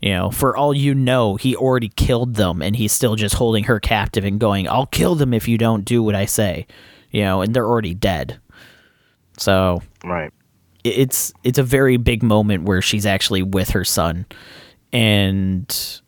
You 0.00 0.10
know, 0.14 0.30
for 0.30 0.56
all 0.56 0.74
you 0.74 0.94
know, 0.94 1.36
he 1.36 1.54
already 1.54 1.88
killed 1.90 2.34
them 2.34 2.60
and 2.60 2.74
he's 2.74 2.90
still 2.92 3.14
just 3.14 3.36
holding 3.36 3.64
her 3.64 3.78
captive 3.78 4.24
and 4.24 4.40
going, 4.40 4.66
I'll 4.68 4.86
kill 4.86 5.14
them 5.14 5.32
if 5.32 5.46
you 5.46 5.58
don't 5.58 5.84
do 5.84 6.02
what 6.02 6.16
I 6.16 6.24
say. 6.24 6.66
You 7.12 7.22
know, 7.22 7.40
and 7.42 7.54
they're 7.54 7.68
already 7.68 7.94
dead. 7.94 8.40
So 9.36 9.80
Right. 10.02 10.32
it's 10.82 11.32
it's 11.44 11.58
a 11.58 11.62
very 11.62 11.98
big 11.98 12.22
moment 12.24 12.64
where 12.64 12.82
she's 12.82 13.06
actually 13.06 13.42
with 13.44 13.70
her 13.70 13.84
son. 13.84 14.26
And 14.92 16.01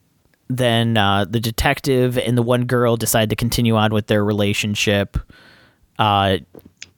then 0.49 0.97
uh, 0.97 1.25
the 1.25 1.41
detective 1.41 2.19
and 2.19 2.37
the 2.37 2.43
one 2.43 2.65
girl 2.67 2.97
decide 2.97 3.31
to 3.31 3.37
continue 3.37 3.77
on 3.77 3.93
with 3.93 4.07
their 4.09 4.25
relationship. 4.25 5.17
Uh, 5.99 6.39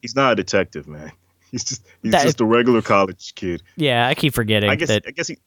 He's 0.03 0.17
not 0.17 0.33
a 0.33 0.35
detective, 0.37 0.87
man. 0.89 1.13
He's 1.51 1.65
just 1.65 1.83
he's 2.03 2.13
That- 2.13 2.25
just 2.25 2.41
a 2.41 2.45
regular 2.45 2.83
college 2.83 3.35
kid. 3.37 3.63
yeah, 3.77 4.09
I 4.09 4.15
keep 4.15 4.35
forgetting 4.35 4.69
I 4.69 4.75
guess 4.75 4.89
that 4.89 5.05
I 5.07 5.11
guess 5.13 5.29
he 5.29 5.39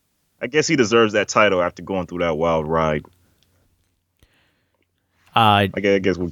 I 0.41 0.47
guess 0.47 0.65
he 0.67 0.75
deserves 0.77 1.13
that 1.13 1.27
title 1.27 1.61
after 1.61 1.81
going 1.83 2.07
through 2.07 2.19
that 2.19 2.37
wild 2.37 2.65
ride. 2.67 3.03
uh, 5.35 5.67
I 5.67 5.67
guess, 5.67 5.95
I 5.95 5.99
guess 5.99 6.17
we 6.17 6.31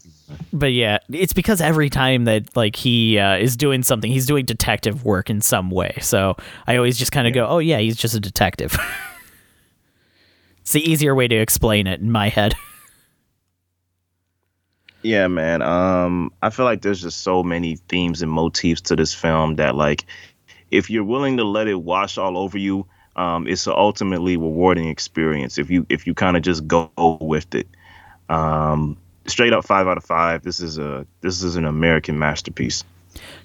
but 0.52 0.74
yeah, 0.74 0.98
it's 1.10 1.34
because 1.34 1.62
every 1.62 1.90
time 1.90 2.26
that 2.26 2.56
like 2.56 2.76
he 2.76 3.20
uh, 3.20 3.36
is 3.38 3.56
doing 3.56 3.84
something, 3.84 4.12
he's 4.12 4.26
doing 4.26 4.46
detective 4.46 5.06
work 5.06 5.30
in 5.30 5.42
some 5.42 5.70
way. 5.70 5.98
So 6.02 6.36
I 6.66 6.76
always 6.78 6.98
just 6.98 7.12
kind 7.12 7.28
of 7.28 7.34
go, 7.34 7.46
"Oh 7.48 7.60
yeah, 7.60 7.78
he's 7.80 7.96
just 7.98 8.16
a 8.16 8.20
detective." 8.20 8.78
it's 10.68 10.74
the 10.74 10.92
easier 10.92 11.16
way 11.16 11.30
to 11.30 11.36
explain 11.36 11.88
it 11.88 12.02
in 12.02 12.12
my 12.12 12.28
head. 12.28 12.54
Yeah, 15.04 15.28
man. 15.28 15.62
Um, 15.62 16.34
I 16.42 16.50
feel 16.50 16.66
like 16.66 16.82
there's 16.82 17.02
just 17.02 17.22
so 17.22 17.42
many 17.42 17.78
themes 17.88 18.22
and 18.24 18.30
motifs 18.30 18.82
to 18.82 18.96
this 18.96 19.14
film 19.14 19.56
that, 19.56 19.76
like, 19.76 20.06
if 20.70 20.90
you're 20.90 21.04
willing 21.04 21.38
to 21.38 21.46
let 21.46 21.68
it 21.68 21.76
wash 21.76 22.18
all 22.18 22.38
over 22.38 22.58
you, 22.58 22.86
um, 23.16 23.48
it's 23.48 23.68
an 23.68 23.74
ultimately 23.78 24.36
rewarding 24.36 24.90
experience. 24.90 25.60
If 25.60 25.70
you 25.70 25.86
if 25.88 26.08
you 26.08 26.14
kind 26.14 26.36
of 26.36 26.44
just 26.44 26.68
go 26.68 26.92
with 27.22 27.56
it, 27.56 27.68
um, 28.28 28.98
straight 29.28 29.54
up 29.54 29.64
five 29.64 29.88
out 29.88 29.98
of 29.98 30.04
five. 30.04 30.42
This 30.42 30.60
is 30.60 30.78
a 30.78 31.06
this 31.22 31.42
is 31.42 31.56
an 31.56 31.64
American 31.64 32.20
masterpiece. 32.20 32.84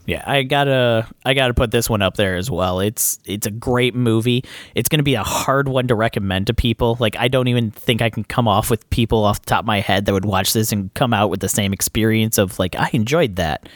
Yeah, 0.05 0.25
I 0.27 0.43
gotta 0.43 1.07
I 1.25 1.35
gotta 1.35 1.55
put 1.55 1.71
this 1.71 1.89
one 1.89 2.03
up 2.03 2.17
there 2.17 2.37
as 2.37 2.51
well. 2.51 2.81
It's 2.81 3.21
it's 3.25 3.47
a 3.47 3.51
great 3.51 3.95
movie. 3.95 4.45
It's 4.75 4.89
gonna 4.89 5.05
be 5.05 5.15
a 5.15 5.23
hard 5.23 5.69
one 5.69 5.87
to 5.89 5.95
recommend 5.95 6.49
to 6.49 6.55
people. 6.55 6.97
Like 6.99 7.17
I 7.17 7.29
don't 7.29 7.49
even 7.49 7.71
think 7.71 8.03
I 8.03 8.11
can 8.11 8.25
come 8.25 8.49
off 8.49 8.69
with 8.69 8.89
people 8.91 9.25
off 9.25 9.41
the 9.43 9.47
top 9.47 9.61
of 9.61 9.67
my 9.67 9.81
head 9.81 10.07
that 10.07 10.13
would 10.13 10.25
watch 10.25 10.53
this 10.53 10.73
and 10.73 10.93
come 10.95 11.13
out 11.15 11.31
with 11.31 11.41
the 11.41 11.49
same 11.49 11.73
experience 11.73 12.37
of 12.37 12.59
like 12.59 12.75
I 12.75 12.91
enjoyed 12.93 13.37
that. 13.37 13.69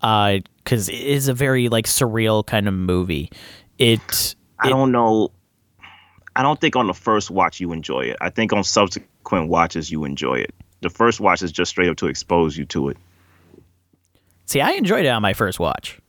Uh, 0.00 0.38
because 0.68 0.88
it 0.90 1.00
is 1.00 1.28
a 1.28 1.34
very 1.34 1.68
like 1.70 1.86
surreal 1.86 2.46
kind 2.46 2.68
of 2.68 2.74
movie. 2.74 3.30
It 3.78 4.36
I 4.60 4.68
don't 4.68 4.92
know. 4.92 5.30
I 6.36 6.42
don't 6.42 6.60
think 6.60 6.76
on 6.76 6.86
the 6.86 6.94
first 6.94 7.30
watch 7.30 7.58
you 7.58 7.72
enjoy 7.72 8.02
it. 8.02 8.16
I 8.20 8.30
think 8.30 8.52
on 8.52 8.62
subsequent 8.62 9.48
watches 9.48 9.90
you 9.90 10.04
enjoy 10.04 10.34
it. 10.34 10.54
The 10.82 10.90
first 10.90 11.20
watch 11.20 11.42
is 11.42 11.50
just 11.50 11.70
straight 11.70 11.88
up 11.88 11.96
to 11.96 12.06
expose 12.06 12.56
you 12.56 12.64
to 12.66 12.90
it. 12.90 12.96
See 14.48 14.60
I 14.60 14.72
enjoyed 14.72 15.04
it 15.04 15.08
on 15.08 15.22
my 15.22 15.34
first 15.34 15.60
watch. 15.60 16.00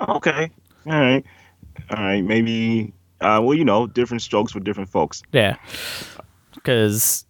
Okay. 0.00 0.50
All 0.86 0.92
right. 0.92 1.24
All 1.90 2.02
right. 2.02 2.22
Maybe. 2.22 2.92
Uh, 3.20 3.40
well, 3.42 3.54
you 3.54 3.64
know, 3.64 3.86
different 3.86 4.22
strokes 4.22 4.52
for 4.52 4.60
different 4.60 4.88
folks. 4.88 5.22
Yeah. 5.32 5.56
Because, 6.54 7.24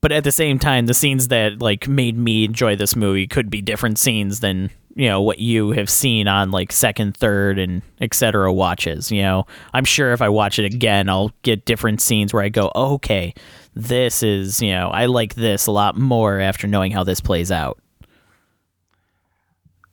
but 0.00 0.12
at 0.12 0.24
the 0.24 0.32
same 0.32 0.58
time, 0.58 0.86
the 0.86 0.94
scenes 0.94 1.28
that 1.28 1.60
like 1.60 1.88
made 1.88 2.16
me 2.16 2.44
enjoy 2.44 2.76
this 2.76 2.96
movie 2.96 3.26
could 3.26 3.50
be 3.50 3.62
different 3.62 3.98
scenes 3.98 4.40
than 4.40 4.70
you 4.94 5.08
know 5.08 5.20
what 5.20 5.38
you 5.38 5.72
have 5.72 5.90
seen 5.90 6.26
on 6.26 6.50
like 6.50 6.72
second, 6.72 7.16
third, 7.16 7.58
and 7.58 7.82
etc. 8.00 8.52
watches. 8.52 9.10
You 9.12 9.22
know, 9.22 9.46
I'm 9.72 9.84
sure 9.84 10.12
if 10.12 10.22
I 10.22 10.28
watch 10.28 10.58
it 10.58 10.64
again, 10.64 11.08
I'll 11.08 11.32
get 11.42 11.64
different 11.64 12.00
scenes 12.00 12.32
where 12.32 12.42
I 12.42 12.48
go, 12.48 12.70
oh, 12.74 12.94
okay, 12.94 13.34
this 13.74 14.22
is 14.22 14.62
you 14.62 14.72
know 14.72 14.88
I 14.88 15.06
like 15.06 15.34
this 15.34 15.66
a 15.66 15.72
lot 15.72 15.96
more 15.96 16.40
after 16.40 16.66
knowing 16.66 16.92
how 16.92 17.04
this 17.04 17.20
plays 17.20 17.52
out. 17.52 17.78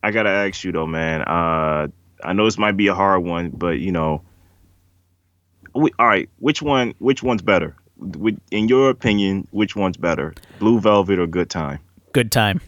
I 0.04 0.10
gotta 0.10 0.28
ask 0.28 0.62
you 0.64 0.70
though, 0.70 0.86
man. 0.86 1.22
Uh, 1.22 1.88
I 2.22 2.34
know 2.34 2.44
this 2.44 2.58
might 2.58 2.76
be 2.76 2.88
a 2.88 2.94
hard 2.94 3.24
one, 3.24 3.48
but 3.48 3.78
you 3.78 3.90
know, 3.90 4.20
we, 5.74 5.92
all 5.98 6.06
right. 6.06 6.28
Which 6.40 6.60
one? 6.60 6.94
Which 6.98 7.22
one's 7.22 7.40
better? 7.40 7.74
In 8.50 8.68
your 8.68 8.90
opinion, 8.90 9.48
which 9.50 9.74
one's 9.74 9.96
better, 9.96 10.34
Blue 10.58 10.78
Velvet 10.78 11.18
or 11.18 11.26
Good 11.26 11.48
Time? 11.48 11.78
Good 12.12 12.30
time. 12.30 12.60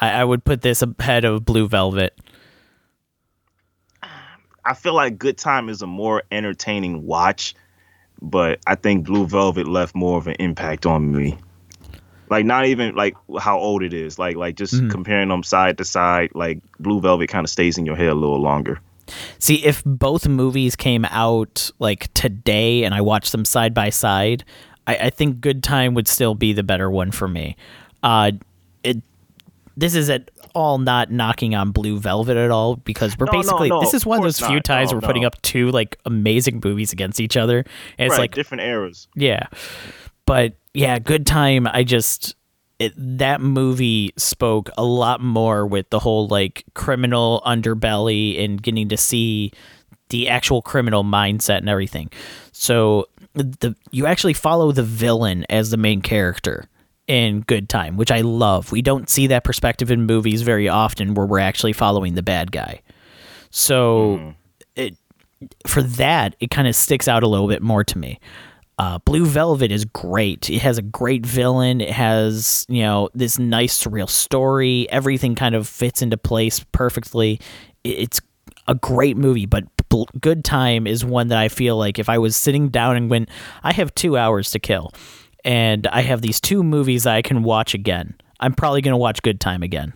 I, 0.00 0.10
I 0.12 0.24
would 0.24 0.42
put 0.42 0.62
this 0.62 0.82
ahead 0.82 1.26
of 1.26 1.44
Blue 1.44 1.68
Velvet. 1.68 2.18
I 4.64 4.72
feel 4.72 4.94
like 4.94 5.18
Good 5.18 5.36
Time 5.36 5.68
is 5.68 5.82
a 5.82 5.86
more 5.86 6.22
entertaining 6.30 7.04
watch, 7.04 7.54
but 8.22 8.60
I 8.66 8.74
think 8.74 9.04
Blue 9.04 9.26
Velvet 9.26 9.68
left 9.68 9.94
more 9.94 10.16
of 10.16 10.28
an 10.28 10.36
impact 10.38 10.86
on 10.86 11.12
me. 11.12 11.36
Like 12.30 12.46
not 12.46 12.66
even 12.66 12.94
like 12.94 13.16
how 13.40 13.58
old 13.58 13.82
it 13.82 13.92
is, 13.92 14.18
like 14.18 14.36
like 14.36 14.54
just 14.56 14.88
comparing 14.88 15.28
them 15.28 15.42
side 15.42 15.76
to 15.78 15.84
side. 15.84 16.30
Like 16.34 16.60
Blue 16.78 17.00
Velvet 17.00 17.28
kind 17.28 17.44
of 17.44 17.50
stays 17.50 17.76
in 17.76 17.84
your 17.84 17.96
head 17.96 18.08
a 18.08 18.14
little 18.14 18.40
longer. 18.40 18.80
See, 19.40 19.64
if 19.64 19.82
both 19.84 20.28
movies 20.28 20.76
came 20.76 21.04
out 21.06 21.70
like 21.80 22.12
today 22.14 22.84
and 22.84 22.94
I 22.94 23.00
watched 23.00 23.32
them 23.32 23.44
side 23.44 23.74
by 23.74 23.90
side, 23.90 24.44
I, 24.86 24.96
I 24.96 25.10
think 25.10 25.40
Good 25.40 25.64
Time 25.64 25.94
would 25.94 26.06
still 26.06 26.36
be 26.36 26.52
the 26.52 26.62
better 26.62 26.88
one 26.88 27.10
for 27.10 27.26
me. 27.26 27.56
Uh, 28.04 28.30
it 28.84 29.02
this 29.76 29.96
is 29.96 30.08
at 30.08 30.30
all 30.54 30.78
not 30.78 31.10
knocking 31.10 31.54
on 31.54 31.72
Blue 31.72 31.98
Velvet 31.98 32.36
at 32.36 32.50
all 32.52 32.76
because 32.76 33.18
we're 33.18 33.26
No, 33.26 33.32
no, 33.32 33.38
basically 33.38 33.68
no, 33.70 33.80
this 33.80 33.94
is 33.94 34.06
one 34.06 34.18
of 34.18 34.24
those 34.24 34.38
few 34.38 34.56
not. 34.56 34.64
times 34.64 34.92
No, 34.92 34.98
we're 34.98 35.06
putting 35.06 35.24
up 35.24 35.40
two 35.42 35.70
like 35.70 35.98
amazing 36.04 36.60
movies 36.62 36.92
against 36.92 37.18
each 37.18 37.36
other, 37.36 37.58
and 37.98 38.06
it's 38.06 38.12
right, 38.12 38.20
like 38.20 38.34
different 38.34 38.62
eras. 38.62 39.08
yeah. 39.16 39.46
But 40.26 40.54
yeah, 40.74 40.98
Good 40.98 41.26
Time, 41.26 41.66
I 41.66 41.84
just 41.84 42.36
it, 42.78 42.94
that 42.96 43.40
movie 43.40 44.12
spoke 44.16 44.70
a 44.78 44.84
lot 44.84 45.20
more 45.20 45.66
with 45.66 45.90
the 45.90 45.98
whole 45.98 46.26
like 46.28 46.64
criminal 46.74 47.42
underbelly 47.44 48.42
and 48.42 48.60
getting 48.60 48.88
to 48.88 48.96
see 48.96 49.52
the 50.08 50.28
actual 50.28 50.62
criminal 50.62 51.04
mindset 51.04 51.58
and 51.58 51.68
everything. 51.68 52.10
So 52.52 53.08
the 53.34 53.76
you 53.90 54.06
actually 54.06 54.34
follow 54.34 54.72
the 54.72 54.82
villain 54.82 55.44
as 55.50 55.70
the 55.70 55.76
main 55.76 56.00
character 56.02 56.68
in 57.06 57.40
Good 57.42 57.68
Time, 57.68 57.96
which 57.96 58.10
I 58.10 58.22
love. 58.22 58.72
We 58.72 58.82
don't 58.82 59.10
see 59.10 59.26
that 59.28 59.44
perspective 59.44 59.90
in 59.90 60.06
movies 60.06 60.42
very 60.42 60.68
often 60.68 61.14
where 61.14 61.26
we're 61.26 61.38
actually 61.38 61.72
following 61.72 62.14
the 62.14 62.22
bad 62.22 62.50
guy. 62.50 62.82
So 63.50 64.16
hmm. 64.16 64.30
it 64.74 64.96
for 65.66 65.82
that, 65.82 66.34
it 66.40 66.50
kind 66.50 66.66
of 66.66 66.74
sticks 66.74 67.08
out 67.08 67.22
a 67.22 67.28
little 67.28 67.48
bit 67.48 67.62
more 67.62 67.84
to 67.84 67.98
me. 67.98 68.20
Uh, 68.80 68.98
Blue 69.00 69.26
Velvet 69.26 69.70
is 69.70 69.84
great. 69.84 70.48
It 70.48 70.60
has 70.60 70.78
a 70.78 70.82
great 70.82 71.26
villain. 71.26 71.82
It 71.82 71.90
has, 71.90 72.64
you 72.66 72.80
know, 72.80 73.10
this 73.12 73.38
nice 73.38 73.84
surreal 73.84 74.08
story. 74.08 74.88
Everything 74.88 75.34
kind 75.34 75.54
of 75.54 75.68
fits 75.68 76.00
into 76.00 76.16
place 76.16 76.64
perfectly. 76.72 77.42
It's 77.84 78.22
a 78.68 78.74
great 78.74 79.18
movie, 79.18 79.44
but 79.44 79.64
Good 80.18 80.46
Time 80.46 80.86
is 80.86 81.04
one 81.04 81.28
that 81.28 81.36
I 81.36 81.48
feel 81.48 81.76
like 81.76 81.98
if 81.98 82.08
I 82.08 82.16
was 82.16 82.36
sitting 82.36 82.70
down 82.70 82.96
and 82.96 83.10
went, 83.10 83.28
I 83.62 83.74
have 83.74 83.94
two 83.94 84.16
hours 84.16 84.50
to 84.52 84.58
kill 84.58 84.94
and 85.44 85.86
I 85.88 86.00
have 86.00 86.22
these 86.22 86.40
two 86.40 86.62
movies 86.62 87.06
I 87.06 87.20
can 87.20 87.42
watch 87.42 87.74
again, 87.74 88.14
I'm 88.40 88.54
probably 88.54 88.80
going 88.80 88.94
to 88.94 88.96
watch 88.96 89.20
Good 89.20 89.42
Time 89.42 89.62
again. 89.62 89.92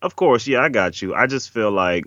Of 0.00 0.16
course, 0.16 0.46
yeah, 0.46 0.62
I 0.62 0.70
got 0.70 1.02
you. 1.02 1.14
I 1.14 1.26
just 1.26 1.50
feel 1.50 1.70
like 1.70 2.06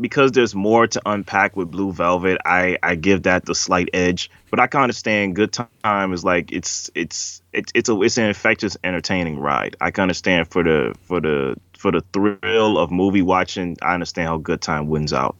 because 0.00 0.32
there's 0.32 0.54
more 0.54 0.86
to 0.86 1.00
unpack 1.06 1.56
with 1.56 1.70
Blue 1.70 1.92
Velvet, 1.92 2.38
I 2.44 2.78
I 2.82 2.94
give 2.94 3.22
that 3.24 3.44
the 3.46 3.54
slight 3.54 3.88
edge. 3.92 4.30
But 4.50 4.60
I 4.60 4.66
can 4.66 4.82
understand 4.82 5.36
Good 5.36 5.52
Time 5.52 6.12
is 6.12 6.24
like 6.24 6.52
it's 6.52 6.90
it's 6.94 7.42
it's 7.52 7.72
it's 7.74 7.88
a 7.88 8.00
it's 8.02 8.18
an 8.18 8.24
infectious, 8.24 8.76
entertaining 8.84 9.38
ride. 9.38 9.76
I 9.80 9.90
can 9.90 10.02
understand 10.02 10.48
for 10.48 10.62
the 10.62 10.94
for 11.02 11.20
the 11.20 11.56
for 11.78 11.92
the 11.92 12.02
thrill 12.12 12.78
of 12.78 12.90
movie 12.90 13.22
watching. 13.22 13.76
I 13.82 13.94
understand 13.94 14.28
how 14.28 14.38
Good 14.38 14.60
Time 14.62 14.88
wins 14.88 15.12
out. 15.12 15.36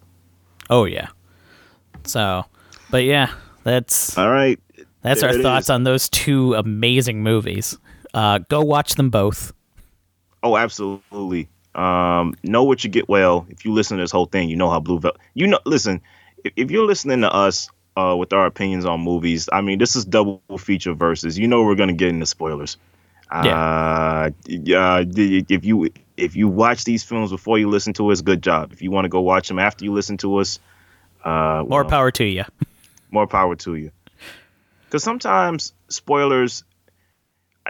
Oh, 0.70 0.84
yeah. 0.84 1.08
So, 2.04 2.44
but 2.90 3.04
yeah, 3.04 3.30
that's. 3.62 4.16
All 4.18 4.30
right, 4.30 4.58
That's 5.02 5.20
There 5.20 5.30
our 5.30 5.38
thoughts 5.42 5.66
is. 5.66 5.70
on 5.70 5.84
those 5.84 6.08
two 6.08 6.54
amazing 6.54 7.22
movies. 7.22 7.78
Uh, 8.12 8.38
go 8.48 8.60
watch 8.62 8.94
them 8.94 9.10
both. 9.10 9.52
Oh, 10.42 10.56
absolutely. 10.56 11.48
Um, 11.74 12.34
know 12.42 12.64
what 12.64 12.84
you 12.84 12.90
get. 12.90 13.08
Well, 13.08 13.46
if 13.48 13.64
you 13.64 13.72
listen 13.72 13.96
to 13.96 14.02
this 14.02 14.10
whole 14.10 14.26
thing, 14.26 14.48
you 14.48 14.56
know 14.56 14.70
how 14.70 14.80
Blue 14.80 14.98
Velvet. 14.98 15.20
You 15.34 15.46
know, 15.46 15.60
listen. 15.64 16.00
If, 16.44 16.52
if 16.56 16.70
you're 16.70 16.86
listening 16.86 17.22
to 17.22 17.32
us 17.32 17.70
uh, 17.96 18.14
with 18.18 18.32
our 18.32 18.46
opinions 18.46 18.84
on 18.84 19.00
movies, 19.00 19.48
I 19.52 19.60
mean, 19.60 19.78
this 19.78 19.96
is 19.96 20.04
double 20.04 20.40
feature 20.58 20.94
versus. 20.94 21.38
You 21.38 21.48
know, 21.48 21.64
we're 21.64 21.74
gonna 21.74 21.92
get 21.92 22.08
into 22.08 22.26
spoilers. 22.26 22.76
Uh, 23.30 24.30
yeah. 24.46 25.02
if 25.06 25.64
you 25.64 25.90
if 26.16 26.36
you 26.36 26.48
watch 26.48 26.84
these 26.84 27.02
films 27.02 27.30
before 27.30 27.58
you 27.58 27.68
listen 27.68 27.92
to 27.94 28.10
us, 28.10 28.20
good 28.20 28.42
job. 28.42 28.72
If 28.72 28.82
you 28.82 28.90
want 28.90 29.06
to 29.06 29.08
go 29.08 29.20
watch 29.20 29.48
them 29.48 29.58
after 29.58 29.84
you 29.84 29.92
listen 29.92 30.16
to 30.18 30.36
us, 30.36 30.60
uh, 31.24 31.64
more 31.66 31.82
well, 31.82 31.90
power 31.90 32.10
to 32.12 32.24
you. 32.24 32.44
more 33.10 33.26
power 33.26 33.56
to 33.56 33.74
you. 33.74 33.90
Because 34.84 35.02
sometimes 35.02 35.72
spoilers 35.88 36.62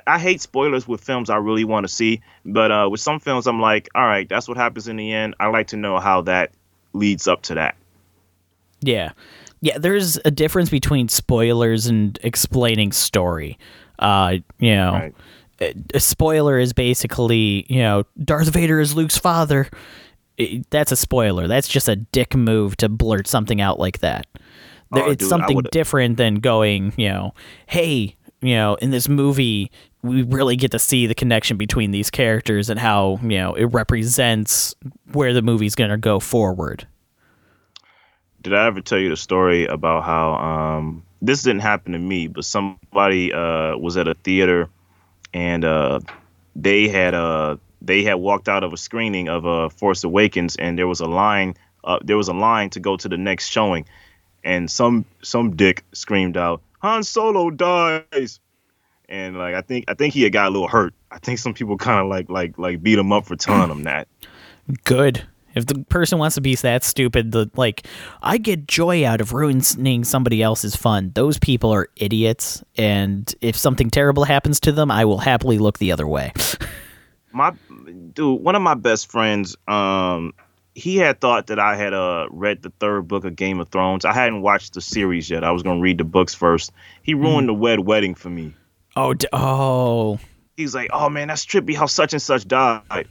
I 0.07 0.19
hate 0.19 0.41
spoilers 0.41 0.89
with 0.89 1.01
films 1.01 1.31
I 1.31 1.37
really 1.37 1.65
want 1.65 1.87
to 1.87 1.93
see, 1.93 2.21
but 2.45 2.71
uh, 2.71 2.89
with 2.91 3.01
some 3.01 3.21
films 3.21 3.47
I'm 3.47 3.61
like, 3.61 3.89
all 3.95 4.05
right, 4.05 4.29
that's 4.29 4.49
what 4.49 4.57
happens 4.57 4.89
in 4.89 4.97
the 4.97 5.13
end. 5.13 5.35
I 5.41 5.47
like 5.49 5.69
to 5.69 5.77
know 5.77 5.99
how 5.99 6.23
that 6.23 6.51
leads 6.93 7.29
up 7.29 7.43
to 7.43 7.55
that. 7.55 7.77
Yeah, 8.81 9.13
yeah. 9.61 9.79
There's 9.79 10.19
a 10.25 10.31
difference 10.31 10.69
between 10.69 11.09
spoilers 11.09 11.87
and 11.87 12.19
explaining 12.23 12.93
story. 12.93 13.59
Uh, 13.99 14.39
you 14.59 14.75
know, 14.75 15.13
right. 15.61 15.77
a 15.95 16.01
spoiler 16.01 16.59
is 16.59 16.73
basically 16.73 17.65
you 17.69 17.79
know 17.79 18.05
Darth 18.23 18.49
Vader 18.49 18.81
is 18.81 18.95
Luke's 18.95 19.19
father. 19.19 19.69
It, 20.37 20.69
that's 20.71 20.91
a 20.91 20.97
spoiler. 20.97 21.47
That's 21.47 21.69
just 21.69 21.89
a 21.89 21.97
dick 21.97 22.35
move 22.35 22.77
to 22.79 22.89
blurt 22.89 23.29
something 23.29 23.61
out 23.61 23.79
like 23.79 24.01
that. 24.01 24.27
Oh, 24.93 25.11
it's 25.11 25.21
dude, 25.21 25.29
something 25.29 25.61
different 25.73 26.17
than 26.17 26.37
going, 26.37 26.93
you 26.97 27.09
know, 27.09 27.35
hey, 27.67 28.17
you 28.45 28.55
know, 28.55 28.75
in 28.77 28.91
this 28.91 29.09
movie, 29.09 29.71
we 30.03 30.23
really 30.23 30.57
get 30.57 30.71
to 30.73 30.79
see 30.79 31.07
the 31.07 31.15
connection 31.15 31.57
between 31.57 31.91
these 31.91 32.11
characters 32.11 32.69
and 32.69 32.79
how, 32.79 33.19
you 33.23 33.39
know, 33.39 33.55
it 33.55 33.67
represents 33.67 34.75
where 35.13 35.33
the 35.33 35.43
movie's 35.43 35.75
going 35.75 35.91
to 35.91 35.97
go 35.97 36.21
forward. 36.21 36.87
Did 38.43 38.53
I 38.53 38.67
ever 38.67 38.83
tell 38.83 38.99
you 38.99 39.09
the 39.09 39.17
story 39.17 39.65
about 39.65 40.05
how 40.05 40.35
um, 40.35 41.03
this 41.23 41.43
didn't 41.43 41.63
happen 41.63 41.93
to 41.93 41.99
me, 41.99 42.29
but 42.29 42.45
somebody 42.45 43.33
uh, 43.33 43.79
was 43.79 43.97
at 43.97 44.07
a 44.07 44.15
theater 44.15 44.69
and 45.33 45.65
uh, 45.65 46.01
they 46.55 46.89
had 46.89 47.15
uh, 47.15 47.57
they 47.81 48.03
had 48.03 48.15
walked 48.15 48.49
out 48.49 48.63
of 48.63 48.73
a 48.73 48.77
screening 48.77 49.29
of 49.29 49.47
uh, 49.47 49.71
Force 49.71 50.05
Awakens 50.05 50.57
and 50.57 50.79
there 50.79 50.87
was 50.87 51.01
a 51.01 51.07
line 51.07 51.55
uh, 51.83 51.99
there 52.03 52.17
was 52.17 52.29
a 52.29 52.35
line 52.35 52.71
to 52.71 52.81
go 52.81 52.97
to 52.97 53.09
the 53.09 53.17
next 53.17 53.49
showing 53.49 53.87
and 54.45 54.71
some 54.71 55.05
some 55.23 55.57
dick 55.57 55.85
screamed 55.93 56.37
out 56.37 56.61
Han 56.85 57.03
Solo 57.03 57.51
dies. 57.51 58.41
And 59.09 59.39
like 59.39 59.55
I 59.55 59.63
think 59.63 59.87
I 59.89 59.95
think 59.95 60.13
he 60.13 60.23
had 60.23 60.35
got 60.35 60.49
a 60.49 60.51
little 60.51 60.69
hurt. 60.69 60.93
I 61.11 61.19
think 61.19 61.39
some 61.39 61.55
people 61.55 61.79
kind 61.79 61.99
of 61.99 62.09
like 62.09 62.29
like 62.29 62.59
like 62.59 62.83
beat 62.83 62.99
him 62.99 63.11
up 63.11 63.25
for 63.25 63.37
telling 63.37 63.71
him 63.71 63.85
that. 63.85 64.07
Good. 64.85 65.27
If 65.55 65.67
the 65.67 65.77
person 65.85 66.19
wants 66.19 66.35
to 66.35 66.41
be 66.41 66.55
that 66.57 66.85
stupid, 66.85 67.33
the 67.33 67.51
like 67.57 67.87
I 68.23 68.37
get 68.37 68.67
joy 68.67 69.07
out 69.07 69.23
of 69.23 69.33
ruining 69.33 70.05
somebody 70.05 70.43
else's 70.43 70.77
fun. 70.77 71.13
Those 71.15 71.39
people 71.39 71.71
are 71.71 71.89
idiots, 71.97 72.63
and 72.77 73.33
if 73.41 73.57
something 73.57 73.89
terrible 73.89 74.25
happens 74.25 74.61
to 74.61 74.73
them, 74.73 74.91
I 74.91 75.07
will 75.07 75.19
happily 75.19 75.59
look 75.59 75.79
the 75.79 75.93
other 75.93 76.07
way. 76.07 76.33
my 77.33 77.53
dude, 78.13 78.43
one 78.43 78.57
of 78.57 78.63
my 78.63 78.75
best 78.75 79.11
friends, 79.11 79.57
um, 79.69 80.35
he 80.75 80.97
had 80.97 81.21
thought 81.21 81.47
that 81.49 81.59
I 81.59 81.77
had 81.77 81.95
uh 81.95 82.27
read 82.31 82.63
the 82.63 82.71
third 82.81 83.09
book 83.09 83.25
of 83.25 83.37
Game 83.37 83.61
of 83.61 83.69
Thrones. 83.69 84.05
I 84.05 84.13
hadn't 84.13 84.43
watched 84.43 84.75
the 84.75 84.81
series 84.81 85.31
yet. 85.31 85.45
I 85.45 85.53
was 85.53 85.63
gonna 85.63 85.81
read 85.81 85.99
the 85.99 86.05
books 86.05 86.35
first. 86.35 86.73
He 87.03 87.15
ruined 87.15 87.45
mm. 87.45 87.51
the 87.51 87.55
wed 87.55 87.81
wedding 87.81 88.15
for 88.15 88.31
me. 88.31 88.55
Oh, 88.97 89.15
d- 89.15 89.29
oh. 89.33 90.19
He's 90.57 90.75
like, 90.75 90.91
oh 90.93 91.09
man, 91.09 91.29
that's 91.29 91.47
trippy. 91.47 91.77
How 91.77 91.87
such 91.87 92.13
and 92.13 92.23
such 92.23 92.47
died. 92.47 93.09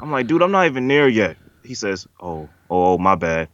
I'm 0.00 0.10
like, 0.12 0.26
dude, 0.26 0.42
I'm 0.42 0.50
not 0.50 0.66
even 0.66 0.88
there 0.88 1.08
yet. 1.08 1.36
He 1.64 1.74
says, 1.74 2.06
oh, 2.20 2.48
oh, 2.70 2.96
my 2.98 3.14
bad. 3.16 3.48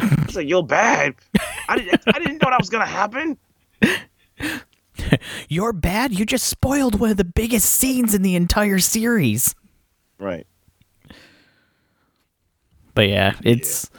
He's 0.00 0.36
like, 0.36 0.48
you're 0.48 0.62
bad. 0.62 1.14
I 1.68 1.76
didn't, 1.78 2.02
I 2.06 2.18
didn't 2.18 2.42
know 2.42 2.50
that 2.50 2.60
was 2.60 2.70
gonna 2.70 2.86
happen. 2.86 3.38
You're 5.48 5.72
bad. 5.72 6.18
You 6.18 6.24
just 6.24 6.48
spoiled 6.48 6.98
one 6.98 7.10
of 7.10 7.16
the 7.16 7.24
biggest 7.24 7.70
scenes 7.70 8.14
in 8.14 8.22
the 8.22 8.34
entire 8.34 8.78
series. 8.78 9.54
Right. 10.18 10.46
But 12.96 13.08
yeah, 13.08 13.34
it's 13.44 13.90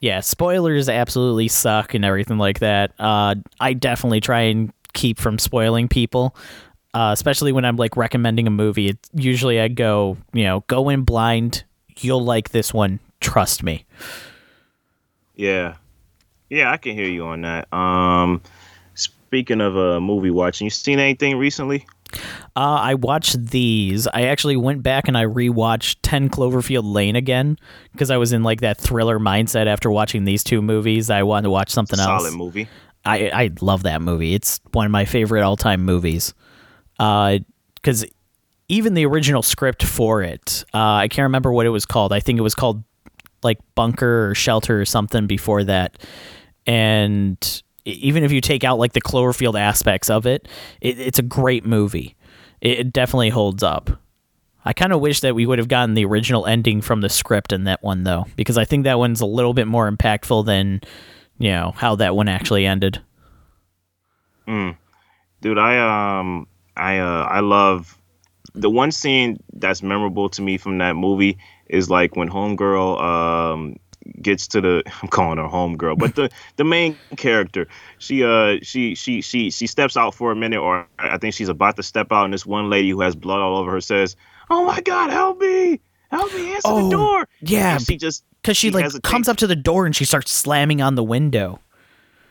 yeah. 0.00 0.16
yeah, 0.16 0.20
spoilers 0.20 0.90
absolutely 0.90 1.48
suck 1.48 1.94
and 1.94 2.04
everything 2.04 2.36
like 2.36 2.58
that. 2.58 2.92
Uh, 2.98 3.36
I 3.60 3.72
definitely 3.72 4.20
try 4.20 4.40
and 4.42 4.72
keep 4.92 5.18
from 5.18 5.38
spoiling 5.38 5.88
people. 5.88 6.36
Uh, 6.92 7.10
especially 7.12 7.52
when 7.52 7.64
I'm 7.64 7.76
like 7.76 7.96
recommending 7.96 8.48
a 8.48 8.50
movie, 8.50 8.88
it's 8.88 9.08
usually 9.14 9.60
I 9.60 9.68
go, 9.68 10.18
you 10.32 10.42
know, 10.42 10.64
go 10.66 10.88
in 10.88 11.04
blind. 11.04 11.62
You'll 12.00 12.24
like 12.24 12.50
this 12.50 12.74
one. 12.74 12.98
Trust 13.20 13.62
me. 13.62 13.86
Yeah, 15.36 15.76
yeah, 16.48 16.72
I 16.72 16.76
can 16.76 16.94
hear 16.94 17.08
you 17.08 17.24
on 17.26 17.42
that. 17.42 17.72
Um, 17.72 18.42
speaking 18.94 19.60
of 19.60 19.76
a 19.76 19.92
uh, 19.92 20.00
movie 20.00 20.30
watching, 20.30 20.66
you 20.66 20.70
seen 20.70 20.98
anything 20.98 21.36
recently? 21.38 21.86
Uh, 22.56 22.78
I 22.80 22.94
watched 22.94 23.46
these. 23.46 24.06
I 24.08 24.22
actually 24.22 24.56
went 24.56 24.82
back 24.82 25.08
and 25.08 25.16
I 25.16 25.24
rewatched 25.24 25.98
10 26.02 26.30
Cloverfield 26.30 26.82
Lane 26.84 27.16
again 27.16 27.58
because 27.92 28.10
I 28.10 28.16
was 28.16 28.32
in 28.32 28.42
like 28.42 28.60
that 28.60 28.78
thriller 28.78 29.18
mindset 29.18 29.66
after 29.66 29.90
watching 29.90 30.24
these 30.24 30.42
two 30.42 30.60
movies. 30.60 31.10
I 31.10 31.22
wanted 31.22 31.44
to 31.44 31.50
watch 31.50 31.70
something 31.70 31.98
Solid 31.98 32.10
else. 32.10 32.22
Solid 32.24 32.36
movie. 32.36 32.68
I 33.04 33.30
I 33.30 33.50
love 33.60 33.84
that 33.84 34.02
movie. 34.02 34.34
It's 34.34 34.60
one 34.72 34.86
of 34.86 34.92
my 34.92 35.04
favorite 35.04 35.42
all 35.42 35.56
time 35.56 35.84
movies. 35.84 36.34
Because 36.98 38.04
uh, 38.04 38.06
even 38.68 38.94
the 38.94 39.06
original 39.06 39.42
script 39.42 39.82
for 39.82 40.22
it, 40.22 40.64
uh, 40.74 40.78
I 40.78 41.08
can't 41.08 41.24
remember 41.24 41.52
what 41.52 41.66
it 41.66 41.70
was 41.70 41.86
called. 41.86 42.12
I 42.12 42.20
think 42.20 42.38
it 42.38 42.42
was 42.42 42.54
called 42.54 42.84
like 43.42 43.58
Bunker 43.74 44.28
or 44.30 44.34
Shelter 44.34 44.80
or 44.80 44.84
something 44.84 45.26
before 45.26 45.64
that. 45.64 45.98
And 46.66 47.62
even 47.84 48.24
if 48.24 48.32
you 48.32 48.40
take 48.40 48.64
out 48.64 48.78
like 48.78 48.92
the 48.92 49.00
Cloverfield 49.00 49.58
aspects 49.58 50.10
of 50.10 50.26
it, 50.26 50.48
it 50.80 50.98
it's 50.98 51.18
a 51.18 51.22
great 51.22 51.64
movie. 51.64 52.16
It, 52.60 52.78
it 52.80 52.92
definitely 52.92 53.30
holds 53.30 53.62
up. 53.62 53.90
I 54.64 54.72
kind 54.72 54.92
of 54.92 55.00
wish 55.00 55.20
that 55.20 55.34
we 55.34 55.46
would 55.46 55.58
have 55.58 55.68
gotten 55.68 55.94
the 55.94 56.04
original 56.04 56.46
ending 56.46 56.82
from 56.82 57.00
the 57.00 57.08
script 57.08 57.52
in 57.52 57.64
that 57.64 57.82
one 57.82 58.04
though, 58.04 58.26
because 58.36 58.58
I 58.58 58.64
think 58.64 58.84
that 58.84 58.98
one's 58.98 59.20
a 59.20 59.26
little 59.26 59.54
bit 59.54 59.66
more 59.66 59.90
impactful 59.90 60.46
than 60.46 60.82
you 61.38 61.50
know 61.50 61.72
how 61.76 61.96
that 61.96 62.14
one 62.14 62.28
actually 62.28 62.66
ended. 62.66 63.00
Mm. 64.46 64.76
Dude, 65.40 65.58
I 65.58 66.18
um 66.18 66.46
I 66.76 66.98
uh 66.98 67.24
I 67.24 67.40
love 67.40 67.96
the 68.54 68.70
one 68.70 68.92
scene 68.92 69.38
that's 69.54 69.82
memorable 69.82 70.28
to 70.30 70.42
me 70.42 70.58
from 70.58 70.78
that 70.78 70.96
movie 70.96 71.38
is 71.68 71.88
like 71.88 72.16
when 72.16 72.28
homegirl 72.28 73.00
um 73.00 73.76
gets 74.22 74.46
to 74.48 74.60
the 74.60 74.82
I'm 75.02 75.08
calling 75.08 75.38
her 75.38 75.48
homegirl, 75.48 75.98
but 75.98 76.14
the 76.14 76.30
the 76.56 76.64
main 76.64 76.96
character, 77.16 77.66
she 77.98 78.24
uh 78.24 78.58
she 78.62 78.94
she 78.94 79.20
she 79.20 79.50
she 79.50 79.66
steps 79.66 79.96
out 79.96 80.14
for 80.14 80.32
a 80.32 80.36
minute, 80.36 80.60
or 80.60 80.86
I 80.98 81.18
think 81.18 81.34
she's 81.34 81.48
about 81.48 81.76
to 81.76 81.82
step 81.82 82.12
out, 82.12 82.24
and 82.24 82.34
this 82.34 82.46
one 82.46 82.70
lady 82.70 82.90
who 82.90 83.00
has 83.00 83.14
blood 83.14 83.40
all 83.40 83.56
over 83.58 83.72
her 83.72 83.80
says, 83.80 84.16
"Oh 84.48 84.64
my 84.64 84.80
God, 84.80 85.10
help 85.10 85.40
me, 85.40 85.80
help 86.10 86.32
me, 86.34 86.54
answer 86.54 86.68
oh, 86.68 86.84
the 86.84 86.96
door." 86.96 87.28
Yeah, 87.40 87.76
and 87.76 87.82
she 87.82 87.96
just 87.96 88.24
because 88.42 88.56
she, 88.56 88.68
she, 88.68 88.72
like 88.72 88.84
hesitates. 88.84 89.10
comes 89.10 89.28
up 89.28 89.36
to 89.38 89.46
the 89.46 89.56
door 89.56 89.86
and 89.86 89.94
she 89.94 90.04
starts 90.04 90.32
slamming 90.32 90.80
on 90.80 90.94
the 90.94 91.04
window. 91.04 91.60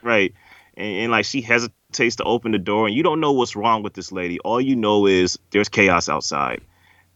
Right, 0.01 0.33
and, 0.75 1.03
and 1.03 1.11
like 1.11 1.25
she 1.25 1.41
hesitates 1.41 2.15
to 2.17 2.23
open 2.23 2.51
the 2.51 2.59
door, 2.59 2.87
and 2.87 2.95
you 2.95 3.03
don't 3.03 3.19
know 3.19 3.31
what's 3.31 3.55
wrong 3.55 3.83
with 3.83 3.93
this 3.93 4.11
lady. 4.11 4.39
All 4.39 4.61
you 4.61 4.75
know 4.75 5.05
is 5.05 5.37
there's 5.51 5.69
chaos 5.69 6.09
outside. 6.09 6.61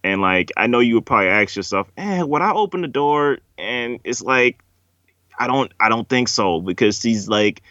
And 0.04 0.22
like 0.22 0.52
I 0.58 0.68
know 0.68 0.80
you 0.80 0.96
would 0.96 1.06
probably 1.06 1.30
ask 1.30 1.56
yourself, 1.56 1.88
eh, 1.98 2.22
would 2.22 2.42
I 2.42 2.52
open 2.52 2.82
the 2.82 2.88
door? 2.88 3.40
And 3.58 4.00
it's 4.04 4.22
like 4.22 4.62
I 5.40 5.48
don't 5.48 5.72
I 5.80 5.90
don't 5.90 6.08
think 6.08 6.28
so 6.28 6.62
because 6.62 7.00
she's 7.00 7.28
like 7.28 7.62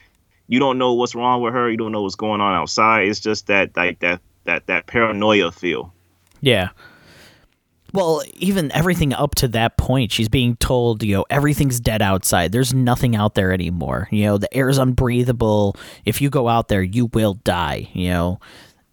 you 0.49 0.59
don't 0.59 0.79
know 0.79 0.95
what's 0.95 1.15
wrong 1.15 1.43
with 1.43 1.55
her, 1.55 1.71
you 1.71 1.77
don't 1.77 1.93
know 1.93 2.03
what's 2.03 2.15
going 2.15 2.41
on 2.41 2.55
outside. 2.55 3.09
It's 3.09 3.21
just 3.21 3.47
that 3.49 3.77
like 3.77 4.01
that 4.01 4.21
that 4.45 4.67
that 4.67 4.87
paranoia 4.87 5.53
feel. 5.53 5.93
Yeah. 6.41 6.71
Well, 7.95 8.23
even 8.37 8.73
everything 8.73 9.13
up 9.13 9.35
to 9.37 9.49
that 9.49 9.77
point, 9.77 10.13
she's 10.13 10.31
being 10.31 10.57
told, 10.57 11.03
you 11.03 11.15
know, 11.15 11.27
everything's 11.29 11.79
dead 11.79 12.01
outside. 12.01 12.51
There's 12.51 12.73
nothing 12.73 13.15
out 13.15 13.35
there 13.35 13.53
anymore. 13.53 14.09
You 14.11 14.25
know, 14.25 14.39
the 14.39 14.53
air 14.57 14.71
is 14.71 14.79
unbreathable. 14.79 15.77
If 16.07 16.23
you 16.23 16.31
go 16.31 16.49
out 16.49 16.69
there, 16.69 16.83
you 16.83 17.07
will 17.13 17.35
die, 17.35 17.91
you 17.93 18.09
know 18.09 18.41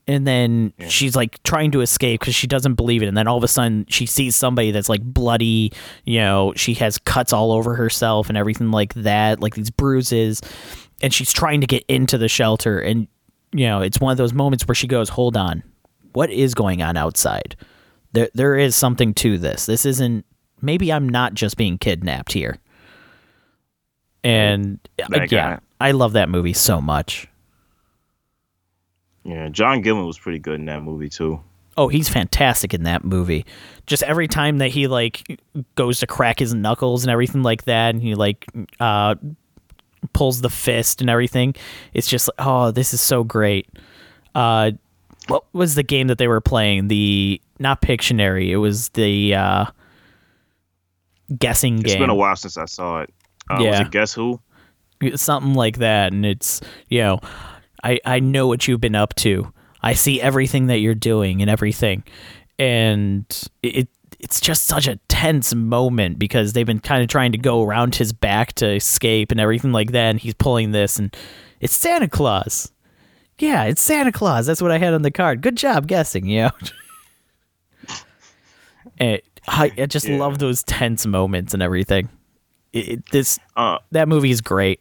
and 0.09 0.25
then 0.25 0.73
yeah. 0.79 0.87
she's 0.87 1.15
like 1.15 1.41
trying 1.43 1.69
to 1.69 1.81
escape 1.81 2.19
because 2.19 2.33
she 2.33 2.47
doesn't 2.47 2.73
believe 2.73 3.03
it 3.03 3.05
and 3.05 3.15
then 3.15 3.27
all 3.27 3.37
of 3.37 3.43
a 3.43 3.47
sudden 3.47 3.85
she 3.89 4.07
sees 4.07 4.35
somebody 4.35 4.71
that's 4.71 4.89
like 4.89 5.03
bloody 5.03 5.71
you 6.03 6.19
know 6.19 6.51
she 6.55 6.73
has 6.73 6.97
cuts 6.97 7.31
all 7.31 7.51
over 7.51 7.75
herself 7.75 8.27
and 8.27 8.37
everything 8.37 8.71
like 8.71 8.93
that 8.95 9.39
like 9.39 9.53
these 9.53 9.69
bruises 9.69 10.41
and 11.01 11.13
she's 11.13 11.31
trying 11.31 11.61
to 11.61 11.67
get 11.67 11.83
into 11.87 12.17
the 12.17 12.27
shelter 12.27 12.79
and 12.79 13.07
you 13.53 13.65
know 13.67 13.81
it's 13.81 13.99
one 13.99 14.11
of 14.11 14.17
those 14.17 14.33
moments 14.33 14.67
where 14.67 14.75
she 14.75 14.87
goes 14.87 15.09
hold 15.09 15.37
on. 15.37 15.63
What 16.13 16.31
is 16.31 16.55
going 16.55 16.81
on 16.81 16.97
outside? 16.97 17.55
There 18.13 18.29
there 18.33 18.57
is 18.57 18.75
something 18.75 19.13
to 19.15 19.37
this. 19.37 19.67
This 19.67 19.85
isn't 19.85 20.25
maybe 20.61 20.91
i'm 20.91 21.07
not 21.07 21.35
just 21.35 21.55
being 21.55 21.77
kidnapped 21.77 22.33
here. 22.33 22.57
And 24.23 24.79
uh, 25.01 25.27
yeah 25.29 25.59
i 25.79 25.91
love 25.91 26.13
that 26.13 26.29
movie 26.29 26.53
so 26.53 26.81
much 26.81 27.28
yeah, 29.29 29.49
John 29.49 29.81
Goodman 29.81 30.05
was 30.05 30.17
pretty 30.19 30.39
good 30.39 30.55
in 30.59 30.65
that 30.65 30.83
movie 30.83 31.09
too. 31.09 31.39
Oh, 31.77 31.87
he's 31.87 32.09
fantastic 32.09 32.73
in 32.73 32.83
that 32.83 33.03
movie. 33.05 33.45
Just 33.85 34.03
every 34.03 34.27
time 34.27 34.57
that 34.57 34.69
he 34.69 34.87
like 34.87 35.39
goes 35.75 35.99
to 35.99 36.07
crack 36.07 36.39
his 36.39 36.53
knuckles 36.53 37.03
and 37.03 37.11
everything 37.11 37.41
like 37.43 37.63
that, 37.65 37.91
and 37.95 38.01
he 38.01 38.15
like 38.15 38.45
uh, 38.79 39.15
pulls 40.13 40.41
the 40.41 40.49
fist 40.49 40.99
and 41.01 41.09
everything, 41.09 41.55
it's 41.93 42.07
just 42.07 42.27
like, 42.27 42.45
oh, 42.47 42.71
this 42.71 42.93
is 42.93 42.99
so 43.01 43.23
great. 43.23 43.67
Uh, 44.35 44.71
what 45.27 45.45
was 45.53 45.75
the 45.75 45.83
game 45.83 46.07
that 46.07 46.17
they 46.17 46.27
were 46.27 46.41
playing? 46.41 46.87
The 46.89 47.39
not 47.59 47.81
Pictionary. 47.81 48.49
It 48.49 48.57
was 48.57 48.89
the 48.89 49.35
uh, 49.35 49.65
guessing 51.37 51.79
It's 51.79 51.93
game. 51.93 51.99
been 52.01 52.09
a 52.09 52.15
while 52.15 52.35
since 52.35 52.57
I 52.57 52.65
saw 52.65 53.01
it. 53.01 53.13
Uh, 53.49 53.55
Was 53.55 53.63
Yeah. 53.65 53.81
it 53.81 53.91
Guess 53.91 54.13
Who? 54.13 54.39
something 55.15 55.53
like 55.53 55.77
that 55.77 56.11
and 56.11 56.25
it's 56.25 56.59
you 56.89 56.99
know 56.99 57.19
i 57.83 57.99
i 58.05 58.19
know 58.19 58.47
what 58.47 58.67
you've 58.67 58.81
been 58.81 58.95
up 58.95 59.15
to. 59.15 59.51
I 59.81 59.93
see 59.93 60.19
everything 60.21 60.67
that 60.67 60.79
you're 60.79 60.93
doing 60.95 61.41
and 61.41 61.49
everything. 61.49 62.03
And 62.57 63.25
it 63.63 63.87
it's 64.19 64.41
just 64.41 64.65
such 64.65 64.85
a 64.87 64.97
tense 65.07 65.55
moment 65.55 66.19
because 66.19 66.51
they've 66.51 66.65
been 66.65 66.81
kind 66.81 67.01
of 67.01 67.07
trying 67.07 67.31
to 67.31 67.37
go 67.37 67.63
around 67.63 67.95
his 67.95 68.11
back 68.11 68.51
to 68.55 68.67
escape 68.75 69.31
and 69.31 69.39
everything 69.39 69.71
like 69.71 69.91
that 69.93 70.09
and 70.09 70.19
he's 70.19 70.33
pulling 70.33 70.71
this 70.71 70.99
and 70.99 71.15
it's 71.61 71.73
santa 71.75 72.09
claus. 72.09 72.71
Yeah 73.37 73.63
it's 73.63 73.81
santa 73.81 74.11
claus. 74.11 74.45
That's 74.45 74.61
what 74.61 74.71
i 74.71 74.77
had 74.77 74.93
on 74.93 75.03
the 75.03 75.11
card. 75.11 75.41
Good 75.41 75.55
job 75.55 75.87
guessing 75.87 76.25
you 76.25 76.41
know? 76.43 76.51
And 78.99 79.21
I, 79.47 79.71
I 79.77 79.85
just 79.85 80.07
Yeah. 80.07 80.17
love 80.17 80.39
those 80.39 80.63
tense 80.63 81.05
moments 81.05 81.53
and 81.53 81.63
everything. 81.63 82.09
It, 82.73 82.89
it- 82.89 83.03
this 83.11 83.39
Uh, 83.55 83.77
that 83.91 84.07
movie 84.09 84.31
is 84.31 84.41
great 84.41 84.79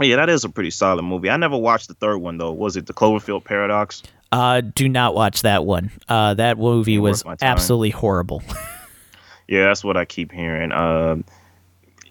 yeah, 0.00 0.16
that 0.16 0.28
is 0.28 0.44
a 0.44 0.48
pretty 0.48 0.70
solid 0.70 1.02
movie. 1.02 1.30
I 1.30 1.36
never 1.36 1.56
watched 1.56 1.88
the 1.88 1.94
third 1.94 2.18
one 2.18 2.38
though. 2.38 2.52
Was 2.52 2.76
it 2.76 2.86
the 2.86 2.94
Cloverfield 2.94 3.44
Paradox? 3.44 4.02
Uh, 4.32 4.60
do 4.62 4.88
not 4.88 5.14
watch 5.14 5.42
that 5.42 5.64
one. 5.64 5.90
Uh, 6.08 6.34
that 6.34 6.58
movie 6.58 6.98
was 6.98 7.24
worth 7.24 7.26
my 7.26 7.36
time. 7.36 7.52
absolutely 7.52 7.90
horrible. 7.90 8.42
Yeah, 9.46 9.64
that's 9.66 9.84
what 9.84 9.98
I 9.98 10.06
keep 10.06 10.32
hearing. 10.32 10.72
Um, 10.72 11.24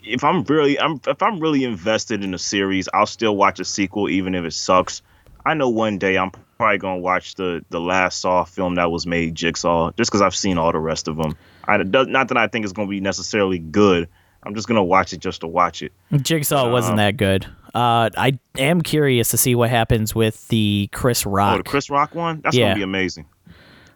if 0.03 0.23
I'm 0.23 0.43
really, 0.43 0.79
I'm 0.79 1.01
if 1.07 1.21
I'm 1.23 1.39
really 1.39 1.63
invested 1.63 2.23
in 2.23 2.33
a 2.35 2.37
series, 2.37 2.87
I'll 2.93 3.07
still 3.07 3.35
watch 3.35 3.59
a 3.59 3.65
sequel 3.65 4.07
even 4.07 4.35
if 4.35 4.45
it 4.45 4.51
sucks. 4.51 5.01
I 5.43 5.55
know 5.55 5.69
one 5.69 5.97
day 5.97 6.15
I'm 6.17 6.31
probably 6.59 6.77
gonna 6.77 6.99
watch 6.99 7.33
the 7.33 7.65
the 7.71 7.81
last 7.81 8.21
Saw 8.21 8.43
film 8.43 8.75
that 8.75 8.91
was 8.91 9.07
made, 9.07 9.33
Jigsaw, 9.33 9.91
just 9.97 10.11
because 10.11 10.21
I've 10.21 10.35
seen 10.35 10.59
all 10.59 10.71
the 10.71 10.77
rest 10.79 11.07
of 11.07 11.17
them. 11.17 11.35
I 11.67 11.77
not 11.77 12.27
that 12.27 12.37
I 12.37 12.45
think 12.45 12.65
it's 12.65 12.73
gonna 12.73 12.87
be 12.87 12.99
necessarily 12.99 13.57
good. 13.57 14.07
I'm 14.43 14.53
just 14.53 14.67
gonna 14.67 14.83
watch 14.83 15.11
it 15.13 15.19
just 15.19 15.41
to 15.41 15.47
watch 15.47 15.81
it. 15.81 15.91
Jigsaw 16.15 16.69
wasn't 16.71 16.91
Um, 16.93 16.97
that 16.97 17.17
good. 17.17 17.47
Uh, 17.73 18.09
I 18.17 18.37
am 18.57 18.81
curious 18.81 19.29
to 19.29 19.37
see 19.37 19.55
what 19.55 19.69
happens 19.69 20.13
with 20.13 20.47
the 20.49 20.89
Chris 20.93 21.25
Rock. 21.25 21.55
Oh, 21.55 21.57
the 21.57 21.63
Chris 21.63 21.89
Rock 21.89 22.13
one, 22.13 22.41
that's 22.43 22.55
Yeah. 22.55 22.65
gonna 22.67 22.75
be 22.75 22.83
amazing. 22.83 23.25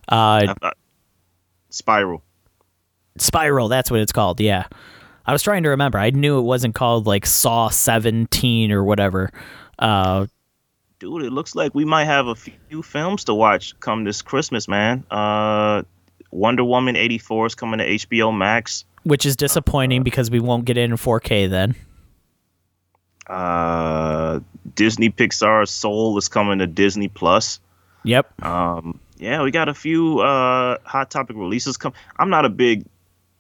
uh, 0.10 0.16
I- 0.50 0.56
I- 0.64 0.72
Spiral. 1.70 2.24
Spiral, 3.18 3.68
that's 3.68 3.92
what 3.92 4.00
it's 4.00 4.12
called. 4.12 4.40
Yeah. 4.40 4.66
I 5.26 5.34
was 5.34 5.44
trying 5.44 5.64
to 5.64 5.70
remember. 5.70 5.98
I 6.00 6.10
knew 6.12 6.40
it 6.40 6.44
wasn't 6.44 6.76
called 6.76 7.06
like 7.06 7.26
Saw 7.26 7.68
17 7.70 8.72
or 8.72 8.84
whatever. 8.84 9.30
Uh, 9.78 10.28
Dude, 11.00 11.24
it 11.24 11.32
looks 11.34 11.54
like 11.56 11.76
we 11.76 11.86
might 11.86 12.06
have 12.06 12.28
a 12.28 12.36
few 12.36 12.82
films 12.82 13.24
to 13.26 13.34
watch 13.34 13.78
come 13.82 14.04
this 14.06 14.22
Christmas, 14.22 14.68
man. 14.68 15.04
Uh, 15.12 15.84
Wonder 16.32 16.64
Woman 16.64 16.96
84 16.96 17.48
is 17.48 17.56
coming 17.56 17.78
to 17.80 17.86
HBO 17.86 18.32
Max. 18.32 18.86
which 19.04 19.26
is 19.26 19.36
disappointing 19.38 20.04
because 20.04 20.30
we 20.32 20.40
won't 20.40 20.66
get 20.66 20.76
it 20.78 20.82
in 20.90 20.98
4K 20.98 21.48
then. 21.48 21.76
Uh, 23.28 24.40
Disney 24.76 25.10
Pixar 25.10 25.68
Soul 25.68 26.18
is 26.18 26.28
coming 26.28 26.60
to 26.60 26.68
Disney 26.68 27.08
Plus. 27.08 27.60
Yep. 28.04 28.44
Um, 28.44 29.00
yeah, 29.18 29.42
we 29.44 29.52
got 29.52 29.70
a 29.70 29.74
few 29.74 30.20
uh, 30.20 30.78
hot 30.84 31.12
topic 31.12 31.36
releases 31.36 31.78
come. 31.78 31.94
I'm 32.18 32.30
not 32.30 32.46
a 32.46 32.50
big 32.50 32.86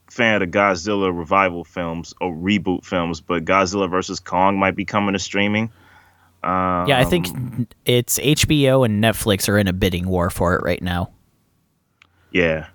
fan 0.09 0.41
of 0.41 0.49
Godzilla 0.49 1.15
revival 1.15 1.63
films 1.63 2.13
or 2.19 2.33
reboot 2.33 2.83
films, 2.83 3.21
but 3.21 3.45
Godzilla 3.45 3.89
versus 3.89 4.19
Kong 4.19 4.57
might 4.57 4.75
be 4.75 4.85
coming 4.85 5.13
to 5.13 5.19
streaming. 5.19 5.71
Um, 6.43 6.88
Yeah, 6.88 6.99
I 6.99 7.05
think 7.05 7.27
it's 7.85 8.19
HBO 8.19 8.85
and 8.85 9.03
Netflix 9.03 9.49
are 9.49 9.57
in 9.57 9.67
a 9.67 9.73
bidding 9.73 10.07
war 10.07 10.29
for 10.29 10.55
it 10.55 10.63
right 10.63 10.81
now. 10.81 11.11
Yeah. 12.31 12.67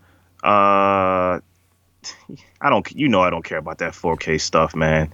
Uh, 0.42 1.40
I 2.60 2.70
don't. 2.70 2.90
You 2.92 3.08
know, 3.08 3.20
I 3.20 3.30
don't 3.30 3.44
care 3.44 3.58
about 3.58 3.78
that 3.78 3.92
4K 3.92 4.40
stuff, 4.40 4.74
man. 4.74 5.12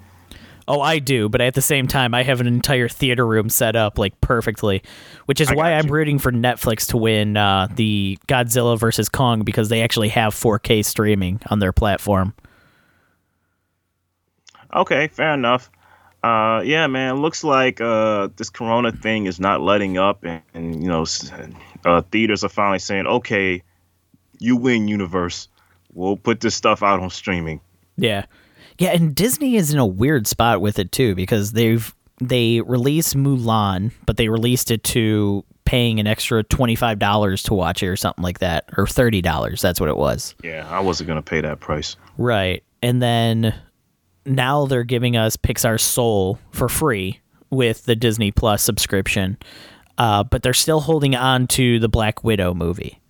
Oh, 0.69 0.83
I 0.83 0.99
do, 0.99 1.31
but 1.31 1.41
at 1.41 1.55
the 1.55 1.63
same 1.63 1.89
time, 1.89 2.13
I 2.13 2.23
have 2.23 2.43
an 2.43 2.47
entire 2.47 2.89
theater 2.89 3.27
room 3.27 3.49
set 3.49 3.75
up 3.75 3.99
like 3.99 4.21
perfectly, 4.21 4.83
which 5.25 5.41
is 5.41 5.51
I 5.51 5.55
why 5.55 5.73
I'm 5.73 5.87
you. 5.87 5.93
rooting 5.93 6.19
for 6.19 6.31
Netflix 6.31 6.87
to 6.89 6.99
win 6.99 7.39
uh, 7.39 7.69
the 7.75 8.19
Godzilla 8.29 8.79
versus 8.79 9.09
Kong 9.09 9.45
because 9.45 9.71
they 9.71 9.81
actually 9.81 10.11
have 10.11 10.35
4K 10.35 10.85
streaming 10.85 11.41
on 11.51 11.59
their 11.59 11.73
platform. 11.73 12.35
Okay, 14.75 15.09
fair 15.09 15.33
enough. 15.33 15.71
Uh, 16.23 16.61
yeah, 16.65 16.87
man. 16.87 17.23
Looks 17.23 17.45
like 17.45 17.81
uh, 17.81 18.29
this 18.37 18.51
Corona 18.51 18.93
thing 18.93 19.27
is 19.27 19.41
not 19.41 19.63
letting 19.63 19.97
up, 19.97 20.25
and, 20.25 20.43
and 20.53 20.83
you 20.83 20.89
know, 20.89 21.07
uh, 21.87 22.03
theaters 22.03 22.45
are 22.45 22.51
finally 22.51 22.81
saying, 22.81 23.07
"Okay, 23.07 23.63
you 24.39 24.57
win, 24.57 24.89
universe. 24.89 25.49
We'll 25.95 26.17
put 26.17 26.41
this 26.41 26.55
stuff 26.55 26.83
out 26.83 27.01
on 27.01 27.09
streaming." 27.09 27.61
Yeah, 27.97 28.27
yeah, 28.79 28.91
and 28.91 29.15
Disney 29.15 29.57
is 29.57 29.73
in 29.73 29.79
a 29.79 29.87
weird 29.87 30.27
spot 30.27 30.61
with 30.61 30.79
it 30.79 30.93
too 30.93 31.15
because 31.15 31.53
they've 31.53 31.95
they 32.21 32.61
released 32.61 33.17
Mulan, 33.17 33.93
but 34.07 34.17
they 34.17 34.29
released 34.29 34.71
it 34.71 34.83
to 34.85 35.45
paying 35.65 36.01
an 36.01 36.07
extra 36.07 36.43
twenty 36.43 36.75
five 36.75 36.99
dollars 36.99 37.43
to 37.45 37.55
watch 37.55 37.83
it 37.83 37.89
or 37.89 37.97
something 37.97 38.23
like 38.23 38.39
that, 38.39 38.65
or 38.77 38.87
thirty 38.87 39.21
dollars. 39.23 39.61
That's 39.61 39.81
what 39.81 39.89
it 39.89 39.97
was. 39.97 40.35
Yeah, 40.43 40.67
I 40.71 40.81
wasn't 40.81 41.09
gonna 41.09 41.23
pay 41.23 41.41
that 41.41 41.61
price. 41.61 41.97
Right. 42.17 42.63
And 42.83 43.03
then 43.03 43.55
now 44.25 44.67
they're 44.67 44.85
giving 44.85 45.17
us 45.17 45.37
Pixar 45.37 45.81
Soul 45.81 46.39
for 46.53 46.69
free 46.69 47.21
with 47.51 47.85
the 47.85 47.97
Disney 47.97 48.31
Plus 48.31 48.63
subscription. 48.63 49.37
Uh, 49.97 50.23
but 50.23 50.43
they're 50.43 50.55
still 50.55 50.81
holding 50.81 51.17
on 51.17 51.47
to 51.49 51.81
the 51.81 51.89
Black 51.89 52.23
Widow 52.23 52.55
movie. 52.55 53.01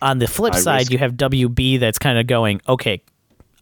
On 0.00 0.18
the 0.18 0.28
flip 0.28 0.54
I 0.54 0.60
side, 0.60 0.78
risk- 0.80 0.92
you 0.92 0.98
have 0.98 1.14
WB 1.14 1.80
that's 1.80 1.98
kind 1.98 2.18
of 2.18 2.28
going, 2.28 2.60
okay, 2.68 3.02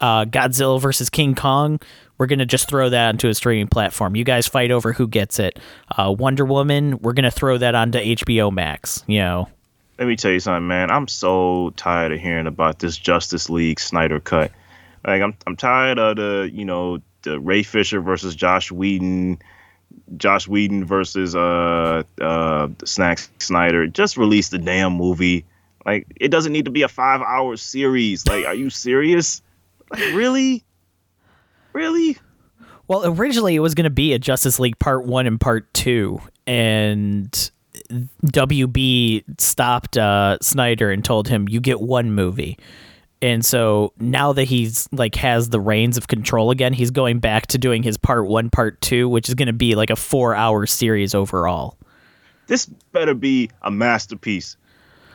uh, 0.00 0.24
Godzilla 0.24 0.80
versus 0.80 1.10
King 1.10 1.34
Kong, 1.34 1.80
we're 2.18 2.26
to 2.38 2.46
just 2.46 2.68
throw 2.68 2.88
that 2.88 3.08
onto 3.08 3.28
a 3.28 3.34
streaming 3.34 3.68
platform. 3.68 4.16
You 4.16 4.24
guys 4.24 4.46
fight 4.46 4.70
over 4.70 4.92
who 4.92 5.06
gets 5.06 5.38
it. 5.38 5.58
Uh, 5.96 6.14
Wonder 6.16 6.44
Woman, 6.44 6.98
we're 6.98 7.12
to 7.24 7.30
throw 7.30 7.58
that 7.58 7.74
onto 7.74 7.98
HBO 7.98 8.52
Max. 8.52 9.04
You 9.06 9.18
know, 9.20 9.48
Let 9.98 10.08
me 10.08 10.16
tell 10.16 10.30
you 10.30 10.40
something, 10.40 10.66
man. 10.66 10.90
I'm 10.90 11.08
so 11.08 11.72
tired 11.76 12.12
of 12.12 12.20
hearing 12.20 12.46
about 12.46 12.78
this 12.78 12.96
Justice 12.96 13.50
League 13.50 13.80
Snyder 13.80 14.20
cut. 14.20 14.50
Like, 15.06 15.22
I'm 15.22 15.36
I'm 15.46 15.56
tired 15.56 15.98
of 15.98 16.16
the 16.16 16.50
you 16.52 16.64
know 16.64 16.98
the 17.22 17.38
Ray 17.38 17.62
Fisher 17.62 18.00
versus 18.00 18.34
Josh 18.34 18.72
Whedon, 18.72 19.38
Josh 20.16 20.48
Whedon 20.48 20.84
versus 20.84 21.36
uh 21.36 22.02
uh 22.20 22.68
Snack 22.84 23.20
Snyder. 23.38 23.86
Just 23.86 24.16
release 24.16 24.48
the 24.48 24.58
damn 24.58 24.94
movie. 24.94 25.44
Like, 25.84 26.06
it 26.16 26.28
doesn't 26.28 26.52
need 26.52 26.64
to 26.64 26.72
be 26.72 26.82
a 26.82 26.88
five 26.88 27.20
hour 27.20 27.56
series. 27.56 28.26
Like, 28.26 28.46
are 28.46 28.54
you 28.54 28.70
serious? 28.70 29.42
Like, 29.90 30.00
really? 30.14 30.64
Really? 31.72 32.16
Well, 32.88 33.04
originally 33.04 33.54
it 33.56 33.60
was 33.60 33.74
going 33.74 33.84
to 33.84 33.90
be 33.90 34.12
a 34.12 34.18
Justice 34.18 34.58
League 34.58 34.78
Part 34.78 35.04
1 35.06 35.26
and 35.26 35.40
Part 35.40 35.72
2 35.74 36.20
and 36.46 37.50
WB 38.24 39.24
stopped 39.38 39.96
uh, 39.96 40.38
Snyder 40.40 40.90
and 40.90 41.04
told 41.04 41.28
him 41.28 41.48
you 41.48 41.60
get 41.60 41.80
one 41.80 42.12
movie. 42.12 42.58
And 43.22 43.44
so 43.44 43.92
now 43.98 44.32
that 44.34 44.44
he's 44.44 44.88
like 44.92 45.14
has 45.16 45.48
the 45.48 45.60
reins 45.60 45.96
of 45.96 46.06
control 46.08 46.50
again, 46.50 46.72
he's 46.72 46.90
going 46.90 47.18
back 47.18 47.46
to 47.48 47.58
doing 47.58 47.82
his 47.82 47.96
part 47.96 48.26
1 48.26 48.50
part 48.50 48.80
2, 48.82 49.08
which 49.08 49.28
is 49.28 49.34
going 49.34 49.46
to 49.46 49.52
be 49.52 49.74
like 49.74 49.90
a 49.90 49.94
4-hour 49.94 50.66
series 50.66 51.14
overall. 51.14 51.76
This 52.46 52.66
better 52.92 53.14
be 53.14 53.50
a 53.62 53.70
masterpiece. 53.70 54.56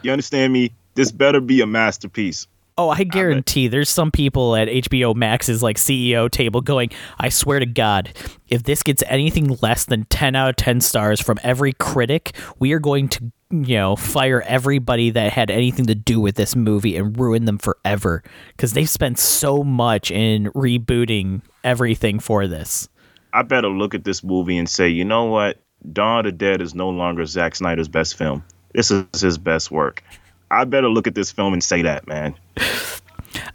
You 0.01 0.11
understand 0.11 0.51
me? 0.51 0.73
This 0.95 1.11
better 1.11 1.39
be 1.39 1.61
a 1.61 1.67
masterpiece. 1.67 2.47
Oh, 2.77 2.89
I 2.89 3.03
guarantee 3.03 3.67
there's 3.67 3.89
some 3.89 4.11
people 4.11 4.55
at 4.55 4.67
HBO 4.67 5.13
Max's 5.13 5.61
like 5.61 5.77
CEO 5.77 6.31
table 6.31 6.61
going, 6.61 6.89
I 7.19 7.29
swear 7.29 7.59
to 7.59 7.65
God, 7.65 8.13
if 8.47 8.63
this 8.63 8.81
gets 8.81 9.03
anything 9.07 9.57
less 9.61 9.85
than 9.85 10.05
10 10.05 10.35
out 10.35 10.49
of 10.49 10.55
10 10.55 10.81
stars 10.81 11.21
from 11.21 11.37
every 11.43 11.73
critic, 11.73 12.35
we 12.59 12.71
are 12.71 12.79
going 12.79 13.09
to, 13.09 13.31
you 13.51 13.75
know, 13.75 13.95
fire 13.95 14.41
everybody 14.47 15.09
that 15.11 15.33
had 15.33 15.51
anything 15.51 15.85
to 15.87 15.95
do 15.95 16.19
with 16.19 16.35
this 16.35 16.55
movie 16.55 16.95
and 16.95 17.19
ruin 17.19 17.45
them 17.45 17.57
forever 17.57 18.23
because 18.55 18.73
they've 18.73 18.89
spent 18.89 19.19
so 19.19 19.63
much 19.63 20.09
in 20.09 20.45
rebooting 20.53 21.41
everything 21.63 22.19
for 22.19 22.47
this. 22.47 22.87
I 23.33 23.43
better 23.43 23.69
look 23.69 23.93
at 23.93 24.05
this 24.05 24.23
movie 24.23 24.57
and 24.57 24.69
say, 24.69 24.87
you 24.87 25.05
know 25.05 25.25
what? 25.25 25.57
Dawn 25.91 26.19
of 26.19 26.25
the 26.25 26.31
Dead 26.31 26.61
is 26.61 26.73
no 26.73 26.89
longer 26.89 27.25
Zack 27.25 27.55
Snyder's 27.55 27.87
best 27.87 28.15
film. 28.15 28.43
This 28.73 28.91
is 28.91 29.21
his 29.21 29.37
best 29.37 29.71
work. 29.71 30.03
I 30.51 30.65
better 30.65 30.89
look 30.89 31.07
at 31.07 31.15
this 31.15 31.31
film 31.31 31.53
and 31.53 31.63
say 31.63 31.81
that, 31.81 32.07
man. 32.07 32.35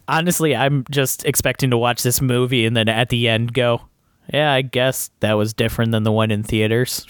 Honestly, 0.09 0.57
I'm 0.57 0.84
just 0.90 1.24
expecting 1.24 1.70
to 1.70 1.78
watch 1.78 2.03
this 2.03 2.20
movie 2.20 2.64
and 2.64 2.76
then 2.76 2.88
at 2.88 3.11
the 3.11 3.28
end 3.28 3.53
go, 3.53 3.82
yeah, 4.32 4.53
I 4.53 4.62
guess 4.62 5.11
that 5.20 5.34
was 5.34 5.53
different 5.53 5.92
than 5.92 6.05
the 6.05 6.12
one 6.12 6.30
in 6.30 6.42
theaters. 6.42 7.07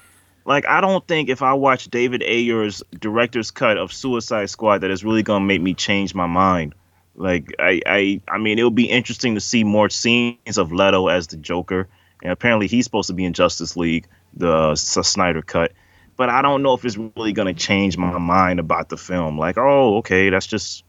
like 0.44 0.66
I 0.66 0.80
don't 0.80 1.06
think 1.06 1.28
if 1.28 1.42
I 1.42 1.54
watch 1.54 1.86
David 1.86 2.22
Ayer's 2.22 2.82
director's 2.98 3.50
cut 3.50 3.78
of 3.78 3.92
Suicide 3.92 4.50
Squad 4.50 4.78
that 4.78 4.90
is 4.90 5.04
really 5.04 5.22
gonna 5.22 5.44
make 5.44 5.62
me 5.62 5.74
change 5.74 6.14
my 6.14 6.26
mind. 6.26 6.74
Like 7.16 7.54
I, 7.58 7.80
I, 7.86 8.20
I 8.28 8.38
mean, 8.38 8.58
it'll 8.58 8.70
be 8.70 8.88
interesting 8.88 9.34
to 9.34 9.40
see 9.40 9.64
more 9.64 9.88
scenes 9.88 10.58
of 10.58 10.72
Leto 10.72 11.08
as 11.08 11.26
the 11.26 11.36
Joker, 11.36 11.88
and 12.22 12.32
apparently 12.32 12.66
he's 12.66 12.84
supposed 12.84 13.08
to 13.08 13.14
be 13.14 13.24
in 13.24 13.32
Justice 13.32 13.76
League, 13.76 14.06
the 14.34 14.52
uh, 14.52 14.74
Snyder 14.74 15.42
cut. 15.42 15.72
But 16.20 16.28
I 16.28 16.42
don't 16.42 16.62
know 16.62 16.74
if 16.74 16.84
it's 16.84 16.98
really 16.98 17.32
gonna 17.32 17.54
change 17.54 17.96
my 17.96 18.18
mind 18.18 18.60
about 18.60 18.90
the 18.90 18.98
film. 18.98 19.38
Like, 19.38 19.56
oh, 19.56 19.96
okay, 20.00 20.28
that's 20.28 20.46
just 20.46 20.84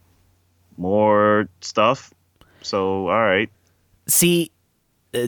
more 0.75 1.47
stuff. 1.61 2.13
So, 2.61 3.07
all 3.07 3.23
right. 3.23 3.49
See, 4.09 4.51
uh, 5.13 5.27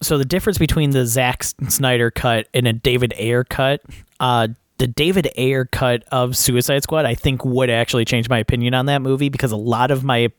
so 0.00 0.18
the 0.18 0.24
difference 0.24 0.56
between 0.56 0.90
the 0.90 1.04
Zack 1.04 1.42
Snyder 1.42 2.12
cut 2.12 2.46
and 2.54 2.68
a 2.68 2.72
David 2.72 3.12
Ayer 3.18 3.42
cut, 3.42 3.80
uh, 4.20 4.46
the 4.78 4.86
David 4.86 5.28
Ayer 5.36 5.64
cut 5.64 6.04
of 6.12 6.36
Suicide 6.36 6.84
Squad, 6.84 7.04
I 7.04 7.16
think 7.16 7.44
would 7.44 7.70
actually 7.70 8.04
change 8.04 8.28
my 8.28 8.38
opinion 8.38 8.72
on 8.72 8.86
that 8.86 9.02
movie 9.02 9.30
because 9.30 9.50
a 9.50 9.56
lot 9.56 9.90
of 9.90 10.04
my, 10.04 10.30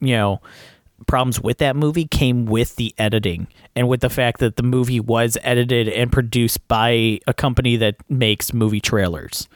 you 0.00 0.16
know, 0.16 0.40
problems 1.06 1.40
with 1.40 1.58
that 1.58 1.76
movie 1.76 2.06
came 2.06 2.46
with 2.46 2.76
the 2.76 2.94
editing 2.98 3.46
and 3.74 3.88
with 3.88 4.00
the 4.00 4.10
fact 4.10 4.40
that 4.40 4.56
the 4.56 4.62
movie 4.62 5.00
was 5.00 5.36
edited 5.42 5.88
and 5.88 6.12
produced 6.12 6.66
by 6.68 7.20
a 7.26 7.34
company 7.34 7.76
that 7.76 7.96
makes 8.08 8.52
movie 8.52 8.80
trailers. 8.80 9.48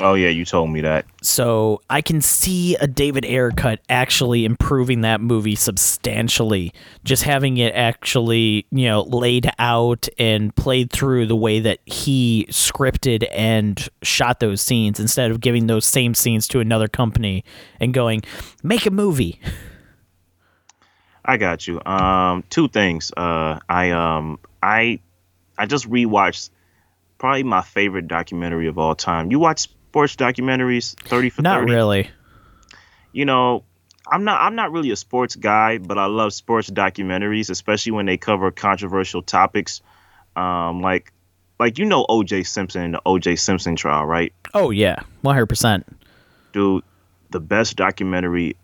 Oh 0.00 0.14
yeah, 0.14 0.28
you 0.28 0.44
told 0.44 0.70
me 0.70 0.80
that. 0.80 1.06
So 1.22 1.80
I 1.88 2.02
can 2.02 2.20
see 2.20 2.74
a 2.76 2.86
David 2.86 3.24
Ayer 3.24 3.52
cut 3.52 3.80
actually 3.88 4.44
improving 4.44 5.02
that 5.02 5.20
movie 5.20 5.54
substantially. 5.54 6.72
Just 7.04 7.22
having 7.22 7.58
it 7.58 7.74
actually, 7.74 8.66
you 8.72 8.86
know, 8.86 9.02
laid 9.02 9.50
out 9.58 10.08
and 10.18 10.54
played 10.56 10.90
through 10.90 11.26
the 11.26 11.36
way 11.36 11.60
that 11.60 11.78
he 11.86 12.46
scripted 12.50 13.28
and 13.32 13.88
shot 14.02 14.40
those 14.40 14.60
scenes 14.60 14.98
instead 14.98 15.30
of 15.30 15.40
giving 15.40 15.68
those 15.68 15.86
same 15.86 16.14
scenes 16.14 16.48
to 16.48 16.60
another 16.60 16.88
company 16.88 17.44
and 17.78 17.94
going, 17.94 18.22
make 18.62 18.86
a 18.86 18.90
movie. 18.90 19.40
I 21.24 21.36
got 21.38 21.66
you. 21.66 21.82
Um, 21.84 22.44
two 22.50 22.68
things. 22.68 23.12
Uh, 23.16 23.58
I 23.68 23.90
um, 23.90 24.38
I 24.62 25.00
I 25.56 25.66
just 25.66 25.88
rewatched 25.88 26.50
probably 27.18 27.44
my 27.44 27.62
favorite 27.62 28.08
documentary 28.08 28.68
of 28.68 28.78
all 28.78 28.94
time. 28.94 29.30
You 29.30 29.38
watch 29.38 29.60
sports 29.60 30.16
documentaries, 30.16 30.94
thirty 31.00 31.30
for 31.30 31.42
Not 31.42 31.60
30? 31.60 31.72
really. 31.72 32.10
You 33.12 33.24
know, 33.24 33.64
I'm 34.10 34.24
not 34.24 34.40
I'm 34.42 34.54
not 34.54 34.72
really 34.72 34.90
a 34.90 34.96
sports 34.96 35.36
guy, 35.36 35.78
but 35.78 35.98
I 35.98 36.06
love 36.06 36.32
sports 36.32 36.68
documentaries, 36.68 37.48
especially 37.48 37.92
when 37.92 38.06
they 38.06 38.16
cover 38.16 38.50
controversial 38.50 39.22
topics. 39.22 39.80
Um, 40.36 40.80
like 40.82 41.12
like 41.58 41.78
you 41.78 41.84
know 41.84 42.04
O.J. 42.08 42.42
Simpson 42.42 42.92
the 42.92 43.00
O.J. 43.06 43.36
Simpson 43.36 43.76
trial, 43.76 44.04
right? 44.04 44.32
Oh 44.52 44.70
yeah, 44.70 44.96
one 45.22 45.34
hundred 45.34 45.46
percent. 45.46 45.86
Dude, 46.52 46.82
the 47.30 47.40
best 47.40 47.76
documentary 47.76 48.56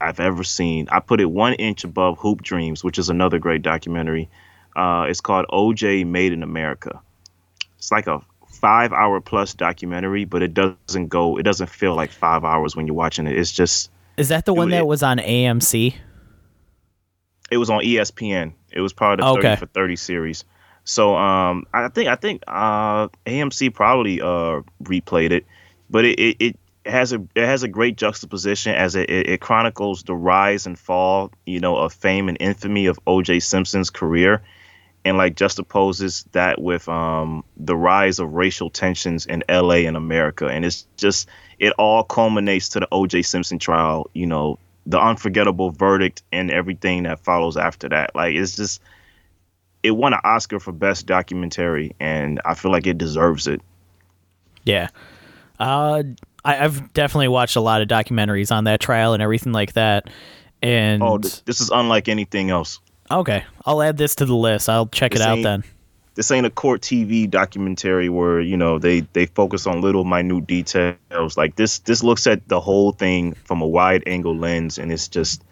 I, 0.00 0.06
have 0.06 0.20
ever 0.20 0.42
seen. 0.42 0.88
I 0.90 1.00
put 1.00 1.20
it 1.20 1.26
one 1.26 1.54
inch 1.54 1.84
above 1.84 2.18
Hoop 2.18 2.42
Dreams, 2.42 2.82
which 2.82 2.98
is 2.98 3.08
another 3.08 3.38
great 3.38 3.62
documentary. 3.62 4.28
Uh, 4.74 5.06
it's 5.08 5.20
called 5.20 5.46
OJ 5.50 6.06
Made 6.06 6.32
in 6.32 6.42
America. 6.42 7.00
It's 7.78 7.92
like 7.92 8.06
a 8.06 8.20
five 8.48 8.92
hour 8.92 9.20
plus 9.20 9.54
documentary, 9.54 10.24
but 10.24 10.42
it 10.42 10.54
doesn't 10.54 11.08
go. 11.08 11.38
It 11.38 11.44
doesn't 11.44 11.70
feel 11.70 11.94
like 11.94 12.10
five 12.10 12.44
hours 12.44 12.74
when 12.74 12.86
you're 12.86 12.96
watching 12.96 13.26
it. 13.26 13.38
It's 13.38 13.52
just. 13.52 13.90
Is 14.16 14.28
that 14.28 14.44
the 14.44 14.54
one 14.54 14.68
it, 14.68 14.72
that 14.72 14.86
was 14.86 15.02
on 15.02 15.18
AMC? 15.18 15.94
It 17.50 17.58
was 17.58 17.70
on 17.70 17.82
ESPN. 17.82 18.52
It 18.72 18.80
was 18.80 18.92
part 18.92 19.20
of 19.20 19.26
the 19.26 19.32
Okay. 19.38 19.56
30 19.56 19.60
for 19.60 19.66
30 19.66 19.96
series. 19.96 20.44
So 20.84 21.16
um, 21.16 21.64
I 21.72 21.88
think 21.88 22.08
I 22.08 22.14
think 22.14 22.42
uh, 22.46 23.08
AMC 23.26 23.74
probably 23.74 24.20
uh, 24.20 24.62
replayed 24.82 25.32
it, 25.32 25.44
but 25.90 26.04
it, 26.04 26.18
it, 26.18 26.36
it 26.38 26.58
has 26.88 27.12
a 27.12 27.22
it 27.34 27.44
has 27.46 27.62
a 27.62 27.68
great 27.68 27.96
juxtaposition 27.96 28.74
as 28.74 28.94
it, 28.94 29.10
it, 29.10 29.28
it 29.28 29.40
chronicles 29.40 30.02
the 30.02 30.14
rise 30.14 30.66
and 30.66 30.78
fall, 30.78 31.32
you 31.44 31.60
know, 31.60 31.76
of 31.76 31.92
fame 31.92 32.28
and 32.28 32.36
infamy 32.40 32.86
of 32.86 32.98
O.J. 33.06 33.40
Simpson's 33.40 33.90
career, 33.90 34.42
and 35.04 35.16
like 35.16 35.36
juxtaposes 35.36 36.24
that 36.32 36.60
with 36.60 36.88
um, 36.88 37.44
the 37.56 37.76
rise 37.76 38.18
of 38.18 38.32
racial 38.34 38.70
tensions 38.70 39.26
in 39.26 39.44
L.A. 39.48 39.86
and 39.86 39.96
America, 39.96 40.46
and 40.46 40.64
it's 40.64 40.86
just 40.96 41.28
it 41.58 41.72
all 41.78 42.02
culminates 42.02 42.68
to 42.70 42.80
the 42.80 42.88
O.J. 42.92 43.22
Simpson 43.22 43.58
trial, 43.58 44.10
you 44.12 44.26
know, 44.26 44.58
the 44.86 45.00
unforgettable 45.00 45.70
verdict 45.70 46.22
and 46.32 46.50
everything 46.50 47.04
that 47.04 47.20
follows 47.20 47.56
after 47.56 47.88
that. 47.88 48.14
Like 48.14 48.34
it's 48.34 48.56
just 48.56 48.80
it 49.82 49.92
won 49.92 50.14
an 50.14 50.20
Oscar 50.24 50.58
for 50.58 50.72
best 50.72 51.06
documentary, 51.06 51.94
and 52.00 52.40
I 52.44 52.54
feel 52.54 52.72
like 52.72 52.86
it 52.86 52.98
deserves 52.98 53.46
it. 53.46 53.60
Yeah. 54.64 54.88
Uh, 55.58 56.02
I, 56.46 56.64
I've 56.64 56.92
definitely 56.92 57.28
watched 57.28 57.56
a 57.56 57.60
lot 57.60 57.82
of 57.82 57.88
documentaries 57.88 58.50
on 58.54 58.64
that 58.64 58.80
trial 58.80 59.12
and 59.14 59.22
everything 59.22 59.52
like 59.52 59.72
that. 59.74 60.08
And 60.62 61.02
Oh, 61.02 61.18
th- 61.18 61.44
this 61.44 61.60
is 61.60 61.70
unlike 61.70 62.08
anything 62.08 62.50
else. 62.50 62.80
okay, 63.10 63.44
I'll 63.64 63.82
add 63.82 63.96
this 63.98 64.14
to 64.16 64.24
the 64.24 64.34
list. 64.34 64.68
I'll 64.68 64.86
check 64.86 65.14
it 65.14 65.20
out 65.20 65.42
then. 65.42 65.64
This 66.14 66.30
ain't 66.30 66.46
a 66.46 66.50
court 66.50 66.80
TV 66.80 67.28
documentary 67.28 68.08
where 68.08 68.40
you 68.40 68.56
know 68.56 68.78
they 68.78 69.00
they 69.12 69.26
focus 69.26 69.66
on 69.66 69.82
little 69.82 70.04
minute 70.04 70.46
details. 70.46 71.36
Like 71.36 71.56
this 71.56 71.80
this 71.80 72.02
looks 72.02 72.26
at 72.26 72.48
the 72.48 72.58
whole 72.58 72.92
thing 72.92 73.34
from 73.44 73.60
a 73.60 73.66
wide 73.66 74.02
angle 74.06 74.34
lens, 74.34 74.78
and 74.78 74.90
it's 74.90 75.08
just 75.08 75.44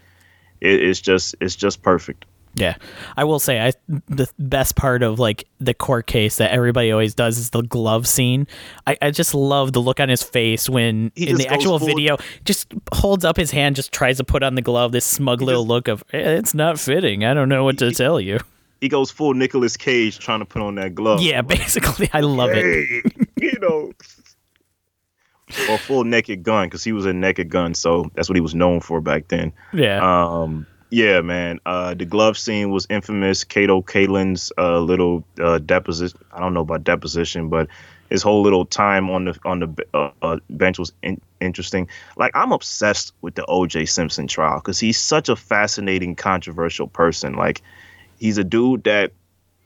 it, 0.63 0.83
it's 0.83 1.01
just 1.03 1.35
it's 1.41 1.55
just 1.55 1.83
perfect. 1.83 2.25
Yeah, 2.57 2.77
I 3.17 3.25
will 3.25 3.39
say 3.41 3.61
I 3.61 3.73
the 4.09 4.29
best 4.39 4.77
part 4.77 5.03
of 5.03 5.19
like 5.19 5.49
the 5.59 5.75
court 5.75 6.07
case 6.07 6.37
that 6.37 6.53
everybody 6.53 6.93
always 6.93 7.15
does 7.15 7.37
is 7.39 7.51
the 7.51 7.63
glove 7.63 8.07
scene. 8.07 8.47
I, 8.87 8.97
I 9.03 9.11
just 9.11 9.35
love 9.35 9.73
the 9.73 9.81
look 9.83 9.99
on 9.99 10.09
his 10.09 10.23
face 10.23 10.69
when 10.71 11.11
He 11.17 11.29
in 11.29 11.37
the 11.37 11.49
actual 11.49 11.79
full- 11.79 11.89
video 11.89 12.17
just 12.45 12.73
holds 12.93 13.25
up 13.25 13.37
his 13.37 13.51
hand, 13.51 13.75
just 13.77 13.91
tries 13.93 14.19
to 14.19 14.25
put 14.25 14.43
on 14.43 14.55
the 14.55 14.63
glove. 14.63 14.93
This 14.93 15.05
smug 15.05 15.43
little 15.43 15.63
just- 15.65 15.69
look 15.69 15.89
of 15.89 16.05
"Eh, 16.13 16.19
it's 16.39 16.55
not 16.55 16.79
fitting. 16.79 17.25
I 17.25 17.35
don't 17.35 17.49
know 17.49 17.65
what 17.65 17.79
to 17.79 17.91
tell 17.91 18.21
you. 18.21 18.39
He 18.81 18.89
goes 18.89 19.11
full 19.11 19.33
Nicolas 19.35 19.77
Cage 19.77 20.19
trying 20.19 20.41
to 20.41 20.45
put 20.45 20.61
on 20.63 20.75
that 20.75 20.95
glove. 20.95 21.23
Yeah, 21.23 21.41
basically, 21.43 22.09
I 22.13 22.21
love 22.21 22.51
it. 22.53 22.65
hey, 22.65 23.11
you 23.41 23.59
know. 23.61 23.93
Or 25.71 25.77
full 25.79 26.05
naked 26.05 26.43
gun 26.43 26.67
because 26.69 26.83
he 26.83 26.93
was 26.93 27.05
a 27.05 27.13
naked 27.13 27.49
gun, 27.51 27.75
so 27.75 28.11
that's 28.15 28.29
what 28.29 28.35
he 28.37 28.41
was 28.41 28.55
known 28.55 28.81
for 28.81 29.01
back 29.01 29.29
then. 29.29 29.53
Yeah, 29.73 30.01
Um, 30.03 30.67
yeah, 30.95 31.23
man. 31.23 31.59
Uh, 31.67 31.95
the 31.95 32.05
glove 32.05 32.39
scene 32.39 32.71
was 32.71 32.87
infamous. 32.89 33.43
Kato 33.43 33.83
Kaelin's 33.83 34.53
uh, 34.57 34.79
little 34.79 35.25
uh, 35.41 35.59
deposition. 35.59 36.21
I 36.33 36.39
don't 36.39 36.55
know 36.55 36.61
about 36.61 36.85
deposition, 36.85 37.49
but 37.49 37.67
his 38.11 38.23
whole 38.23 38.43
little 38.43 38.65
time 38.65 39.11
on 39.11 39.25
the 39.25 39.37
on 39.45 39.59
the 39.59 39.87
uh, 39.93 40.11
uh, 40.23 40.39
bench 40.51 40.79
was 40.79 40.93
in- 41.03 41.21
interesting. 41.41 41.89
Like 42.17 42.31
I'm 42.37 42.53
obsessed 42.53 43.13
with 43.23 43.35
the 43.35 43.45
O.J. 43.47 43.87
Simpson 43.87 44.29
trial 44.29 44.61
because 44.61 44.79
he's 44.79 44.97
such 44.97 45.29
a 45.29 45.35
fascinating, 45.35 46.15
controversial 46.15 46.87
person. 46.87 47.35
Like 47.35 47.63
he's 48.21 48.39
a 48.39 48.45
dude 48.45 48.85
that 48.85 49.11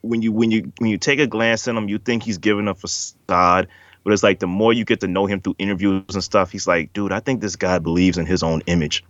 when 0.00 0.22
you 0.22 0.32
when 0.32 0.50
you 0.50 0.72
when 0.78 0.90
you 0.90 0.96
take 0.96 1.18
a 1.18 1.26
glance 1.26 1.68
at 1.68 1.74
him, 1.76 1.90
you 1.90 1.98
think 1.98 2.22
he's 2.22 2.38
giving 2.38 2.68
a 2.68 2.74
facade. 2.74 3.68
But 4.02 4.14
it's 4.14 4.22
like 4.22 4.38
the 4.38 4.46
more 4.46 4.72
you 4.72 4.86
get 4.86 5.00
to 5.00 5.08
know 5.08 5.26
him 5.26 5.42
through 5.42 5.56
interviews 5.58 6.14
and 6.14 6.24
stuff, 6.24 6.50
he's 6.50 6.66
like, 6.66 6.94
dude, 6.94 7.12
I 7.12 7.20
think 7.20 7.42
this 7.42 7.56
guy 7.56 7.78
believes 7.80 8.16
in 8.16 8.24
his 8.24 8.42
own 8.42 8.62
image 8.64 9.04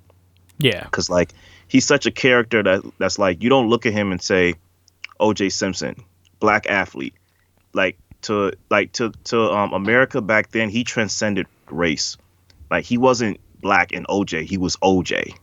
yeah, 0.59 0.83
because 0.85 1.09
like 1.09 1.33
he's 1.69 1.87
such 1.87 2.07
a 2.07 2.11
character 2.11 2.63
that 2.63 2.83
that's 2.99 3.19
like 3.19 3.43
you 3.43 3.49
don't 3.49 3.69
look 3.69 3.87
at 3.87 3.93
him 3.93 4.13
and 4.13 4.21
say 4.21 4.55
OJ 5.21 5.53
Simpson 5.53 5.97
black 6.41 6.69
athlete. 6.69 7.15
Like 7.73 7.99
to 8.23 8.53
like 8.71 8.93
to 8.93 9.13
to 9.25 9.43
um 9.53 9.73
America 9.73 10.21
back 10.21 10.51
then 10.51 10.69
he 10.69 10.85
transcended 10.85 11.47
race. 11.71 12.17
Like 12.71 12.85
he 12.85 12.99
wasn't 12.99 13.41
black 13.61 13.93
and 13.93 14.07
OJ 14.07 14.45
he 14.45 14.57
was 14.57 14.77
OJ 14.77 15.37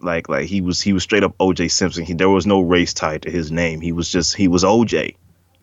like 0.00 0.28
like 0.28 0.46
he 0.46 0.60
was 0.60 0.80
he 0.80 0.92
was 0.92 1.02
straight 1.02 1.24
up 1.24 1.36
OJ 1.38 1.70
Simpson. 1.70 2.04
He, 2.04 2.14
there 2.14 2.28
was 2.28 2.46
no 2.46 2.60
race 2.60 2.94
tied 2.94 3.22
to 3.22 3.30
his 3.30 3.50
name. 3.50 3.80
He 3.80 3.92
was 3.92 4.10
just 4.10 4.36
he 4.36 4.48
was 4.48 4.64
OJ 4.64 5.16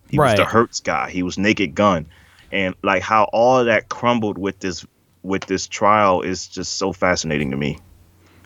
he 0.10 0.20
was 0.20 0.36
the 0.36 0.44
Right. 0.44 0.48
Hertz 0.48 0.80
guy. 0.82 1.10
He 1.10 1.24
was 1.24 1.38
Naked 1.38 1.76
Gun. 1.76 2.08
And 2.52 2.76
like 2.84 3.02
how 3.02 3.26
all 3.34 3.60
of 3.60 3.66
that 3.66 3.90
crumbled 3.90 4.38
with 4.38 4.60
this 4.60 4.86
with 5.24 5.46
this 5.46 5.68
trial 5.68 6.22
is 6.22 6.48
just 6.48 6.74
so 6.74 6.94
fascinating 6.94 7.52
to 7.52 7.58
me 7.58 7.80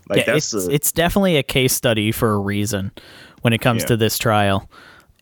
like 0.09 0.25
yeah, 0.25 0.33
that's 0.33 0.53
it's 0.53 0.67
a, 0.67 0.71
it's 0.71 0.91
definitely 0.91 1.37
a 1.37 1.43
case 1.43 1.73
study 1.73 2.11
for 2.11 2.31
a 2.33 2.39
reason 2.39 2.91
when 3.41 3.53
it 3.53 3.59
comes 3.59 3.83
Yeah. 3.83 3.87
to 3.87 3.97
this 3.97 4.17
trial. 4.17 4.69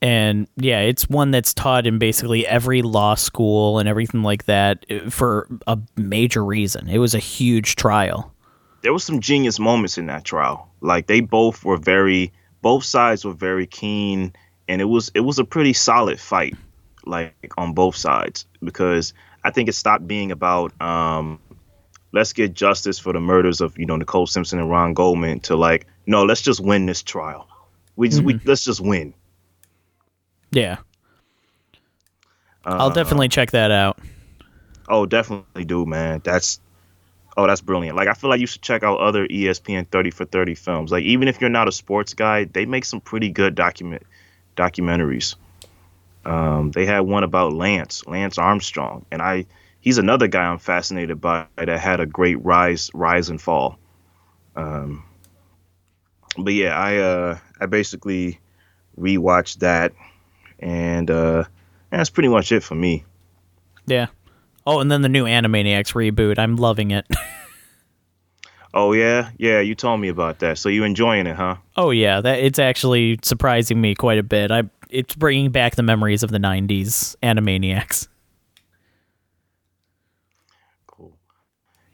And 0.02 0.48
yeah, 0.58 0.82
it's 0.82 1.10
one 1.10 1.32
that's 1.32 1.54
taught 1.54 1.88
in 1.88 1.98
basically 1.98 2.46
every 2.46 2.84
law 2.84 3.16
school 3.16 3.80
and 3.80 3.90
everything 3.90 4.22
like 4.22 4.46
that 4.46 4.86
uh, 4.92 5.10
for 5.10 5.48
a 5.66 5.78
major 5.96 6.46
reason. 6.46 6.88
It 6.88 7.00
was 7.00 7.16
a 7.16 7.20
huge 7.20 7.76
trial. 7.76 8.32
there 8.84 8.94
was 8.94 9.04
some 9.04 9.20
genius 9.20 9.60
moments 9.60 9.98
in 9.98 10.06
that 10.06 10.24
trial. 10.24 10.70
Like 10.82 11.08
they 11.08 11.20
both 11.22 11.66
were 11.66 11.78
very, 11.78 12.32
both 12.62 12.84
sides 12.86 13.26
were 13.26 13.34
very 13.34 13.66
keen, 13.66 14.34
and 14.68 14.82
it 14.82 14.86
was 14.86 15.10
it 15.16 15.22
was 15.22 15.40
a 15.40 15.44
pretty 15.44 15.74
solid 15.74 16.20
fight, 16.20 16.56
like 17.08 17.34
on 17.58 17.74
both 17.74 17.96
sides, 17.96 18.46
because 18.64 19.14
I 19.44 19.50
think 19.50 19.68
it 19.68 19.74
stopped 19.74 20.08
being 20.08 20.32
about 20.32 20.80
um, 20.80 21.40
let's 22.18 22.34
get 22.34 22.54
justice 22.56 22.98
for 22.98 23.14
the 23.14 23.20
murders 23.20 23.62
of 23.62 23.78
you 23.78 23.86
know 23.86 23.96
Nicole 23.96 24.26
Simpson 24.26 24.60
and 24.60 24.70
Ron 24.70 24.94
Goldman 24.94 25.40
to 25.42 25.56
like 25.56 25.86
no, 26.08 26.24
let's 26.24 26.42
just 26.42 26.60
win 26.60 26.88
this 26.88 27.04
trial. 27.04 27.48
We 27.96 28.10
just 28.10 28.24
we 28.24 28.40
let's 28.44 28.64
just 28.64 28.82
win. 28.82 29.14
Yeah. 30.52 30.78
I'll 32.66 32.90
definitely 32.90 33.30
check 33.30 33.52
that 33.52 33.72
out. 33.72 34.00
Oh, 34.90 35.06
definitely 35.06 35.64
do, 35.64 35.86
man. 35.86 36.22
That's 36.24 36.60
oh, 37.38 37.46
that's 37.46 37.62
brilliant. 37.62 37.96
Like 37.96 38.08
I 38.08 38.14
feel 38.14 38.30
like 38.32 38.42
you 38.42 38.48
should 38.48 38.64
check 38.64 38.84
out 38.84 39.00
other 39.00 39.28
ESPN 39.28 39.88
30 39.88 40.10
for 40.10 40.26
30 40.26 40.56
films. 40.56 40.92
Like 40.92 41.04
even 41.04 41.28
if 41.28 41.40
you're 41.40 41.52
not 41.52 41.68
a 41.68 41.72
sports 41.72 42.14
guy, 42.16 42.46
they 42.46 42.66
make 42.66 42.84
some 42.84 43.00
pretty 43.00 43.30
good 43.30 43.54
document 43.54 44.04
documentaries. 44.58 45.36
Um, 46.26 46.72
they 46.72 46.86
had 46.86 47.02
one 47.02 47.24
about 47.24 47.54
Lance, 47.54 48.06
Lance 48.08 48.38
Armstrong, 48.38 49.06
and 49.12 49.22
I 49.22 49.46
he's 49.88 49.98
another 49.98 50.28
guy 50.28 50.44
I'm 50.44 50.60
fascinated 50.60 51.22
by 51.22 51.46
that 51.56 51.70
had 51.70 52.02
a 52.02 52.06
great 52.06 52.44
rise 52.44 52.92
rise 52.94 53.30
and 53.30 53.42
fall. 53.42 53.80
Um, 54.54 55.06
but 56.38 56.54
yeah, 56.54 56.78
I 56.78 56.98
uh 56.98 57.38
I 57.62 57.68
basically 57.68 58.42
rewatched 59.00 59.60
that 59.60 59.94
and 60.60 61.10
uh 61.10 61.46
that's 61.90 62.10
pretty 62.10 62.28
much 62.28 62.52
it 62.52 62.64
for 62.64 62.76
me. 62.76 63.06
Yeah. 63.86 64.08
Oh, 64.66 64.82
and 64.82 64.92
then 64.92 65.04
the 65.04 65.10
new 65.10 65.24
Animaniacs 65.24 65.94
reboot. 65.94 66.38
I'm 66.38 66.58
loving 66.58 66.92
it. 66.92 67.08
Oh 68.74 68.92
yeah, 68.92 69.32
yeah. 69.38 69.60
You 69.62 69.74
told 69.74 70.02
me 70.02 70.10
about 70.10 70.40
that. 70.40 70.60
So 70.60 70.70
you 70.70 70.84
enjoying 70.84 71.26
it, 71.26 71.36
huh? 71.36 71.56
oh 71.78 71.90
yeah, 71.90 72.22
that 72.22 72.40
it's 72.40 72.60
actually 72.60 73.18
surprising 73.24 73.80
me 73.82 73.96
quite 73.96 74.20
a 74.20 74.24
bit. 74.24 74.52
I 74.52 74.64
it's 74.90 75.16
bringing 75.16 75.50
back 75.50 75.76
the 75.76 75.84
memories 75.84 76.22
of 76.22 76.30
the 76.30 76.38
'90s 76.38 77.16
Animaniacs. 77.24 78.08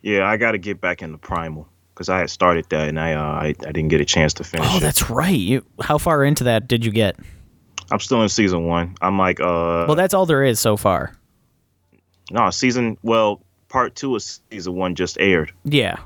Yeah, 0.04 0.28
I 0.28 0.38
got 0.38 0.52
to 0.52 0.58
get 0.60 0.80
back 0.80 1.02
into 1.02 1.18
Primal 1.18 1.68
because 1.96 2.10
I 2.10 2.20
had 2.20 2.30
started 2.30 2.66
that 2.70 2.88
and 2.90 3.00
I, 3.00 3.14
uh, 3.14 3.22
I 3.22 3.46
I 3.48 3.72
didn't 3.72 3.88
get 3.88 4.02
a 4.02 4.06
chance 4.06 4.34
to 4.36 4.44
finish 4.44 4.68
Oh, 4.72 4.78
it. 4.78 4.82
that's 4.82 5.10
right. 5.10 5.30
You 5.34 5.66
how 5.82 5.98
far 5.98 6.24
into 6.24 6.44
that 6.44 6.68
did 6.68 6.84
you 6.86 6.92
get? 6.92 7.16
I'm 7.92 8.00
still 8.00 8.22
in 8.22 8.30
season 8.30 8.66
one. 8.66 8.96
I'm 9.02 9.18
like 9.18 9.40
uh 9.40 9.86
Well, 9.88 9.96
that's 9.96 10.14
all 10.14 10.26
there 10.26 10.44
is 10.44 10.60
so 10.60 10.78
far. 10.78 11.14
no 12.32 12.50
season. 12.50 12.98
Well, 13.04 13.42
part 13.70 13.96
two 13.96 14.16
of 14.16 14.22
season 14.24 14.76
one 14.76 14.96
just 14.96 15.18
aired. 15.20 15.52
Yeah. 15.64 15.98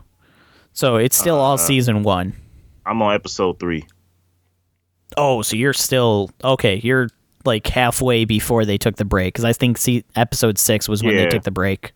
So 0.73 0.97
it's 0.97 1.17
still 1.17 1.37
all 1.37 1.55
Uh, 1.55 1.57
season 1.57 2.03
one. 2.03 2.33
I'm 2.85 3.01
on 3.01 3.13
episode 3.15 3.59
three. 3.59 3.85
Oh, 5.15 5.41
so 5.41 5.55
you're 5.55 5.73
still 5.73 6.29
okay? 6.43 6.75
You're 6.83 7.09
like 7.45 7.65
halfway 7.67 8.25
before 8.25 8.65
they 8.65 8.77
took 8.77 8.97
the 8.97 9.05
break 9.05 9.33
because 9.33 9.45
I 9.45 9.53
think 9.53 9.77
see, 9.77 10.03
episode 10.15 10.57
six 10.57 10.87
was 10.89 11.01
when 11.03 11.15
they 11.15 11.27
took 11.27 11.43
the 11.43 11.51
break. 11.51 11.93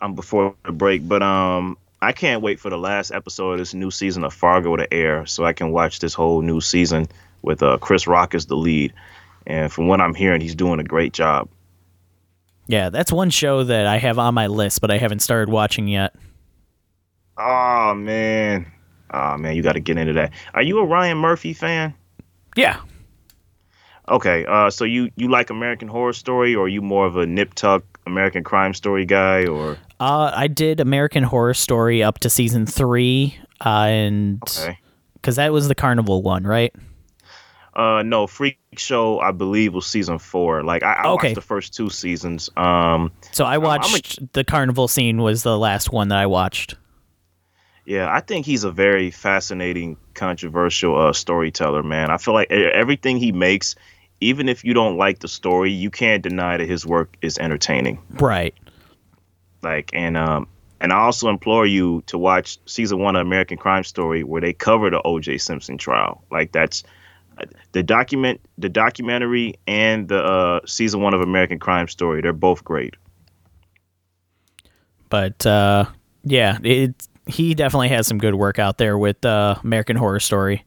I'm 0.00 0.14
before 0.14 0.54
the 0.64 0.72
break, 0.72 1.06
but 1.06 1.22
um, 1.22 1.76
I 2.00 2.12
can't 2.12 2.42
wait 2.42 2.60
for 2.60 2.70
the 2.70 2.78
last 2.78 3.10
episode 3.10 3.52
of 3.52 3.58
this 3.58 3.74
new 3.74 3.90
season 3.90 4.24
of 4.24 4.32
Fargo 4.32 4.76
to 4.76 4.92
air, 4.92 5.26
so 5.26 5.44
I 5.44 5.52
can 5.52 5.72
watch 5.72 5.98
this 5.98 6.14
whole 6.14 6.42
new 6.42 6.60
season 6.60 7.06
with 7.42 7.62
uh 7.62 7.78
Chris 7.78 8.06
Rock 8.06 8.34
as 8.34 8.46
the 8.46 8.56
lead. 8.56 8.92
And 9.46 9.72
from 9.72 9.88
what 9.88 10.00
I'm 10.00 10.14
hearing, 10.14 10.40
he's 10.40 10.54
doing 10.54 10.78
a 10.78 10.84
great 10.84 11.12
job. 11.12 11.48
Yeah, 12.66 12.90
that's 12.90 13.10
one 13.10 13.30
show 13.30 13.64
that 13.64 13.86
I 13.86 13.96
have 13.96 14.18
on 14.18 14.34
my 14.34 14.46
list, 14.46 14.80
but 14.80 14.90
I 14.90 14.98
haven't 14.98 15.20
started 15.20 15.50
watching 15.50 15.88
yet. 15.88 16.14
Oh 17.38 17.94
man, 17.94 18.70
oh 19.12 19.38
man, 19.38 19.56
you 19.56 19.62
got 19.62 19.72
to 19.72 19.80
get 19.80 19.96
into 19.96 20.12
that. 20.14 20.32
Are 20.54 20.62
you 20.62 20.78
a 20.80 20.84
Ryan 20.84 21.18
Murphy 21.18 21.54
fan? 21.54 21.94
Yeah. 22.56 22.80
Okay, 24.08 24.44
uh, 24.46 24.70
so 24.70 24.84
you 24.84 25.10
you 25.16 25.28
like 25.28 25.50
American 25.50 25.88
Horror 25.88 26.12
Story, 26.12 26.54
or 26.54 26.64
are 26.64 26.68
you 26.68 26.82
more 26.82 27.06
of 27.06 27.16
a 27.16 27.26
nip 27.26 27.54
tuck 27.54 27.84
American 28.06 28.44
Crime 28.44 28.74
Story 28.74 29.04
guy, 29.04 29.46
or 29.46 29.76
Uh, 30.00 30.30
I 30.34 30.46
did 30.46 30.80
American 30.80 31.24
Horror 31.24 31.54
Story 31.54 32.02
up 32.02 32.18
to 32.20 32.30
season 32.30 32.66
three, 32.66 33.36
uh, 33.64 33.68
and 33.88 34.42
okay? 34.42 34.78
because 35.14 35.36
that 35.36 35.52
was 35.52 35.66
the 35.68 35.74
carnival 35.74 36.22
one, 36.22 36.44
right? 36.44 36.72
Uh, 37.74 38.02
no, 38.04 38.26
Freak 38.26 38.58
Show, 38.76 39.20
I 39.20 39.30
believe 39.32 39.72
was 39.74 39.86
season 39.86 40.18
four. 40.18 40.62
Like 40.64 40.82
I, 40.82 40.92
I 40.94 41.08
Okay. 41.10 41.28
watched 41.28 41.34
the 41.34 41.40
first 41.40 41.74
two 41.74 41.90
seasons. 41.90 42.48
Um, 42.56 43.12
So 43.32 43.44
I 43.44 43.54
I'm 43.54 43.62
a- 43.62 43.64
watched 43.66 44.32
the 44.32 44.44
carnival 44.44 44.88
scene 44.88 45.22
was 45.22 45.42
the 45.42 45.58
last 45.58 45.92
one 45.92 46.08
that 46.08 46.18
I 46.18 46.26
watched. 46.26 46.74
Yeah, 47.84 48.12
I 48.12 48.20
think 48.20 48.44
he's 48.46 48.64
a 48.64 48.70
very 48.70 49.10
fascinating, 49.10 49.96
controversial 50.14 51.00
uh, 51.00 51.12
storyteller, 51.12 51.82
man. 51.82 52.10
I 52.10 52.18
feel 52.18 52.34
like 52.34 52.50
everything 52.50 53.16
he 53.16 53.32
makes, 53.32 53.74
even 54.20 54.48
if 54.48 54.62
you 54.64 54.74
don't 54.74 54.98
like 54.98 55.20
the 55.20 55.28
story, 55.28 55.70
you 55.72 55.90
can't 55.90 56.22
deny 56.22 56.56
that 56.58 56.68
his 56.68 56.84
work 56.84 57.16
is 57.22 57.38
entertaining. 57.38 57.98
Right. 58.10 58.54
Like, 59.62 59.90
and 59.92 60.16
um, 60.16 60.48
and 60.80 60.92
I 60.92 60.98
also 60.98 61.28
implore 61.28 61.66
you 61.66 62.02
to 62.06 62.18
watch 62.18 62.58
season 62.66 63.00
one 63.00 63.16
of 63.16 63.26
American 63.26 63.58
Crime 63.58 63.84
Story, 63.84 64.22
where 64.22 64.40
they 64.40 64.52
cover 64.52 64.90
the 64.90 65.02
O.J. 65.02 65.38
Simpson 65.38 65.78
trial. 65.78 66.22
Like, 66.30 66.52
that's 66.52 66.84
the 67.72 67.82
document, 67.82 68.40
the 68.58 68.68
documentary, 68.68 69.54
and 69.66 70.08
the 70.08 70.22
uh, 70.22 70.60
season 70.66 71.00
one 71.00 71.14
of 71.14 71.20
American 71.20 71.58
Crime 71.58 71.88
Story. 71.88 72.20
They're 72.22 72.32
both 72.32 72.64
great. 72.64 72.94
But 75.08 75.44
uh, 75.46 75.86
yeah, 76.24 76.58
it 76.62 76.94
he 77.26 77.54
definitely 77.54 77.88
has 77.88 78.06
some 78.06 78.18
good 78.18 78.34
work 78.34 78.58
out 78.58 78.78
there 78.78 78.96
with 78.96 79.24
uh, 79.24 79.56
American 79.62 79.96
Horror 79.96 80.20
Story. 80.20 80.64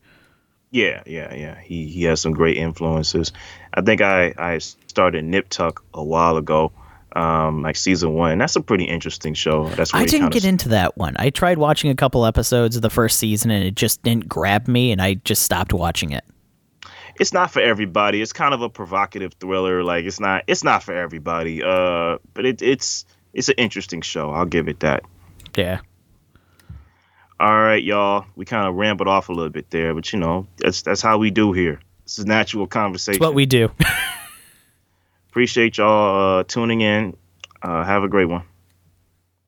Yeah, 0.72 1.04
yeah, 1.06 1.34
yeah. 1.34 1.60
He 1.60 1.88
he 1.88 2.04
has 2.04 2.22
some 2.22 2.32
great 2.32 2.58
influences. 2.58 3.32
I 3.74 3.82
think 3.82 4.02
I 4.02 4.34
I 4.38 4.58
started 4.60 5.26
Nip 5.26 5.50
Tuck 5.50 5.84
a 5.94 6.04
while 6.04 6.38
ago, 6.38 6.72
um, 7.16 7.62
like 7.62 7.76
season 7.76 8.14
one. 8.14 8.38
That's 8.38 8.56
a 8.56 8.62
pretty 8.62 8.86
interesting 8.86 9.34
show. 9.34 9.68
That's 9.70 9.94
I 9.94 10.06
didn't 10.06 10.30
get 10.30 10.46
into 10.46 10.70
that 10.70 10.98
one. 10.98 11.16
I 11.18 11.30
tried 11.30 11.58
watching 11.58 11.90
a 11.90 11.96
couple 11.96 12.26
episodes 12.26 12.76
of 12.76 12.82
the 12.82 12.90
first 12.90 13.20
season 13.20 13.52
and 13.52 13.64
it 13.64 13.76
just 13.76 14.02
didn't 14.04 14.28
grab 14.28 14.68
me, 14.68 14.92
and 14.92 15.02
I 15.02 15.16
just 15.16 15.44
stopped 15.44 15.74
watching 15.74 16.12
it. 16.12 16.24
It's 17.20 17.34
not 17.34 17.52
for 17.52 17.62
everybody. 17.62 18.22
It's 18.22 18.34
kind 18.34 18.54
of 18.54 18.62
a 18.62 18.70
provocative 18.70 19.34
thriller. 19.34 19.84
Like 19.84 20.06
it's 20.06 20.20
not 20.20 20.44
it's 20.48 20.64
not 20.64 20.84
for 20.84 20.94
everybody. 20.94 21.62
Uh, 21.62 22.18
but 22.34 22.46
it 22.46 22.62
it's 22.62 23.06
it's 23.34 23.50
an 23.50 23.56
interesting 23.58 24.02
show. 24.02 24.32
I'll 24.32 24.46
give 24.46 24.68
it 24.68 24.80
that. 24.80 25.04
Yeah. 25.56 25.80
All 27.40 27.60
right, 27.60 27.84
y'all. 27.84 28.26
We 28.36 28.46
kind 28.46 28.68
of 28.68 28.76
rambled 28.76 29.08
off 29.08 29.30
a 29.30 29.34
little 29.34 29.50
bit 29.50 29.70
there, 29.72 29.94
but 29.94 30.14
you 30.14 30.20
know 30.20 30.48
that's 30.58 30.84
that's 30.84 31.02
how 31.02 31.18
we 31.18 31.32
do 31.32 31.52
here. 31.54 31.80
This 32.06 32.20
is 32.20 32.26
natural 32.26 32.68
conversation. 32.68 33.18
It's 33.18 33.22
what 33.22 33.34
we 33.34 33.46
do. 33.46 33.72
Appreciate 35.32 35.78
y'all 35.78 36.40
uh, 36.40 36.44
tuning 36.44 36.82
in. 36.82 37.16
Uh, 37.62 37.86
have 37.86 38.04
a 38.04 38.10
great 38.10 38.26
one. 38.26 38.44